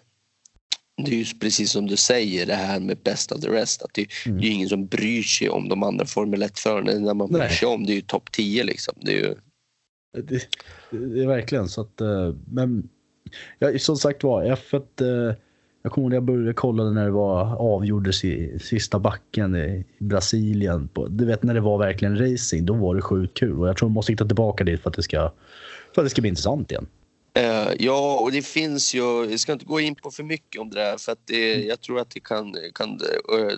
det 1.04 1.12
är 1.12 1.16
ju 1.16 1.24
precis 1.40 1.70
som 1.70 1.86
du 1.86 1.96
säger 1.96 2.46
det 2.46 2.54
här 2.54 2.80
med 2.80 2.98
best 2.98 3.32
of 3.32 3.40
the 3.40 3.48
rest. 3.48 3.82
Att 3.82 3.94
det, 3.94 4.06
mm. 4.26 4.40
det 4.40 4.46
är 4.46 4.50
ingen 4.50 4.68
som 4.68 4.86
bryr 4.86 5.22
sig 5.22 5.48
om 5.48 5.68
de 5.68 5.82
andra 5.82 6.06
Formel 6.06 6.42
1-förarna. 6.42 6.92
när 6.92 7.14
man 7.14 7.32
bryr 7.32 7.48
sig 7.48 7.68
om 7.68 7.86
det 7.86 7.92
är 7.92 7.94
ju 7.94 8.00
topp 8.00 8.32
10 8.32 8.64
liksom. 8.64 8.94
Det 9.00 9.12
är 9.12 9.16
ju... 9.16 9.34
Det, 10.12 10.48
det, 10.90 11.22
är 11.22 11.26
verkligen 11.26 11.68
så 11.68 11.80
att, 11.80 12.00
eh, 12.00 12.34
men 12.46 12.88
ja, 13.58 13.78
som 13.78 13.96
sagt 13.96 14.24
var, 14.24 14.44
F1, 14.44 15.28
eh, 15.28 15.34
jag 15.82 15.92
kommer 15.92 16.04
ihåg 16.04 16.10
när 16.10 16.16
jag 16.16 16.24
började 16.24 16.54
kolla 16.54 16.90
när 16.90 17.04
det 17.04 17.10
var 17.10 17.56
avgjordes 17.56 18.24
i 18.24 18.58
sista 18.58 18.98
backen 18.98 19.56
i 19.56 19.84
Brasilien. 19.98 20.88
du 21.08 21.24
vet 21.24 21.42
när 21.42 21.54
det 21.54 21.60
var 21.60 21.78
verkligen 21.78 22.18
racing, 22.18 22.66
då 22.66 22.74
var 22.74 22.94
det 22.94 23.02
sjukt 23.02 23.38
kul 23.38 23.60
och 23.60 23.68
jag 23.68 23.76
tror 23.76 23.88
man 23.88 23.94
måste 23.94 24.12
hitta 24.12 24.26
tillbaka 24.26 24.64
dit 24.64 24.82
för 24.82 24.90
att 24.90 24.96
det 24.96 25.02
ska, 25.02 25.32
för 25.94 26.02
att 26.02 26.06
det 26.06 26.10
ska 26.10 26.20
bli 26.20 26.28
intressant 26.28 26.70
igen. 26.70 26.86
Uh, 27.38 27.72
ja, 27.78 28.18
och 28.20 28.32
det 28.32 28.42
finns 28.42 28.94
ju, 28.94 29.30
jag 29.30 29.40
ska 29.40 29.52
inte 29.52 29.64
gå 29.64 29.80
in 29.80 29.94
på 29.94 30.10
för 30.10 30.22
mycket 30.22 30.60
om 30.60 30.70
det 30.70 30.80
där 30.80 30.96
för 30.96 31.12
att 31.12 31.26
det, 31.26 31.54
mm. 31.54 31.68
jag 31.68 31.80
tror 31.80 32.00
att 32.00 32.10
det 32.10 32.20
kan, 32.20 32.56
kan 32.74 32.90
uh, 32.90 33.52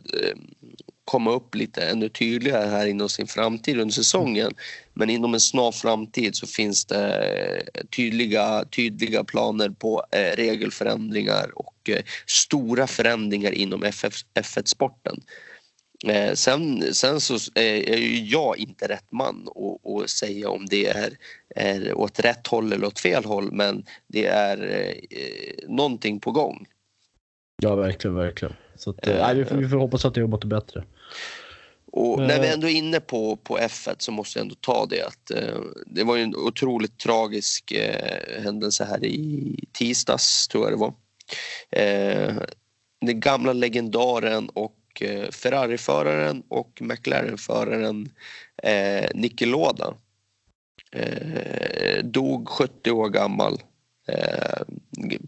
komma 1.04 1.32
upp 1.32 1.54
lite 1.54 1.82
ännu 1.82 2.08
tydligare 2.08 2.66
här 2.66 2.86
inom 2.86 3.08
sin 3.08 3.26
framtid 3.26 3.80
under 3.80 3.94
säsongen. 3.94 4.52
Men 4.94 5.10
inom 5.10 5.34
en 5.34 5.40
snar 5.40 5.72
framtid 5.72 6.36
så 6.36 6.46
finns 6.46 6.84
det 6.84 7.62
tydliga, 7.96 8.64
tydliga 8.64 9.24
planer 9.24 9.68
på 9.68 10.02
uh, 10.16 10.36
regelförändringar 10.36 11.50
och 11.54 11.73
stora 12.26 12.86
förändringar 12.86 13.52
inom 13.52 13.84
F1-sporten. 13.84 15.20
Eh, 16.06 16.32
sen, 16.34 16.94
sen 16.94 17.20
så 17.20 17.38
är 17.54 17.96
ju 17.96 18.24
jag 18.24 18.58
inte 18.58 18.88
rätt 18.88 19.12
man 19.12 19.48
att 20.02 20.10
säga 20.10 20.48
om 20.48 20.66
det 20.66 20.86
är, 20.86 21.16
är 21.56 21.94
åt 21.94 22.20
rätt 22.20 22.46
håll 22.46 22.72
eller 22.72 22.86
åt 22.86 23.00
fel 23.00 23.24
håll 23.24 23.52
men 23.52 23.84
det 24.06 24.26
är 24.26 24.86
eh, 25.10 25.68
någonting 25.68 26.20
på 26.20 26.30
gång. 26.30 26.66
Ja 27.62 27.74
verkligen, 27.74 28.14
verkligen. 28.14 28.54
Så 28.76 28.90
att, 28.90 29.06
eh, 29.06 29.14
nej, 29.14 29.36
vi, 29.36 29.44
får, 29.44 29.56
vi 29.56 29.68
får 29.68 29.76
hoppas 29.76 30.04
att 30.04 30.14
det 30.14 30.20
jobbar 30.20 30.38
bättre. 30.38 30.84
Och 31.96 32.18
när 32.18 32.40
vi 32.40 32.48
ändå 32.48 32.68
är 32.68 32.72
inne 32.72 33.00
på, 33.00 33.36
på 33.36 33.58
F1 33.58 33.94
så 33.98 34.12
måste 34.12 34.38
jag 34.38 34.44
ändå 34.44 34.54
ta 34.60 34.86
det 34.86 35.02
att 35.02 35.30
eh, 35.30 35.60
det 35.86 36.04
var 36.04 36.16
ju 36.16 36.22
en 36.22 36.36
otroligt 36.36 36.98
tragisk 36.98 37.72
eh, 37.72 38.42
händelse 38.42 38.84
här 38.84 39.04
i 39.04 39.58
tisdags 39.72 40.48
tror 40.48 40.64
jag 40.64 40.72
det 40.72 40.76
var. 40.76 40.94
Eh, 41.70 42.34
den 43.06 43.20
gamla 43.20 43.52
legendaren 43.52 44.48
och 44.48 44.78
eh, 45.00 45.30
Ferrari-föraren 45.30 46.42
och 46.48 46.78
McLaren-föraren 46.80 48.10
eh, 48.62 49.08
Niki 49.14 49.46
Loda. 49.46 49.94
Eh, 50.92 52.04
dog 52.04 52.48
70 52.48 52.90
år 52.90 53.08
gammal. 53.08 53.62
Eh, 54.08 54.62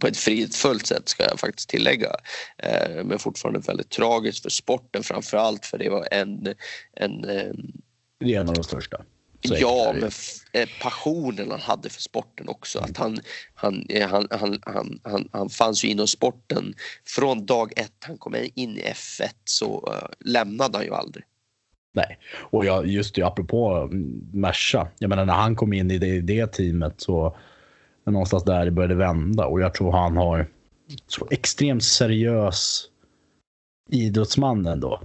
på 0.00 0.06
ett 0.06 0.16
fridfullt 0.16 0.86
sätt 0.86 1.08
ska 1.08 1.24
jag 1.24 1.40
faktiskt 1.40 1.68
tillägga. 1.68 2.10
Eh, 2.58 3.04
men 3.04 3.18
fortfarande 3.18 3.60
väldigt 3.60 3.90
tragiskt 3.90 4.42
för 4.42 4.50
sporten 4.50 5.02
framförallt 5.02 5.66
för 5.66 5.78
det 5.78 5.88
var 5.88 6.08
en, 6.10 6.54
en 6.92 7.24
eh, 7.24 7.52
Det 8.20 8.34
är 8.34 8.40
en 8.40 8.48
av 8.48 8.54
de 8.54 8.64
största. 8.64 9.04
Ja, 9.42 9.92
men 9.94 10.10
eh, 10.52 10.68
passionen 10.82 11.50
han 11.50 11.60
hade 11.60 11.88
för 11.88 12.02
sporten 12.02 12.48
också. 12.48 12.78
Att 12.78 12.96
han, 12.96 13.18
han, 13.54 13.86
eh, 13.88 14.08
han, 14.08 14.28
han, 14.30 14.58
han, 14.62 15.00
han, 15.02 15.28
han 15.32 15.48
fanns 15.48 15.84
ju 15.84 15.88
inom 15.88 16.06
sporten. 16.06 16.74
Från 17.04 17.46
dag 17.46 17.72
ett 17.76 17.92
han 18.00 18.18
kom 18.18 18.34
in 18.54 18.78
i 18.78 18.82
F1 18.82 19.28
så 19.44 19.92
eh, 19.92 20.08
lämnade 20.20 20.78
han 20.78 20.84
ju 20.84 20.94
aldrig. 20.94 21.24
Nej, 21.94 22.18
och 22.34 22.64
jag, 22.64 22.86
just 22.86 23.14
det, 23.14 23.22
apropå 23.22 23.88
mm, 23.92 24.28
Merca. 24.32 24.88
Jag 24.98 25.08
menar 25.08 25.24
när 25.24 25.34
han 25.34 25.56
kom 25.56 25.72
in 25.72 25.90
i 25.90 25.98
det, 25.98 26.20
det 26.20 26.46
teamet 26.46 27.00
så 27.00 27.36
någonstans 28.06 28.44
där 28.44 28.64
det 28.64 28.70
började 28.70 28.94
vända 28.94 29.46
och 29.46 29.60
jag 29.60 29.74
tror 29.74 29.92
han 29.92 30.16
har 30.16 30.46
så 31.06 31.28
extremt 31.30 31.84
seriös 31.84 32.84
idrottsman 33.90 34.66
ändå. 34.66 35.00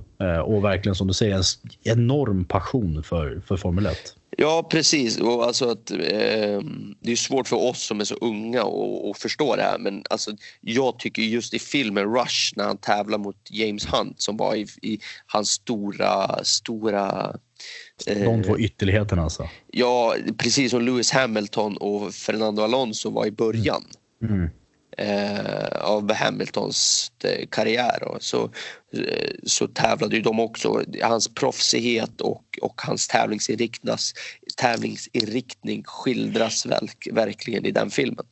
Och 0.45 0.63
verkligen 0.63 0.95
som 0.95 1.07
du 1.07 1.13
säger 1.13 1.35
en 1.35 1.43
enorm 1.83 2.45
passion 2.45 3.03
för, 3.03 3.41
för 3.45 3.57
Formel 3.57 3.85
1. 3.85 4.15
Ja, 4.37 4.67
precis. 4.71 5.19
Och 5.19 5.45
alltså 5.45 5.69
att, 5.69 5.91
eh, 5.91 5.97
det 6.99 7.11
är 7.11 7.15
svårt 7.15 7.47
för 7.47 7.55
oss 7.55 7.81
som 7.83 7.99
är 7.99 8.05
så 8.05 8.15
unga 8.15 8.61
att 9.11 9.17
förstå 9.17 9.55
det 9.55 9.61
här 9.63 9.77
men 9.79 10.03
alltså, 10.09 10.31
jag 10.61 10.99
tycker 10.99 11.21
just 11.21 11.53
i 11.53 11.59
filmen 11.59 12.03
Rush 12.15 12.53
när 12.55 12.63
han 12.63 12.77
tävlar 12.77 13.17
mot 13.17 13.35
James 13.49 13.85
Hunt 13.85 14.21
som 14.21 14.37
var 14.37 14.55
i, 14.55 14.67
i 14.81 14.99
hans 15.27 15.49
stora, 15.49 16.43
stora 16.43 17.35
eh, 18.07 18.23
De 18.23 18.43
två 18.43 18.59
ytterligheterna 18.59 19.21
alltså. 19.23 19.49
Ja, 19.71 20.15
precis 20.37 20.71
som 20.71 20.81
Lewis 20.81 21.11
Hamilton 21.11 21.77
och 21.77 22.13
Fernando 22.13 22.61
Alonso 22.63 23.09
var 23.09 23.25
i 23.25 23.31
början 23.31 23.83
Mm. 24.23 24.43
eh, 24.43 24.49
av 25.82 26.13
Hamiltons 26.13 27.12
eh, 27.23 27.47
karriär. 27.47 28.17
Så, 28.19 28.43
eh, 28.93 29.32
så 29.43 29.67
tävlade 29.67 30.15
ju 30.15 30.21
de 30.21 30.39
också. 30.39 30.84
Hans 31.01 31.34
proffsighet 31.34 32.21
och, 32.21 32.60
och 32.62 32.82
hans 32.82 33.08
tävlingsinriktnas, 33.08 34.13
tävlingsinriktning 34.58 35.84
skildras 35.84 36.65
väl, 36.65 36.89
verkligen 37.12 37.65
i 37.65 37.71
den 37.71 37.89
filmen. 37.89 38.25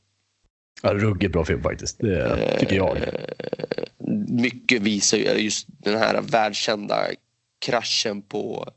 Ja, 0.82 0.94
ruggigt 0.94 1.34
bra 1.34 1.46
film 1.46 1.64
faktiskt. 1.64 2.00
Det 2.00 2.58
tycker 2.60 2.76
jag. 2.76 2.98
Eh, 2.98 3.04
mycket 4.28 4.82
visar 4.82 5.18
ju 5.18 5.24
just 5.24 5.68
den 5.68 5.98
här 5.98 6.22
världskända 6.22 7.08
kraschen 7.66 8.22
på 8.22 8.70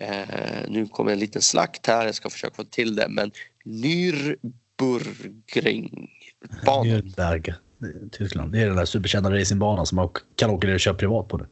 eh, 0.00 0.68
nu 0.68 0.86
kommer 0.86 1.12
en 1.12 1.18
liten 1.18 1.42
slakt 1.42 1.86
här, 1.86 2.06
jag 2.06 2.14
ska 2.14 2.30
försöka 2.30 2.54
få 2.54 2.64
till 2.64 2.96
det 2.96 3.08
men 3.08 3.32
Nürburgringbanan. 6.44 6.86
Nürnberg, 6.86 7.54
Tyskland. 8.12 8.52
Det 8.52 8.62
är 8.62 8.66
den 8.66 8.76
där 8.76 8.84
superkända 8.84 9.30
racingbanan 9.30 9.86
som 9.86 9.96
man 9.96 10.08
kan 10.36 10.50
åka 10.50 10.66
ner 10.66 10.74
och 10.74 10.80
köra 10.80 10.94
privat 10.94 11.28
på 11.28 11.38
nu. 11.38 11.46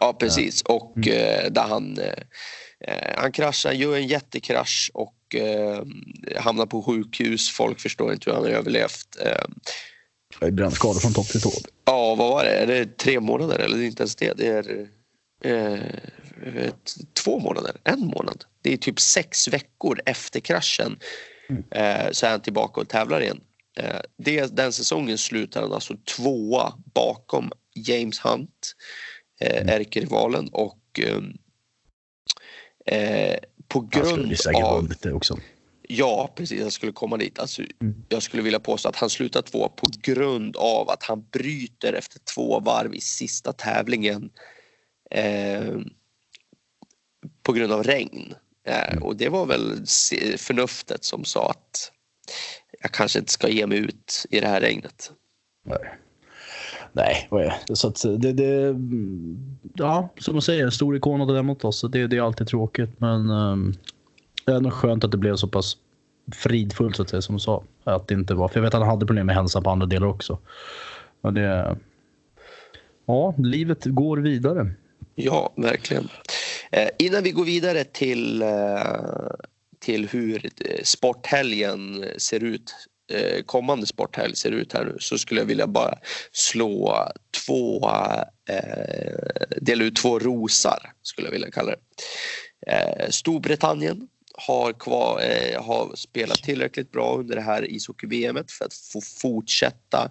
Ja 0.00 0.12
precis 0.12 0.62
och 0.62 1.08
eh, 1.08 1.50
där 1.50 1.62
han, 1.62 1.98
eh, 1.98 3.14
han 3.16 3.32
kraschar, 3.32 3.72
gör 3.72 3.96
en 3.96 4.06
jättekrasch 4.06 4.90
och 4.94 5.34
eh, 5.34 5.82
hamnar 6.36 6.66
på 6.66 6.82
sjukhus. 6.82 7.50
Folk 7.50 7.80
förstår 7.80 8.12
inte 8.12 8.30
hur 8.30 8.34
han 8.34 8.44
har 8.44 8.50
överlevt. 8.50 9.16
Eh, 10.40 10.50
brännskadad 10.50 11.02
från 11.02 11.12
topp 11.12 11.28
till 11.28 11.40
tå. 11.40 11.50
Ja, 11.84 12.14
vad 12.14 12.28
var 12.28 12.44
det? 12.44 12.50
Är 12.50 12.66
det 12.66 12.98
tre 12.98 13.20
månader 13.20 13.58
eller 13.58 13.82
inte 13.82 14.02
ens 14.02 14.16
det? 14.16 14.32
Det 14.36 14.46
är 14.46 14.88
eh, 15.44 16.72
två 17.24 17.38
månader, 17.38 17.72
en 17.84 18.00
månad. 18.00 18.44
Det 18.62 18.72
är 18.72 18.76
typ 18.76 19.00
sex 19.00 19.48
veckor 19.48 20.00
efter 20.06 20.40
kraschen 20.40 20.98
eh, 21.70 22.10
så 22.12 22.26
är 22.26 22.30
han 22.30 22.40
tillbaka 22.40 22.80
och 22.80 22.88
tävlar 22.88 23.20
igen. 23.20 23.40
Eh, 23.76 24.00
det, 24.16 24.56
den 24.56 24.72
säsongen 24.72 25.18
slutar 25.18 25.62
han 25.62 25.72
alltså 25.72 25.94
tvåa 26.16 26.74
bakom 26.94 27.52
James 27.74 28.20
Hunt, 28.20 28.74
eh, 29.40 29.68
ärkerivalen 29.74 30.48
och 30.48 31.00
ehm, 31.00 31.32
eh, 32.86 33.38
på 33.68 33.78
Han 33.78 33.88
grund 33.88 34.36
av... 34.54 34.88
också. 35.14 35.38
Ja, 35.88 36.32
precis. 36.36 36.60
Jag 36.60 36.72
skulle 36.72 36.92
komma 36.92 37.16
dit. 37.16 37.38
Alltså, 37.38 37.62
Mm. 37.80 38.04
Jag 38.08 38.22
skulle 38.22 38.42
vilja 38.42 38.60
påstå 38.60 38.88
att 38.88 38.96
han 38.96 39.10
slutar 39.10 39.42
två 39.42 39.68
på 39.68 39.86
grund 40.02 40.56
av 40.56 40.90
att 40.90 41.02
han 41.02 41.26
bryter 41.32 41.92
efter 41.92 42.18
två 42.34 42.60
varv 42.60 42.94
i 42.94 43.00
sista 43.00 43.52
tävlingen 43.52 44.30
eh, 45.10 45.76
på 47.42 47.52
grund 47.52 47.72
av 47.72 47.82
regn. 47.82 48.34
Eh, 48.66 48.92
Mm. 48.92 49.02
och 49.02 49.16
det 49.16 49.28
var 49.28 49.46
väl 49.46 49.86
förnuftet 50.38 51.04
som 51.04 51.24
sa 51.24 51.50
att 51.50 51.92
jag 52.84 52.92
kanske 52.92 53.18
inte 53.18 53.32
ska 53.32 53.48
ge 53.48 53.66
mig 53.66 53.78
ut 53.78 54.26
i 54.30 54.40
det 54.40 54.46
här 54.46 54.60
regnet. 54.60 55.12
Nej. 55.62 55.98
Nej? 56.92 57.28
Så 57.72 57.88
att 57.88 58.02
det, 58.18 58.32
det, 58.32 58.76
ja, 59.74 60.08
som 60.18 60.34
man 60.34 60.42
säger, 60.42 60.64
en 60.64 60.72
stor 60.72 60.96
ikon 60.96 61.20
av 61.20 61.26
det 61.26 61.42
mot 61.42 61.64
oss. 61.64 61.84
Det, 61.92 62.06
det 62.06 62.16
är 62.16 62.22
alltid 62.22 62.46
tråkigt, 62.46 62.90
men 63.00 63.30
um, 63.30 63.74
det 64.44 64.52
är 64.52 64.60
nog 64.60 64.72
skönt 64.72 65.04
att 65.04 65.10
det 65.10 65.16
blev 65.16 65.36
så 65.36 65.48
pass 65.48 65.76
fridfullt 66.32 66.96
så 66.96 67.02
att 67.02 67.08
säga, 67.08 67.22
som 67.22 67.34
du 67.34 67.40
sa. 67.40 67.62
Att 67.84 68.08
det 68.08 68.14
inte 68.14 68.34
var, 68.34 68.48
för 68.48 68.56
jag 68.56 68.62
vet 68.62 68.74
att 68.74 68.80
han 68.80 68.90
hade 68.90 69.06
problem 69.06 69.26
med 69.26 69.36
hälsan 69.36 69.62
på 69.62 69.70
andra 69.70 69.86
delar 69.86 70.06
också. 70.06 70.38
Men 71.20 71.34
det, 71.34 71.76
ja, 73.06 73.34
livet 73.38 73.84
går 73.84 74.16
vidare. 74.16 74.70
Ja, 75.14 75.52
verkligen. 75.56 76.08
Eh, 76.72 76.88
innan 76.98 77.22
vi 77.22 77.30
går 77.30 77.44
vidare 77.44 77.84
till, 77.84 78.42
eh, 78.42 78.48
till 79.84 80.08
hur 80.08 80.50
eh, 80.60 80.82
sporthelgen 80.82 82.04
eh, 82.04 82.16
ser 82.16 82.44
ut, 82.44 82.74
eh, 83.12 83.42
kommande 83.42 83.86
sporthelg 83.86 84.36
ser 84.36 84.50
ut 84.50 84.72
här 84.72 84.84
nu, 84.84 84.96
så 85.00 85.18
skulle 85.18 85.40
jag 85.40 85.46
vilja 85.46 85.66
bara 85.66 85.98
slå 86.32 87.08
två, 87.46 87.90
eh, 88.48 89.46
dela 89.60 89.84
ut 89.84 89.96
två 89.96 90.18
rosar, 90.18 90.92
skulle 91.02 91.26
jag 91.26 91.32
vilja 91.32 91.50
kalla 91.50 91.70
det. 91.70 91.78
Eh, 92.72 93.10
Storbritannien 93.10 94.08
har, 94.34 94.72
kvar, 94.72 95.22
eh, 95.22 95.62
har 95.62 95.96
spelat 95.96 96.42
tillräckligt 96.42 96.92
bra 96.92 97.16
under 97.16 97.36
det 97.36 97.42
här 97.42 97.70
ishockey-VM 97.70 98.36
för 98.48 98.64
att 98.64 98.74
få 98.74 99.00
fortsätta 99.00 100.10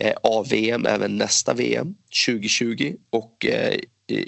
eh, 0.00 0.14
av-VM 0.22 0.86
även 0.86 1.18
nästa 1.18 1.54
VM 1.54 1.94
2020 2.26 2.96
och 3.10 3.46
eh, 3.46 3.78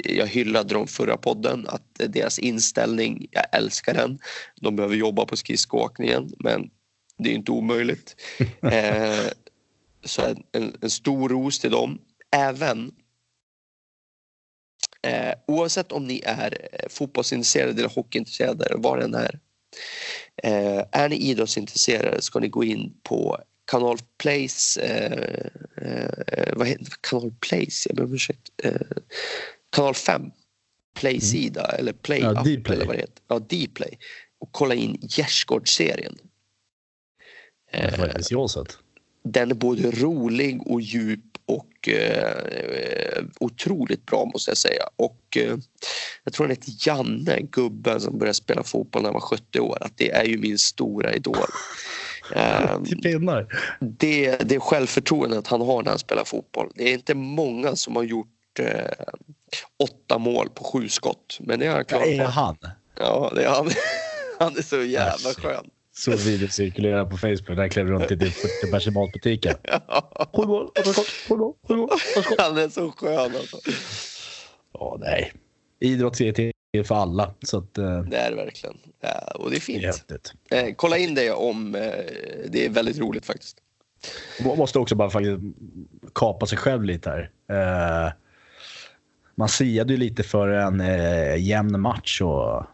jag 0.05 0.27
hyllade 0.27 0.75
dem 0.75 0.87
förra 0.87 1.17
podden 1.17 1.67
att 1.69 1.83
deras 1.95 2.39
inställning, 2.39 3.27
jag 3.31 3.45
älskar 3.53 3.95
den. 3.95 4.19
De 4.61 4.77
behöver 4.77 4.97
jobba 4.97 5.25
på 5.25 5.37
skridskoåkningen 5.37 6.33
men 6.39 6.71
det 7.19 7.31
är 7.31 7.35
inte 7.35 7.53
omöjligt. 7.53 8.17
Eh, 8.63 9.27
så 10.05 10.23
en, 10.53 10.77
en, 10.81 10.91
stor 10.91 11.29
ros 11.29 11.59
till 11.59 11.71
dem. 11.71 11.99
Även 12.37 12.93
eh, 15.03 15.35
oavsett 15.47 15.93
om 15.93 16.07
ni 16.07 16.23
är 16.25 16.69
eh, 16.73 16.89
fotbollsintresserade 16.89 17.79
eller 17.79 17.95
hockeyintresserade 17.95 18.75
vad 18.77 18.99
det 18.99 19.05
än 19.05 19.15
är. 19.15 19.41
Eh, 20.43 20.85
är 20.93 21.09
ni 21.09 21.17
idrottsintresserade 21.17 22.23
ska 22.23 22.39
ni 22.39 22.49
gå 22.49 22.65
in 22.65 22.95
på 23.03 23.39
Kanal 23.71 23.99
Plays, 24.19 24.77
eh, 24.77 25.47
eh, 25.77 26.53
vad 26.57 26.67
heter 26.67 26.93
Kanal 27.01 27.33
Plays, 27.41 27.87
jag 27.87 27.97
ber 27.97 28.05
om 28.05 28.15
ursäkt. 28.15 28.51
Eh, 28.63 28.73
Kanal 29.71 29.95
5 29.95 30.23
Play-sida 30.97 31.65
eller 31.79 31.93
Play 31.93 32.21
Ja, 32.21 32.33
Dplay. 32.43 32.77
eller 32.77 32.87
vad 32.87 32.97
det 32.97 33.01
heter. 33.01 33.23
Ja, 33.29 33.39
Dplay. 33.39 33.99
Och 34.41 34.49
kolla 34.53 34.75
in 34.75 34.99
Gärdsgårdsserien. 35.03 36.19
Det 37.73 37.83
har 37.83 37.91
faktiskt 37.91 38.31
jag 38.31 38.51
sett. 38.51 38.79
Den 39.25 39.51
är 39.51 39.55
både 39.55 39.91
rolig 39.91 40.67
och 40.67 40.81
djup 40.81 41.21
och 41.47 41.89
eh, 41.89 43.25
otroligt 43.41 44.07
bra 44.07 44.31
måste 44.33 44.51
jag 44.51 44.59
säga. 44.59 44.83
Och 44.97 45.37
eh, 45.37 45.57
jag 46.25 46.33
tror 46.33 46.47
han 46.47 46.51
heter 46.57 46.73
Janne, 46.89 47.41
gubben 47.41 48.01
som 48.01 48.19
började 48.19 48.35
spela 48.35 48.63
fotboll 48.63 49.03
när 49.03 49.09
han 49.09 49.15
var 49.15 49.21
70 49.21 49.61
år. 49.61 49.79
Att 49.81 49.97
det 49.97 50.11
är 50.11 50.25
ju 50.25 50.39
min 50.39 50.59
stora 50.59 51.15
idol. 51.15 51.37
Eh, 52.35 52.81
pinnar. 53.03 53.47
det, 53.81 54.37
det 54.37 54.61
självförtroendet 54.61 55.47
han 55.47 55.61
har 55.61 55.83
när 55.83 55.91
han 55.91 55.99
spelar 55.99 56.25
fotboll. 56.25 56.73
Det 56.75 56.89
är 56.91 56.93
inte 56.95 57.15
många 57.15 57.77
som 57.77 57.97
har 57.97 58.03
gjort 58.03 58.29
eh, 58.59 58.85
åtta 59.83 60.19
mål 60.19 60.49
på 60.55 60.65
sju 60.65 60.89
skott. 60.89 61.37
Men 61.41 61.59
det 61.61 61.67
har 61.67 61.73
han 61.75 61.85
Ja, 61.89 61.99
klarat. 61.99 62.07
är 62.09 62.25
av. 62.25 62.31
han? 62.31 62.57
Ja, 62.99 63.33
det 63.35 63.45
är 63.45 63.49
han. 63.49 63.71
Han 64.39 64.57
är 64.57 64.63
så 64.63 64.83
jävla 64.83 65.31
skön. 65.31 65.71
Så 65.97 66.11
video 66.17 66.49
cirkulerar 66.49 67.05
på 67.05 67.17
Facebook 67.17 67.49
när 67.49 67.57
jag 67.63 67.71
klev 67.73 67.87
runt 67.87 68.11
i 68.11 68.19
typ 68.19 68.33
40 68.35 68.71
bärs 68.73 68.87
i 68.87 68.91
matbutiken. 68.91 69.55
Sju 70.37 70.47
mål, 70.47 70.67
åtta 70.67 70.93
skott, 70.93 71.07
sju 71.29 71.37
mål, 71.37 71.55
sju 71.69 71.77
mål, 71.77 71.89
åtta 71.91 72.23
skott. 72.23 72.41
Han 72.41 72.59
är 72.59 72.69
så 72.69 72.93
skön 72.93 73.19
alltså. 73.37 73.57
Ja, 74.73 74.97
nej. 75.01 75.33
Idrott 75.81 76.21
är 76.21 76.33
till 76.33 76.53
för 76.85 76.95
alla, 76.95 77.35
så 77.43 77.59
att, 77.59 77.79
eh, 77.79 78.01
Det 78.03 78.17
är 78.17 78.31
det 78.31 78.37
verkligen. 78.37 78.77
Ja, 79.01 79.33
och 79.35 79.51
det 79.51 79.57
är 79.57 79.59
är 79.59 79.93
fint. 79.93 80.33
Eh, 80.51 80.75
kolla 80.77 80.99
in 80.99 81.15
det 81.15 81.31
om 81.31 81.75
eh, 81.75 81.83
det 82.49 82.65
är 82.67 82.69
väldigt 82.71 82.99
roligt 82.99 83.27
faktiskt. 83.27 83.57
Man 84.45 84.59
måste 84.59 84.79
också 84.79 84.95
bara 84.95 85.11
faktiskt 85.11 85.39
kapa 86.15 86.47
sig 86.47 86.59
själv 86.59 86.85
lite 86.85 87.11
här. 87.11 87.31
Eh, 88.07 88.13
man 89.41 89.49
siade 89.49 89.93
ju 89.93 89.99
lite 89.99 90.23
för 90.23 90.49
en 90.49 90.81
eh, 90.81 91.37
jämn 91.37 91.81
match 91.81 92.21
och 92.21 92.65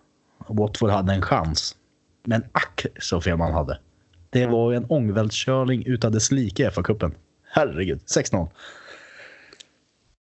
Watford 0.48 0.90
hade 0.90 1.12
en 1.12 1.22
chans. 1.22 1.76
Men 2.24 2.44
ack 2.52 2.86
så 3.00 3.20
fel 3.20 3.36
man 3.36 3.52
hade. 3.52 3.78
Det 4.30 4.46
var 4.46 4.70
ju 4.70 4.76
en 4.76 4.84
ångvältskörning 4.84 5.86
utan 5.86 6.12
dess 6.12 6.30
like 6.30 6.62
i 6.62 6.66
FA-cupen. 6.66 7.14
Herregud, 7.48 8.00
6-0. 8.16 8.48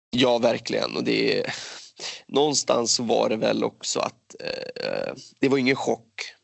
Ja, 0.09 0.37
verkligen. 0.37 0.95
Och 0.95 1.03
det 1.03 1.39
är, 1.39 1.53
någonstans 2.27 2.99
var 2.99 3.29
det 3.29 3.37
väl 3.37 3.63
också 3.63 3.99
att 3.99 4.35
eh, 4.39 5.13
det 5.39 5.49
var 5.49 5.57
ingen 5.57 5.75
chock. 5.75 6.35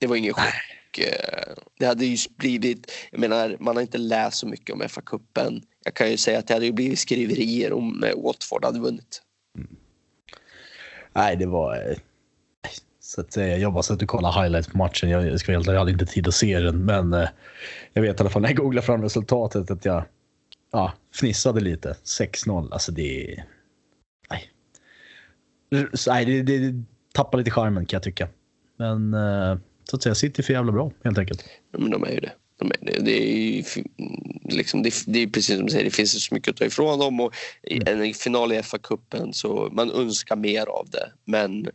Det 0.00 0.06
var 0.06 0.16
ingen 0.16 0.34
chock. 0.34 0.73
Eh, 0.98 1.54
det 1.78 1.86
hade 1.86 2.04
ju 2.04 2.16
blivit, 2.36 2.92
jag 3.10 3.20
menar, 3.20 3.56
man 3.60 3.76
har 3.76 3.82
inte 3.82 3.98
läst 3.98 4.36
så 4.36 4.46
mycket 4.46 4.74
om 4.74 4.82
FA-cupen. 4.82 5.62
Jag 5.84 5.94
kan 5.94 6.10
ju 6.10 6.16
säga 6.16 6.38
att 6.38 6.46
det 6.46 6.54
hade 6.54 6.66
ju 6.66 6.72
blivit 6.72 6.98
skriverier 6.98 7.72
om 7.72 8.04
eh, 8.04 8.22
Watford 8.22 8.64
hade 8.64 8.78
vunnit. 8.78 9.22
Mm. 9.58 9.76
Nej, 11.12 11.36
det 11.36 11.46
var... 11.46 11.74
Eh, 11.74 11.96
så 13.00 13.20
att 13.20 13.32
säga, 13.32 13.56
jag 13.56 13.72
bara 13.72 13.82
satt 13.82 14.02
och 14.02 14.08
kollade 14.08 14.40
highlights 14.40 14.68
på 14.68 14.78
matchen. 14.78 15.10
Jag, 15.10 15.40
ska 15.40 15.52
helt 15.52 15.66
jag 15.66 15.78
hade 15.78 15.90
inte 15.90 16.06
tid 16.06 16.28
att 16.28 16.34
se 16.34 16.60
den, 16.60 16.84
men 16.84 17.12
eh, 17.12 17.28
jag 17.92 18.02
vet 18.02 18.20
i 18.20 18.22
alla 18.22 18.30
fall 18.30 18.42
när 18.42 18.48
jag 18.48 18.56
googlade 18.56 18.86
fram 18.86 19.02
resultatet 19.02 19.70
att 19.70 19.84
jag 19.84 20.04
ja, 20.72 20.92
fnissade 21.20 21.60
lite. 21.60 21.96
6-0, 22.04 22.72
alltså 22.72 22.92
det. 22.92 23.42
Nej. 24.30 24.50
Så, 25.94 26.12
Nej, 26.12 26.24
det, 26.24 26.42
det 26.42 26.84
tappar 27.12 27.38
lite 27.38 27.50
charmen 27.50 27.86
kan 27.86 27.96
jag 27.96 28.02
tycka. 28.02 28.28
Men 28.76 29.14
eh, 29.14 29.58
så 29.90 29.96
att 29.96 30.02
säga, 30.02 30.14
City 30.14 30.42
är 30.42 30.44
för 30.44 30.52
jävla 30.52 30.72
bra 30.72 30.90
helt 31.04 31.18
enkelt. 31.18 31.44
Ja, 31.72 31.78
Men 31.78 31.90
de 31.90 32.04
är 32.04 32.10
ju 32.10 32.20
det. 32.20 32.32
De 32.58 32.70
är 32.70 32.76
det. 32.80 33.00
Det, 33.04 33.22
är 33.22 33.56
ju, 33.56 33.64
liksom, 34.44 34.82
det, 34.82 34.94
det 35.06 35.18
är 35.18 35.26
precis 35.26 35.56
som 35.56 35.66
du 35.66 35.72
säger, 35.72 35.84
det 35.84 35.90
finns 35.90 36.24
så 36.24 36.34
mycket 36.34 36.50
att 36.50 36.56
ta 36.56 36.64
ifrån 36.64 36.98
dem. 36.98 37.20
Och 37.20 37.34
i 37.62 37.80
en 37.86 38.14
final 38.14 38.52
i 38.52 38.62
FA-cupen 38.62 39.32
så 39.32 39.68
man 39.72 39.90
önskar 39.90 40.36
mer 40.36 40.66
av 40.66 40.88
det. 40.90 41.12
Men 41.24 41.68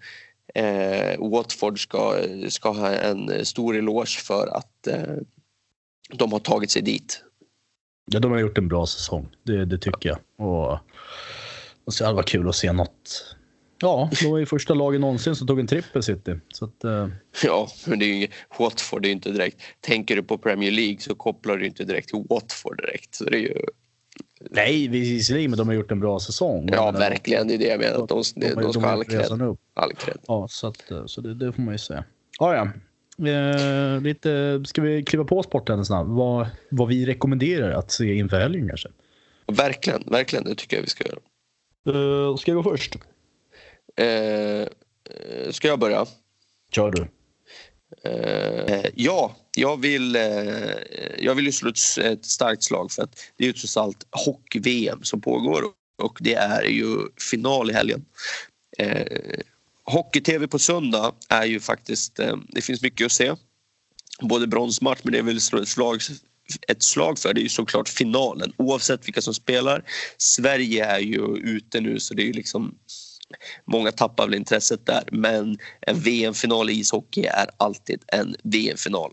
eh, 0.55 1.29
Watford 1.31 1.83
ska, 1.83 2.23
ska 2.49 2.69
ha 2.69 2.89
en 2.89 3.45
stor 3.45 3.75
eloge 3.77 4.19
för 4.19 4.47
att 4.47 4.87
eh, 4.87 5.15
de 6.13 6.31
har 6.31 6.39
tagit 6.39 6.71
sig 6.71 6.81
dit. 6.81 7.23
Ja, 8.11 8.19
de 8.19 8.31
har 8.31 8.39
gjort 8.39 8.57
en 8.57 8.67
bra 8.67 8.85
säsong. 8.85 9.27
Det, 9.43 9.65
det 9.65 9.77
tycker 9.77 10.09
jag. 10.09 10.47
Och, 10.47 10.79
och 11.85 11.93
så 11.93 12.05
det 12.05 12.13
varit 12.13 12.29
kul 12.29 12.49
att 12.49 12.55
se 12.55 12.71
något. 12.71 13.35
Ja, 13.81 14.09
de 14.21 14.31
var 14.31 14.37
ju 14.37 14.45
första 14.45 14.73
laget 14.73 15.01
någonsin 15.01 15.35
som 15.35 15.47
tog 15.47 15.59
en 15.59 15.67
trippel 15.67 16.03
City. 16.03 16.35
Så 16.53 16.65
att, 16.65 16.83
eh, 16.83 17.07
Ja, 17.43 17.67
men 17.87 17.99
det 17.99 18.05
är 18.05 18.07
ju 18.07 18.13
inget, 18.13 18.31
Watford 18.59 19.05
är 19.05 19.09
ju 19.09 19.13
inte 19.15 19.31
direkt... 19.31 19.61
Tänker 19.81 20.15
du 20.15 20.23
på 20.23 20.37
Premier 20.37 20.71
League 20.71 20.99
så 20.99 21.15
kopplar 21.15 21.57
du 21.57 21.65
inte 21.65 21.83
direkt 21.83 22.09
till 22.09 22.23
Watford 22.29 22.77
direkt. 22.81 23.15
Så 23.15 23.23
det 23.23 23.37
är 23.37 23.41
ju, 23.41 23.55
nej, 24.51 24.87
visserligen, 24.87 25.51
men 25.51 25.57
de 25.57 25.67
har 25.67 25.75
gjort 25.75 25.91
en 25.91 25.99
bra 25.99 26.19
säsong. 26.19 26.69
ja, 26.71 26.85
menar, 26.85 26.99
verkligen. 26.99 27.47
Det 27.47 27.53
är 27.53 27.57
det 27.57 27.67
jag 27.67 27.79
menar. 27.79 28.03
Att 28.03 28.09
de, 28.09 28.23
de, 28.35 28.47
har- 28.55 28.61
de 28.61 28.73
ska 28.73 28.81
ha 28.81 28.87
all 28.89 29.03
cred. 29.05 29.55
All 29.73 29.93
cred. 29.93 30.17
Ja, 30.27 30.47
så, 30.49 30.67
att, 30.67 30.91
eh, 30.91 31.05
så 31.05 31.21
det, 31.21 31.33
det 31.35 31.53
får 31.53 31.61
man 31.61 31.73
ju 31.73 31.77
säga. 31.77 32.03
Ja, 32.39 32.55
ja. 32.55 32.67
Eh, 33.29 34.01
lite, 34.01 34.61
ska 34.65 34.81
vi 34.81 35.03
kliva 35.03 35.23
på 35.23 35.43
sporten 35.43 35.85
snabbt? 35.85 36.09
Vad, 36.09 36.47
vad 36.69 36.87
vi 36.87 37.05
rekommenderar 37.05 37.71
att 37.71 37.91
se 37.91 38.13
inför 38.13 38.39
helgen 38.39 38.67
kanske? 38.67 38.89
Verkligen, 39.47 40.03
verkligen. 40.05 40.45
Det 40.45 40.55
tycker 40.55 40.77
jag 40.77 40.81
vi 40.83 40.89
ska 40.89 41.03
göra. 41.07 41.19
Uh, 41.97 42.35
ska 42.35 42.51
jag 42.51 42.63
gå 42.63 42.71
först? 42.71 42.95
Eh, 43.95 44.67
ska 45.51 45.67
jag 45.67 45.79
börja? 45.79 46.05
Kör 46.71 46.91
du. 46.91 47.07
Eh, 48.03 48.85
ja, 48.95 49.35
jag 49.55 49.81
vill, 49.81 50.15
eh, 50.15 50.21
jag 51.17 51.35
vill 51.35 51.45
ju 51.45 51.51
slå 51.51 51.69
ett, 51.69 51.97
ett 52.03 52.25
starkt 52.25 52.63
slag 52.63 52.91
för 52.91 53.03
att 53.03 53.19
det 53.37 53.43
är 53.43 53.47
ju 53.47 53.53
trots 53.53 53.77
allt 53.77 54.07
hockey-VM 54.11 55.03
som 55.03 55.21
pågår 55.21 55.63
och 56.01 56.17
det 56.21 56.33
är 56.33 56.63
ju 56.63 56.97
final 57.31 57.69
i 57.69 57.73
helgen. 57.73 58.05
Eh, 58.77 59.39
Hockey-tv 59.83 60.47
på 60.47 60.59
söndag 60.59 61.13
är 61.29 61.45
ju 61.45 61.59
faktiskt, 61.59 62.19
eh, 62.19 62.35
det 62.47 62.61
finns 62.61 62.81
mycket 62.81 63.05
att 63.05 63.11
se. 63.11 63.33
Både 64.21 64.47
bronsmatch 64.47 64.99
men 65.03 65.13
det 65.13 65.19
är 65.19 65.23
väl 65.23 65.41
slå 65.41 65.61
ett 65.61 65.67
slag, 65.67 66.01
ett 66.67 66.83
slag 66.83 67.19
för 67.19 67.33
det 67.33 67.41
är 67.41 67.43
ju 67.43 67.49
såklart 67.49 67.89
finalen 67.89 68.53
oavsett 68.57 69.07
vilka 69.07 69.21
som 69.21 69.33
spelar. 69.33 69.83
Sverige 70.17 70.85
är 70.85 70.99
ju 70.99 71.37
ute 71.37 71.79
nu 71.79 71.99
så 71.99 72.13
det 72.13 72.21
är 72.21 72.25
ju 72.25 72.33
liksom 72.33 72.75
Många 73.65 73.91
tappar 73.91 74.25
väl 74.25 74.33
intresset 74.33 74.85
där 74.85 75.03
men 75.11 75.57
en 75.81 75.99
VM-final 75.99 76.69
i 76.69 76.73
ishockey 76.73 77.25
är 77.25 77.49
alltid 77.57 78.03
en 78.07 78.35
VM-final. 78.43 79.11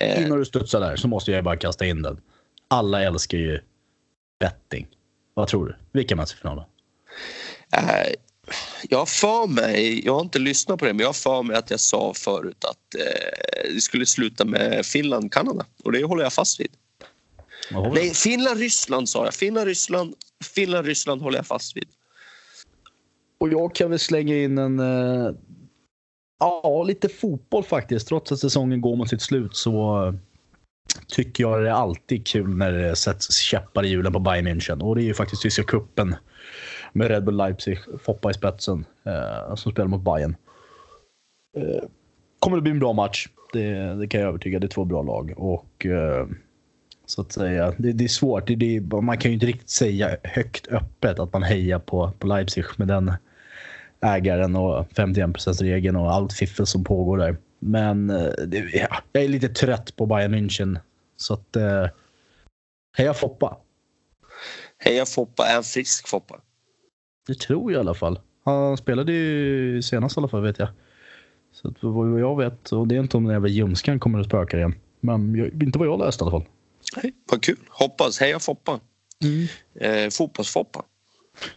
Innan 0.00 0.38
du 0.38 0.44
studsar 0.44 0.80
där 0.80 0.96
så 0.96 1.08
måste 1.08 1.30
jag 1.30 1.44
bara 1.44 1.56
kasta 1.56 1.86
in 1.86 2.02
den. 2.02 2.20
Alla 2.68 3.02
älskar 3.02 3.38
ju 3.38 3.60
betting. 4.40 4.86
Vad 5.34 5.48
tror 5.48 5.66
du? 5.66 5.76
Vilka 5.92 6.16
möts 6.16 6.32
i 6.32 6.36
finalen? 6.36 6.64
Eh, 7.76 8.14
jag 8.88 8.98
har 8.98 9.06
för 9.06 9.46
mig, 9.46 10.06
jag 10.06 10.14
har 10.14 10.20
inte 10.20 10.38
lyssnat 10.38 10.78
på 10.78 10.84
det, 10.84 10.92
men 10.92 11.00
jag 11.00 11.08
har 11.08 11.12
för 11.12 11.42
mig 11.42 11.56
att 11.56 11.70
jag 11.70 11.80
sa 11.80 12.14
förut 12.14 12.64
att 12.64 12.94
eh, 12.94 13.74
det 13.74 13.80
skulle 13.80 14.06
sluta 14.06 14.44
med 14.44 14.86
Finland-Kanada 14.86 15.66
och 15.84 15.92
det 15.92 16.04
håller 16.04 16.22
jag 16.22 16.32
fast 16.32 16.60
vid. 16.60 16.72
Nej, 17.94 18.14
Finland-Ryssland 18.14 19.08
sa 19.08 19.24
jag. 19.24 19.34
Finland-Ryssland 19.34 20.14
Finland-Ryssland 20.54 21.22
håller 21.22 21.38
jag 21.38 21.46
fast 21.46 21.76
vid. 21.76 21.88
Och 23.44 23.52
jag 23.52 23.74
kan 23.74 23.90
väl 23.90 23.98
slänga 23.98 24.36
in 24.36 24.58
en... 24.58 24.80
eh, 24.80 25.32
ja, 26.40 26.82
lite 26.86 27.08
fotboll 27.08 27.64
faktiskt. 27.64 28.08
Trots 28.08 28.32
att 28.32 28.38
säsongen 28.38 28.80
går 28.80 28.96
mot 28.96 29.08
sitt 29.08 29.22
slut 29.22 29.56
så 29.56 30.06
eh, 30.06 30.14
tycker 31.08 31.44
jag 31.44 31.62
det 31.62 31.68
är 31.68 31.72
alltid 31.72 32.26
kul 32.26 32.56
när 32.56 32.72
det 32.72 32.96
sätts 32.96 33.36
käppar 33.36 33.84
i 33.84 33.88
hjulen 33.88 34.12
på 34.12 34.18
Bayern 34.18 34.48
München. 34.48 34.82
Och 34.82 34.94
det 34.96 35.02
är 35.02 35.04
ju 35.04 35.14
faktiskt 35.14 35.42
tyska 35.42 35.62
cupen 35.62 36.16
med 36.92 37.08
Red 37.08 37.24
Bull 37.24 37.36
Leipzig, 37.36 37.78
Foppa 38.02 38.30
i 38.30 38.34
spetsen, 38.34 38.84
eh, 39.04 39.54
som 39.54 39.72
spelar 39.72 39.88
mot 39.88 40.02
Bayern. 40.02 40.36
Eh, 41.56 41.84
kommer 42.38 42.56
det 42.56 42.62
bli 42.62 42.72
en 42.72 42.78
bra 42.78 42.92
match. 42.92 43.28
Det, 43.52 43.94
det 43.94 44.06
kan 44.06 44.20
jag 44.20 44.28
övertyga. 44.28 44.58
Det 44.58 44.66
är 44.66 44.68
två 44.68 44.84
bra 44.84 45.02
lag. 45.02 45.34
Och 45.36 45.86
eh, 45.86 46.26
så 47.06 47.20
att 47.20 47.32
säga, 47.32 47.74
det, 47.78 47.92
det 47.92 48.04
är 48.04 48.08
svårt. 48.08 48.46
Det, 48.46 48.54
det, 48.54 48.80
man 48.80 49.18
kan 49.18 49.30
ju 49.30 49.34
inte 49.34 49.46
riktigt 49.46 49.70
säga 49.70 50.16
högt 50.22 50.68
öppet 50.68 51.18
att 51.18 51.32
man 51.32 51.42
hejar 51.42 51.78
på, 51.78 52.12
på 52.18 52.26
Leipzig 52.26 52.64
med 52.76 52.88
den 52.88 53.12
ägaren 54.04 54.56
och 54.56 54.86
51% 54.88 55.62
regeln 55.62 55.96
och 55.96 56.12
allt 56.12 56.32
fiffel 56.32 56.66
som 56.66 56.84
pågår 56.84 57.18
där. 57.18 57.36
Men 57.58 58.10
eh, 58.10 58.32
ja, 58.72 58.88
jag 59.12 59.24
är 59.24 59.28
lite 59.28 59.48
trött 59.48 59.96
på 59.96 60.06
Bayern 60.06 60.34
München. 60.34 60.78
Så 61.16 61.34
att... 61.34 61.56
Eh, 61.56 61.86
heja 62.96 63.14
Foppa. 63.14 63.56
Heja 64.78 65.06
Foppa 65.06 65.46
är 65.46 65.56
en 65.56 65.62
frisk 65.62 66.08
Foppa. 66.08 66.40
Det 67.26 67.34
tror 67.34 67.72
jag 67.72 67.78
i 67.78 67.80
alla 67.80 67.94
fall. 67.94 68.20
Han 68.44 68.76
spelade 68.76 69.12
ju 69.12 69.82
senast 69.82 70.16
i 70.16 70.20
alla 70.20 70.28
fall 70.28 70.42
vet 70.42 70.58
jag. 70.58 70.68
Så 71.52 71.68
att 71.68 71.74
vad 71.80 72.20
jag 72.20 72.36
vet, 72.36 72.72
och 72.72 72.88
det 72.88 72.96
är 72.96 73.00
inte 73.00 73.16
om 73.16 73.24
den 73.24 73.32
jävla 73.32 73.48
ljumskan 73.48 74.00
kommer 74.00 74.20
att 74.20 74.26
spöka 74.26 74.56
igen. 74.56 74.74
Men 75.00 75.34
jag, 75.34 75.62
inte 75.62 75.78
vad 75.78 75.88
jag 75.88 75.98
läst 75.98 76.20
i 76.20 76.24
alla 76.24 76.30
fall. 76.30 76.44
Nej, 76.96 77.14
vad 77.30 77.42
kul. 77.42 77.58
Hoppas. 77.68 78.20
Heja 78.20 78.38
Foppa. 78.38 78.80
Eh, 79.80 80.10
Fotbolls-Foppa. 80.10 80.82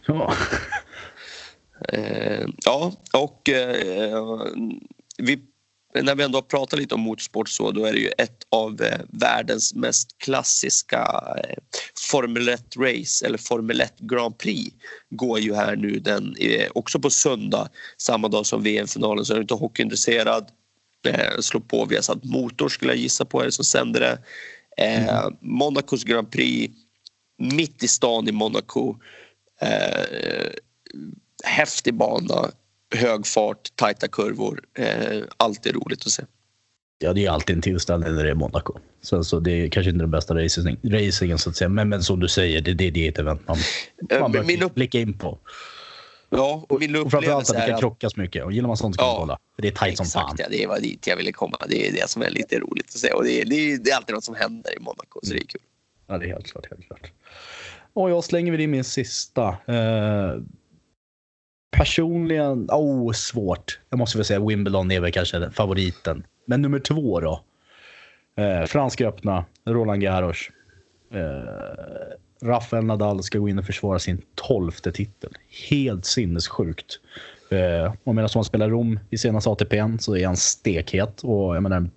Ja. 0.06 0.32
Eh, 1.88 2.46
ja, 2.64 2.92
och 3.12 3.48
eh, 3.48 4.42
vi, 5.18 5.38
när 6.02 6.14
vi 6.14 6.24
ändå 6.24 6.38
har 6.38 6.42
pratat 6.42 6.78
lite 6.78 6.94
om 6.94 7.00
motorsport 7.00 7.48
så 7.48 7.70
då 7.70 7.84
är 7.84 7.92
det 7.92 7.98
ju 7.98 8.10
ett 8.18 8.46
av 8.50 8.82
eh, 8.82 9.00
världens 9.08 9.74
mest 9.74 10.18
klassiska 10.18 11.06
Formel 12.10 12.48
1-race 12.48 13.26
eller 13.26 13.38
Formel 13.38 13.80
1 13.80 13.98
Grand 13.98 14.38
Prix 14.38 14.76
går 15.10 15.38
ju 15.38 15.54
här 15.54 15.76
nu 15.76 15.98
den 15.98 16.34
också 16.74 17.00
på 17.00 17.10
söndag 17.10 17.68
samma 17.98 18.28
dag 18.28 18.46
som 18.46 18.62
VM-finalen 18.62 19.24
så 19.24 19.32
är 19.32 19.36
du 19.36 19.42
inte 19.42 19.54
hockeyintresserad 19.54 20.50
slå 21.40 21.60
på 21.60 21.84
Viasat 21.84 22.24
Motor 22.24 22.68
skulle 22.68 22.92
jag 22.92 22.98
gissa 22.98 23.24
på 23.24 23.40
är 23.40 23.44
det 23.44 23.52
som 23.52 23.64
sänder 23.64 24.00
det. 24.00 24.18
Eh, 24.84 25.28
Monacos 25.40 26.04
Grand 26.04 26.30
Prix 26.30 26.74
mitt 27.38 27.82
i 27.82 27.88
stan 27.88 28.28
i 28.28 28.32
Monaco. 28.32 28.96
Häftig 31.44 31.94
bana, 31.94 32.50
hög 32.94 33.26
fart, 33.26 33.68
tajta 33.76 34.08
kurvor. 34.08 34.60
Eh, 34.78 35.22
alltid 35.36 35.74
roligt 35.74 36.06
att 36.06 36.12
se. 36.12 36.22
ja, 36.98 37.12
det 37.12 37.24
är 37.26 37.30
alltid 37.30 37.56
en 37.56 37.62
tillställning 37.62 38.14
när 38.14 38.24
det 38.24 38.30
är 38.30 38.34
Monaco. 38.34 38.78
Sen 39.02 39.24
så 39.24 39.40
det 39.40 39.52
är 39.52 39.68
kanske 39.68 39.90
inte 39.90 40.02
den 40.02 40.10
bästa 40.10 40.34
racing, 40.34 40.76
racingen 40.84 41.38
så 41.38 41.50
att 41.50 41.56
säga. 41.56 41.68
Men, 41.68 41.88
men 41.88 42.02
som 42.02 42.20
du 42.20 42.28
säger, 42.28 42.60
det, 42.60 42.74
det, 42.74 42.90
det 42.90 43.06
är 43.06 43.08
ett 43.12 43.18
event 43.18 43.48
man, 43.48 43.56
Eh, 44.10 44.20
man 44.20 44.32
bör 44.32 44.44
min 44.44 44.62
upp- 44.62 44.74
blicka 44.74 44.98
in 45.00 45.18
på. 45.18 45.38
Ja, 46.30 46.66
och 46.68 46.80
min 46.80 46.96
Och 46.96 47.10
framförallt 47.10 47.50
att 47.50 47.56
det 47.56 47.62
kan 47.66 47.74
att... 47.74 47.80
krockas 47.80 48.16
mycket. 48.16 48.44
Och 48.44 48.52
gillar 48.52 48.68
man 48.68 48.76
sånt 48.76 48.94
ska 48.94 49.04
man 49.04 49.12
Ja, 49.14 49.18
kolla. 49.20 49.38
För 49.54 49.62
det 49.62 49.68
är 49.68 49.72
tajt 49.72 49.96
som 49.96 50.06
fan. 50.06 50.36
Ja, 50.38 50.46
det 50.50 50.66
var 50.66 50.80
dit 50.80 51.06
jag 51.06 51.16
ville 51.16 51.32
komma. 51.32 51.56
Det 51.68 51.88
är 51.88 51.92
det 51.92 52.10
som 52.10 52.22
är 52.22 52.30
lite 52.30 52.58
roligt 52.58 52.86
att 52.86 53.00
se. 53.00 53.12
Och 53.12 53.24
det 53.24 53.40
är, 53.40 53.44
det 53.44 53.54
är, 53.54 53.78
det 53.78 53.90
är 53.90 53.96
alltid 53.96 54.14
något 54.14 54.24
som 54.24 54.34
händer 54.34 54.76
i 54.76 54.80
Monaco, 54.80 55.20
så 55.22 55.32
det 55.32 55.38
är 55.40 55.44
kul. 55.44 55.60
Ja, 56.06 56.18
det 56.18 56.24
är 56.24 56.28
helt 56.28 56.46
klart. 56.52 56.66
Helt 56.70 56.86
klart. 56.86 57.12
Och 57.92 58.10
jag 58.10 58.24
slänger 58.24 58.52
väl 58.52 58.60
in 58.60 58.70
min 58.70 58.84
sista. 58.84 59.48
Eh, 59.48 60.34
personligen, 61.70 62.68
oh, 62.70 63.12
svårt. 63.12 63.80
Jag 63.90 63.98
måste 63.98 64.18
väl 64.18 64.24
säga 64.24 64.40
Wimbledon 64.40 64.90
är 64.90 65.00
väl 65.00 65.12
kanske 65.12 65.50
favoriten. 65.50 66.26
Men 66.46 66.62
nummer 66.62 66.78
två 66.78 67.20
då. 67.20 67.44
Eh, 68.36 68.66
Franska 68.66 69.08
öppna, 69.08 69.44
Roland 69.64 70.02
Garros. 70.02 70.50
Eh, 71.12 72.46
Rafael 72.48 72.84
Nadal 72.84 73.22
ska 73.22 73.38
gå 73.38 73.48
in 73.48 73.58
och 73.58 73.64
försvara 73.64 73.98
sin 73.98 74.22
tolfte 74.34 74.92
titel. 74.92 75.30
Helt 75.70 76.04
sinnessjukt. 76.04 77.00
Eh, 77.50 77.94
och 78.04 78.14
medan 78.14 78.30
han 78.34 78.44
spelar 78.44 78.68
Rom 78.68 79.00
i 79.10 79.18
senaste 79.18 79.50
ATPn 79.50 79.98
så 79.98 80.16
är 80.16 80.26
han 80.26 80.36
stekhet. 80.36 81.22
Och 81.22 81.56
jag 81.56 81.62
menar, 81.62 81.90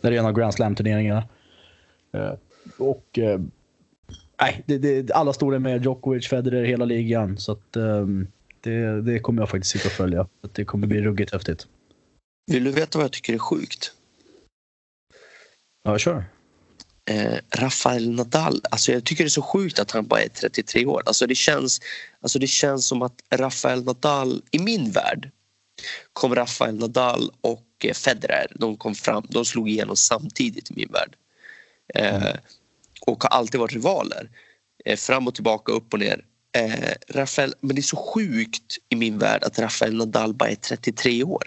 det 0.00 0.08
är 0.08 0.12
en 0.12 0.26
av 0.26 0.32
Grand 0.32 0.54
Slam-turneringarna. 0.54 1.24
Eh, 2.12 2.32
och 2.78 3.18
eh, 3.18 3.40
nej, 4.40 4.62
det, 4.66 4.78
det, 4.78 5.12
alla 5.12 5.32
står 5.32 5.54
är 5.54 5.58
med. 5.58 5.84
Djokovic, 5.84 6.28
Federer, 6.28 6.64
hela 6.64 6.84
ligan. 6.84 7.38
Så 7.38 7.52
att, 7.52 7.76
eh, 7.76 8.06
det, 8.60 9.02
det 9.02 9.20
kommer 9.20 9.42
jag 9.42 9.50
faktiskt 9.50 9.72
sitta 9.72 9.88
och 9.88 9.92
följa. 9.92 10.28
Det 10.52 10.64
kommer 10.64 10.86
bli 10.86 11.02
ruggigt 11.02 11.32
häftigt. 11.32 11.66
Vill 12.46 12.64
du 12.64 12.70
veta 12.70 12.98
vad 12.98 13.04
jag 13.04 13.12
tycker 13.12 13.34
är 13.34 13.38
sjukt? 13.38 13.92
Ja, 15.84 15.98
kör. 15.98 16.24
Eh, 17.10 17.38
Rafael 17.54 18.10
Nadal, 18.10 18.60
alltså 18.70 18.92
jag 18.92 19.04
tycker 19.04 19.24
det 19.24 19.28
är 19.28 19.30
så 19.30 19.42
sjukt 19.42 19.78
att 19.78 19.90
han 19.90 20.06
bara 20.06 20.22
är 20.22 20.28
33 20.28 20.86
år. 20.86 21.02
Alltså 21.06 21.26
det, 21.26 21.34
känns, 21.34 21.80
alltså 22.20 22.38
det 22.38 22.46
känns 22.46 22.86
som 22.86 23.02
att 23.02 23.22
Rafael 23.30 23.84
Nadal, 23.84 24.42
i 24.50 24.58
min 24.58 24.90
värld, 24.90 25.30
kom 26.12 26.34
Rafael 26.34 26.74
Nadal 26.74 27.30
och 27.40 27.66
eh, 27.84 27.94
Federer, 27.94 28.46
de, 28.54 28.76
kom 28.76 28.94
fram, 28.94 29.26
de 29.28 29.44
slog 29.44 29.68
igenom 29.68 29.96
samtidigt 29.96 30.70
i 30.70 30.74
min 30.74 30.92
värld. 30.92 31.16
Eh, 31.94 32.22
mm. 32.22 32.36
Och 33.06 33.22
har 33.22 33.30
alltid 33.30 33.60
varit 33.60 33.72
rivaler. 33.72 34.30
Eh, 34.84 34.96
fram 34.96 35.28
och 35.28 35.34
tillbaka, 35.34 35.72
upp 35.72 35.92
och 35.92 35.98
ner. 35.98 36.24
Eh, 36.52 36.92
Rafael, 37.08 37.54
men 37.60 37.76
det 37.76 37.80
är 37.80 37.82
så 37.82 37.96
sjukt 37.96 38.78
i 38.88 38.96
min 38.96 39.18
värld 39.18 39.42
att 39.44 39.58
Rafael 39.58 39.96
Nadal 39.96 40.34
bara 40.34 40.48
är 40.48 40.54
33 40.54 41.24
år. 41.24 41.42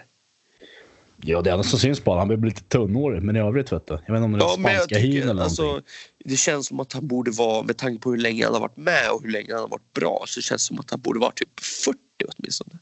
Ja, 1.26 1.42
det 1.42 1.50
enda 1.50 1.62
som 1.64 1.78
syns 1.78 2.00
på 2.00 2.14
Han 2.14 2.28
blir 2.28 2.38
lite 2.38 2.62
tunnhårig, 2.62 3.22
men 3.22 3.36
i 3.36 3.40
övrigt 3.40 3.72
vet 3.72 3.86
du. 3.86 3.98
Jag 4.06 4.14
vet 4.14 4.22
inte 4.22 4.24
om 4.24 4.32
det 4.32 4.38
är 4.38 4.48
ja, 4.48 4.76
spanska 4.76 4.98
hyn 4.98 5.28
eller 5.28 5.42
alltså, 5.42 5.80
Det 6.24 6.36
känns 6.36 6.66
som 6.66 6.80
att 6.80 6.92
han 6.92 7.06
borde 7.06 7.30
vara, 7.30 7.62
med 7.62 7.76
tanke 7.76 8.02
på 8.02 8.10
hur 8.10 8.18
länge 8.18 8.44
han 8.44 8.54
har 8.54 8.60
varit 8.60 8.76
med 8.76 9.10
och 9.12 9.22
hur 9.22 9.30
länge 9.30 9.52
han 9.52 9.60
har 9.60 9.68
varit 9.68 9.92
bra, 9.94 10.24
så 10.26 10.40
känns 10.40 10.62
det 10.62 10.66
som 10.66 10.78
att 10.78 10.90
han 10.90 11.00
borde 11.00 11.20
vara 11.20 11.30
typ 11.30 11.60
40 11.60 11.98
åtminstone. 12.28 12.78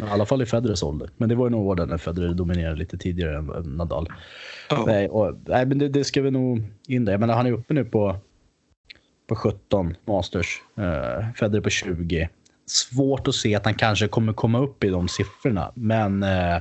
Ja, 0.00 0.06
I 0.06 0.10
alla 0.10 0.26
fall 0.26 0.42
i 0.42 0.46
Federers 0.46 0.82
ålder. 0.82 1.10
Men 1.16 1.28
det 1.28 1.34
var 1.34 1.46
ju 1.46 1.50
nog 1.50 1.66
åren 1.66 1.88
när 1.88 1.98
Federer 1.98 2.34
dominerade 2.34 2.76
lite 2.76 2.98
tidigare 2.98 3.36
än 3.36 3.76
Nadal. 3.76 4.08
Oh. 4.70 4.86
Nej, 4.86 5.08
och, 5.08 5.36
nej, 5.46 5.66
men 5.66 5.78
det, 5.78 5.88
det, 5.88 6.04
ska 6.04 6.22
vi 6.22 6.30
nog 6.30 6.62
in 6.88 7.04
där. 7.04 7.12
Jag 7.12 7.20
menar, 7.20 7.34
han 7.34 7.46
är 7.46 7.52
uppe 7.52 7.74
nu 7.74 7.84
på, 7.84 8.16
på 9.26 9.34
17 9.34 9.96
Masters. 10.04 10.62
Uh, 10.78 11.32
Federer 11.34 11.60
på 11.60 11.70
20. 11.70 12.28
Svårt 12.66 13.28
att 13.28 13.34
se 13.34 13.54
att 13.54 13.64
han 13.64 13.74
kanske 13.74 14.08
kommer 14.08 14.32
komma 14.32 14.58
upp 14.58 14.84
i 14.84 14.88
de 14.88 15.08
siffrorna, 15.08 15.72
men 15.74 16.22
uh, 16.22 16.58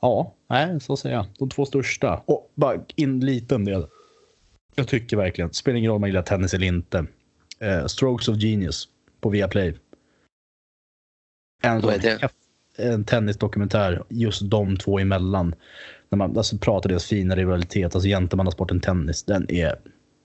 Ja, 0.00 0.34
nej, 0.48 0.80
så 0.80 0.96
säger 0.96 1.16
jag. 1.16 1.26
De 1.38 1.48
två 1.48 1.66
största. 1.66 2.22
Och 2.26 2.52
bara 2.54 2.80
en 2.96 3.20
liten 3.20 3.64
del. 3.64 3.86
Jag 4.74 4.88
tycker 4.88 5.16
verkligen, 5.16 5.52
spelar 5.52 5.78
ingen 5.78 5.88
roll 5.88 5.96
om 5.96 6.00
man 6.00 6.10
gillar 6.10 6.22
tennis 6.22 6.54
eller 6.54 6.66
inte. 6.66 7.06
Eh, 7.58 7.86
Strokes 7.86 8.28
of 8.28 8.36
Genius 8.36 8.88
på 9.20 9.28
Viaplay. 9.28 9.74
En, 11.62 11.82
en 12.76 13.04
tennisdokumentär, 13.04 14.02
just 14.08 14.50
de 14.50 14.76
två 14.76 14.98
emellan. 14.98 15.54
När 16.08 16.16
man 16.16 16.36
alltså, 16.36 16.58
pratar 16.58 16.88
deras 16.88 17.06
fina 17.06 17.36
rivalitet, 17.36 17.94
alltså 17.94 18.08
gentlemannasporten 18.08 18.80
tennis. 18.80 19.22
Den 19.22 19.50
är 19.50 19.78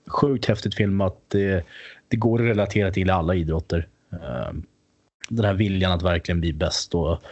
sjukt 0.06 0.44
häftigt 0.44 0.74
filmat. 0.74 1.16
Det, 1.28 1.64
det 2.08 2.16
går 2.16 2.42
att 2.42 2.48
relatera 2.48 2.90
till 2.90 3.10
alla 3.10 3.34
idrotter. 3.34 3.88
Eh, 4.12 4.52
den 5.28 5.44
här 5.44 5.54
viljan 5.54 5.92
att 5.92 6.02
verkligen 6.02 6.40
bli 6.40 6.52
bäst 6.52 6.94
och 6.94 7.22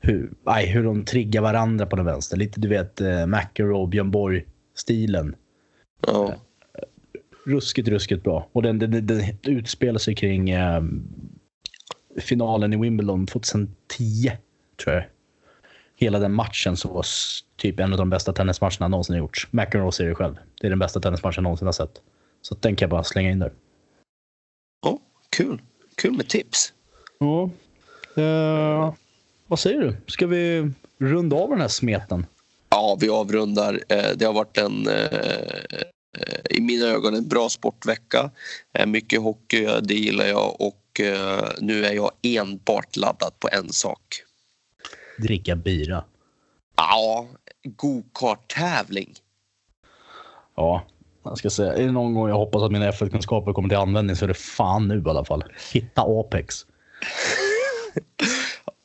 hur, 0.00 0.30
aj, 0.44 0.66
hur 0.66 0.84
de 0.84 1.04
triggar 1.04 1.42
varandra 1.42 1.86
på 1.86 1.96
den 1.96 2.04
vänster. 2.04 2.36
Lite 2.36 2.60
du 2.60 2.68
vet 2.68 3.00
eh, 3.00 3.26
McEnroe, 3.26 3.86
Björn 3.86 4.10
Borg-stilen. 4.10 5.34
Ja. 6.06 6.28
Eh, 6.28 6.34
ruskigt, 7.46 7.88
ruskigt 7.88 8.22
bra. 8.22 8.48
Och 8.52 8.62
den, 8.62 8.78
den, 8.78 9.06
den 9.06 9.22
utspelar 9.42 9.98
sig 9.98 10.14
kring 10.14 10.50
eh, 10.50 10.82
finalen 12.20 12.72
i 12.72 12.76
Wimbledon 12.76 13.26
2010, 13.26 13.68
tror 14.84 14.94
jag. 14.96 15.04
Hela 16.00 16.18
den 16.18 16.34
matchen 16.34 16.76
så 16.76 16.88
var 16.88 17.06
typ 17.56 17.80
en 17.80 17.92
av 17.92 17.98
de 17.98 18.10
bästa 18.10 18.32
tennismatcherna 18.32 18.88
någonsin 18.88 19.16
gjorts. 19.16 19.48
McEnroe 19.50 19.92
säger 19.92 20.10
det 20.10 20.16
själv. 20.16 20.34
Det 20.60 20.66
är 20.66 20.70
den 20.70 20.78
bästa 20.78 21.00
tennismatchen 21.00 21.42
någonsin 21.42 21.66
har 21.66 21.72
sett. 21.72 22.00
Så 22.42 22.54
den 22.54 22.76
kan 22.76 22.86
jag 22.86 22.90
bara 22.90 23.04
slänga 23.04 23.30
in 23.30 23.38
där. 23.38 23.52
Ja, 24.82 24.90
oh, 24.90 24.98
kul. 25.30 25.62
Kul 25.94 26.12
med 26.12 26.28
tips. 26.28 26.72
Ja. 27.18 27.50
Uh, 28.22 28.94
vad 29.46 29.58
säger 29.58 29.80
du? 29.80 29.96
Ska 30.06 30.26
vi 30.26 30.70
runda 30.98 31.36
av 31.36 31.50
den 31.50 31.60
här 31.60 31.68
smeten? 31.68 32.26
Ja, 32.70 32.96
vi 33.00 33.08
avrundar. 33.08 33.80
Eh, 33.88 34.10
det 34.16 34.24
har 34.24 34.32
varit 34.32 34.58
en 34.58 34.88
eh, 34.88 35.80
i 36.50 36.60
mina 36.60 36.86
ögon 36.86 37.14
en 37.14 37.28
bra 37.28 37.48
sportvecka. 37.48 38.30
Eh, 38.74 38.86
mycket 38.86 39.20
hockey, 39.20 39.68
det 39.82 39.94
gillar 39.94 40.26
jag 40.26 40.60
och 40.60 40.76
nu 41.58 41.84
är 41.84 41.92
jag 41.92 42.10
enbart 42.22 42.96
laddad 42.96 43.32
på 43.38 43.48
en 43.52 43.72
sak. 43.72 44.22
Dricka 45.22 45.56
bira. 45.56 46.04
Ja, 46.76 47.26
go-kart-tävling. 47.64 49.14
Ja, 50.56 50.82
jag 51.24 51.38
ska 51.38 51.50
säga, 51.50 51.72
är 51.72 51.86
det 51.86 51.92
någon 51.92 52.14
gång 52.14 52.28
jag 52.28 52.36
hoppas 52.36 52.62
att 52.62 52.72
mina 52.72 52.90
F1-kunskaper 52.90 53.52
kommer 53.52 53.68
till 53.68 53.78
användning 53.78 54.16
så 54.16 54.24
är 54.24 54.28
det 54.28 54.34
fan 54.34 54.88
nu 54.88 55.02
i 55.06 55.08
alla 55.08 55.24
fall. 55.24 55.44
Hitta 55.72 56.02
Apex. 56.02 56.66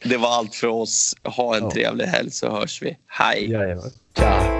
Det 0.03 0.17
var 0.17 0.29
allt 0.29 0.55
för 0.55 0.67
oss. 0.67 1.15
Ha 1.23 1.57
en 1.57 1.63
ja. 1.63 1.71
trevlig 1.71 2.05
helg 2.05 2.31
så 2.31 2.51
hörs 2.51 2.81
vi. 2.81 2.97
Hej! 3.07 3.51
Jajamän. 3.51 3.91
Ciao! 4.17 4.54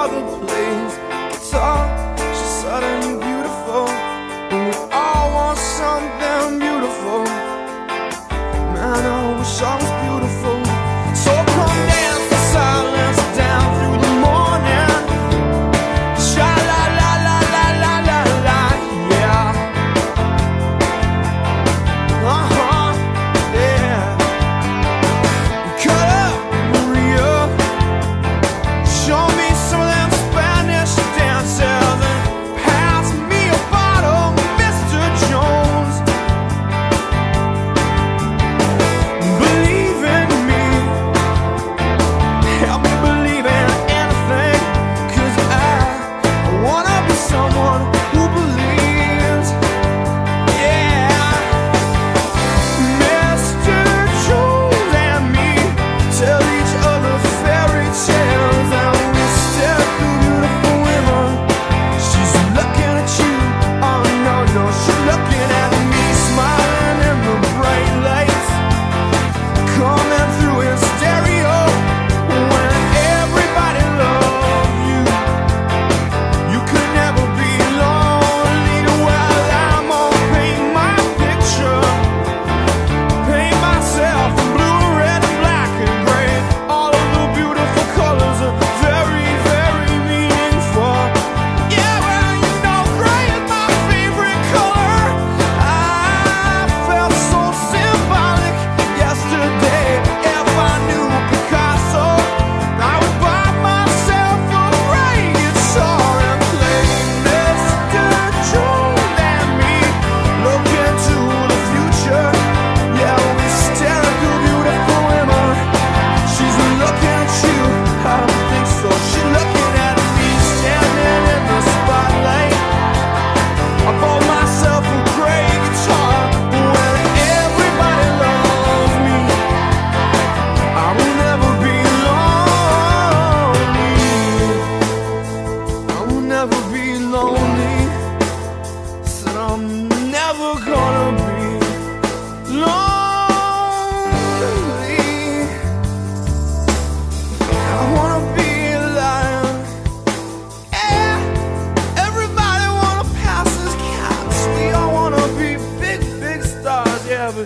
Father 0.00 0.49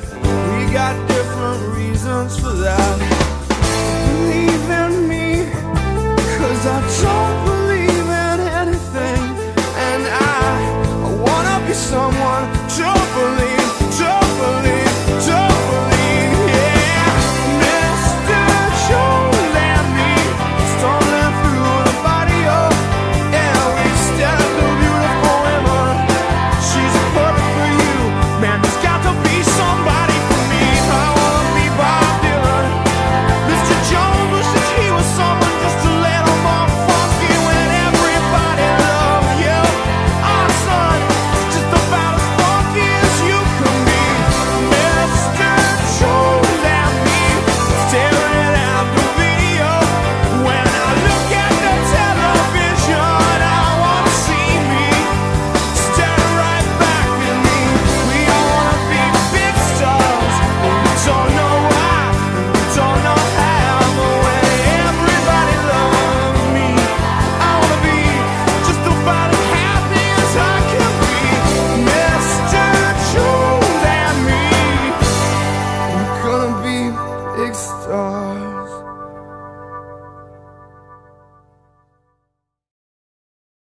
but 0.01 0.13
we 0.13 0.73
got 0.73 1.09
different 1.09 1.77
reasons 1.77 2.39
for 2.41 2.51
that. 2.51 3.24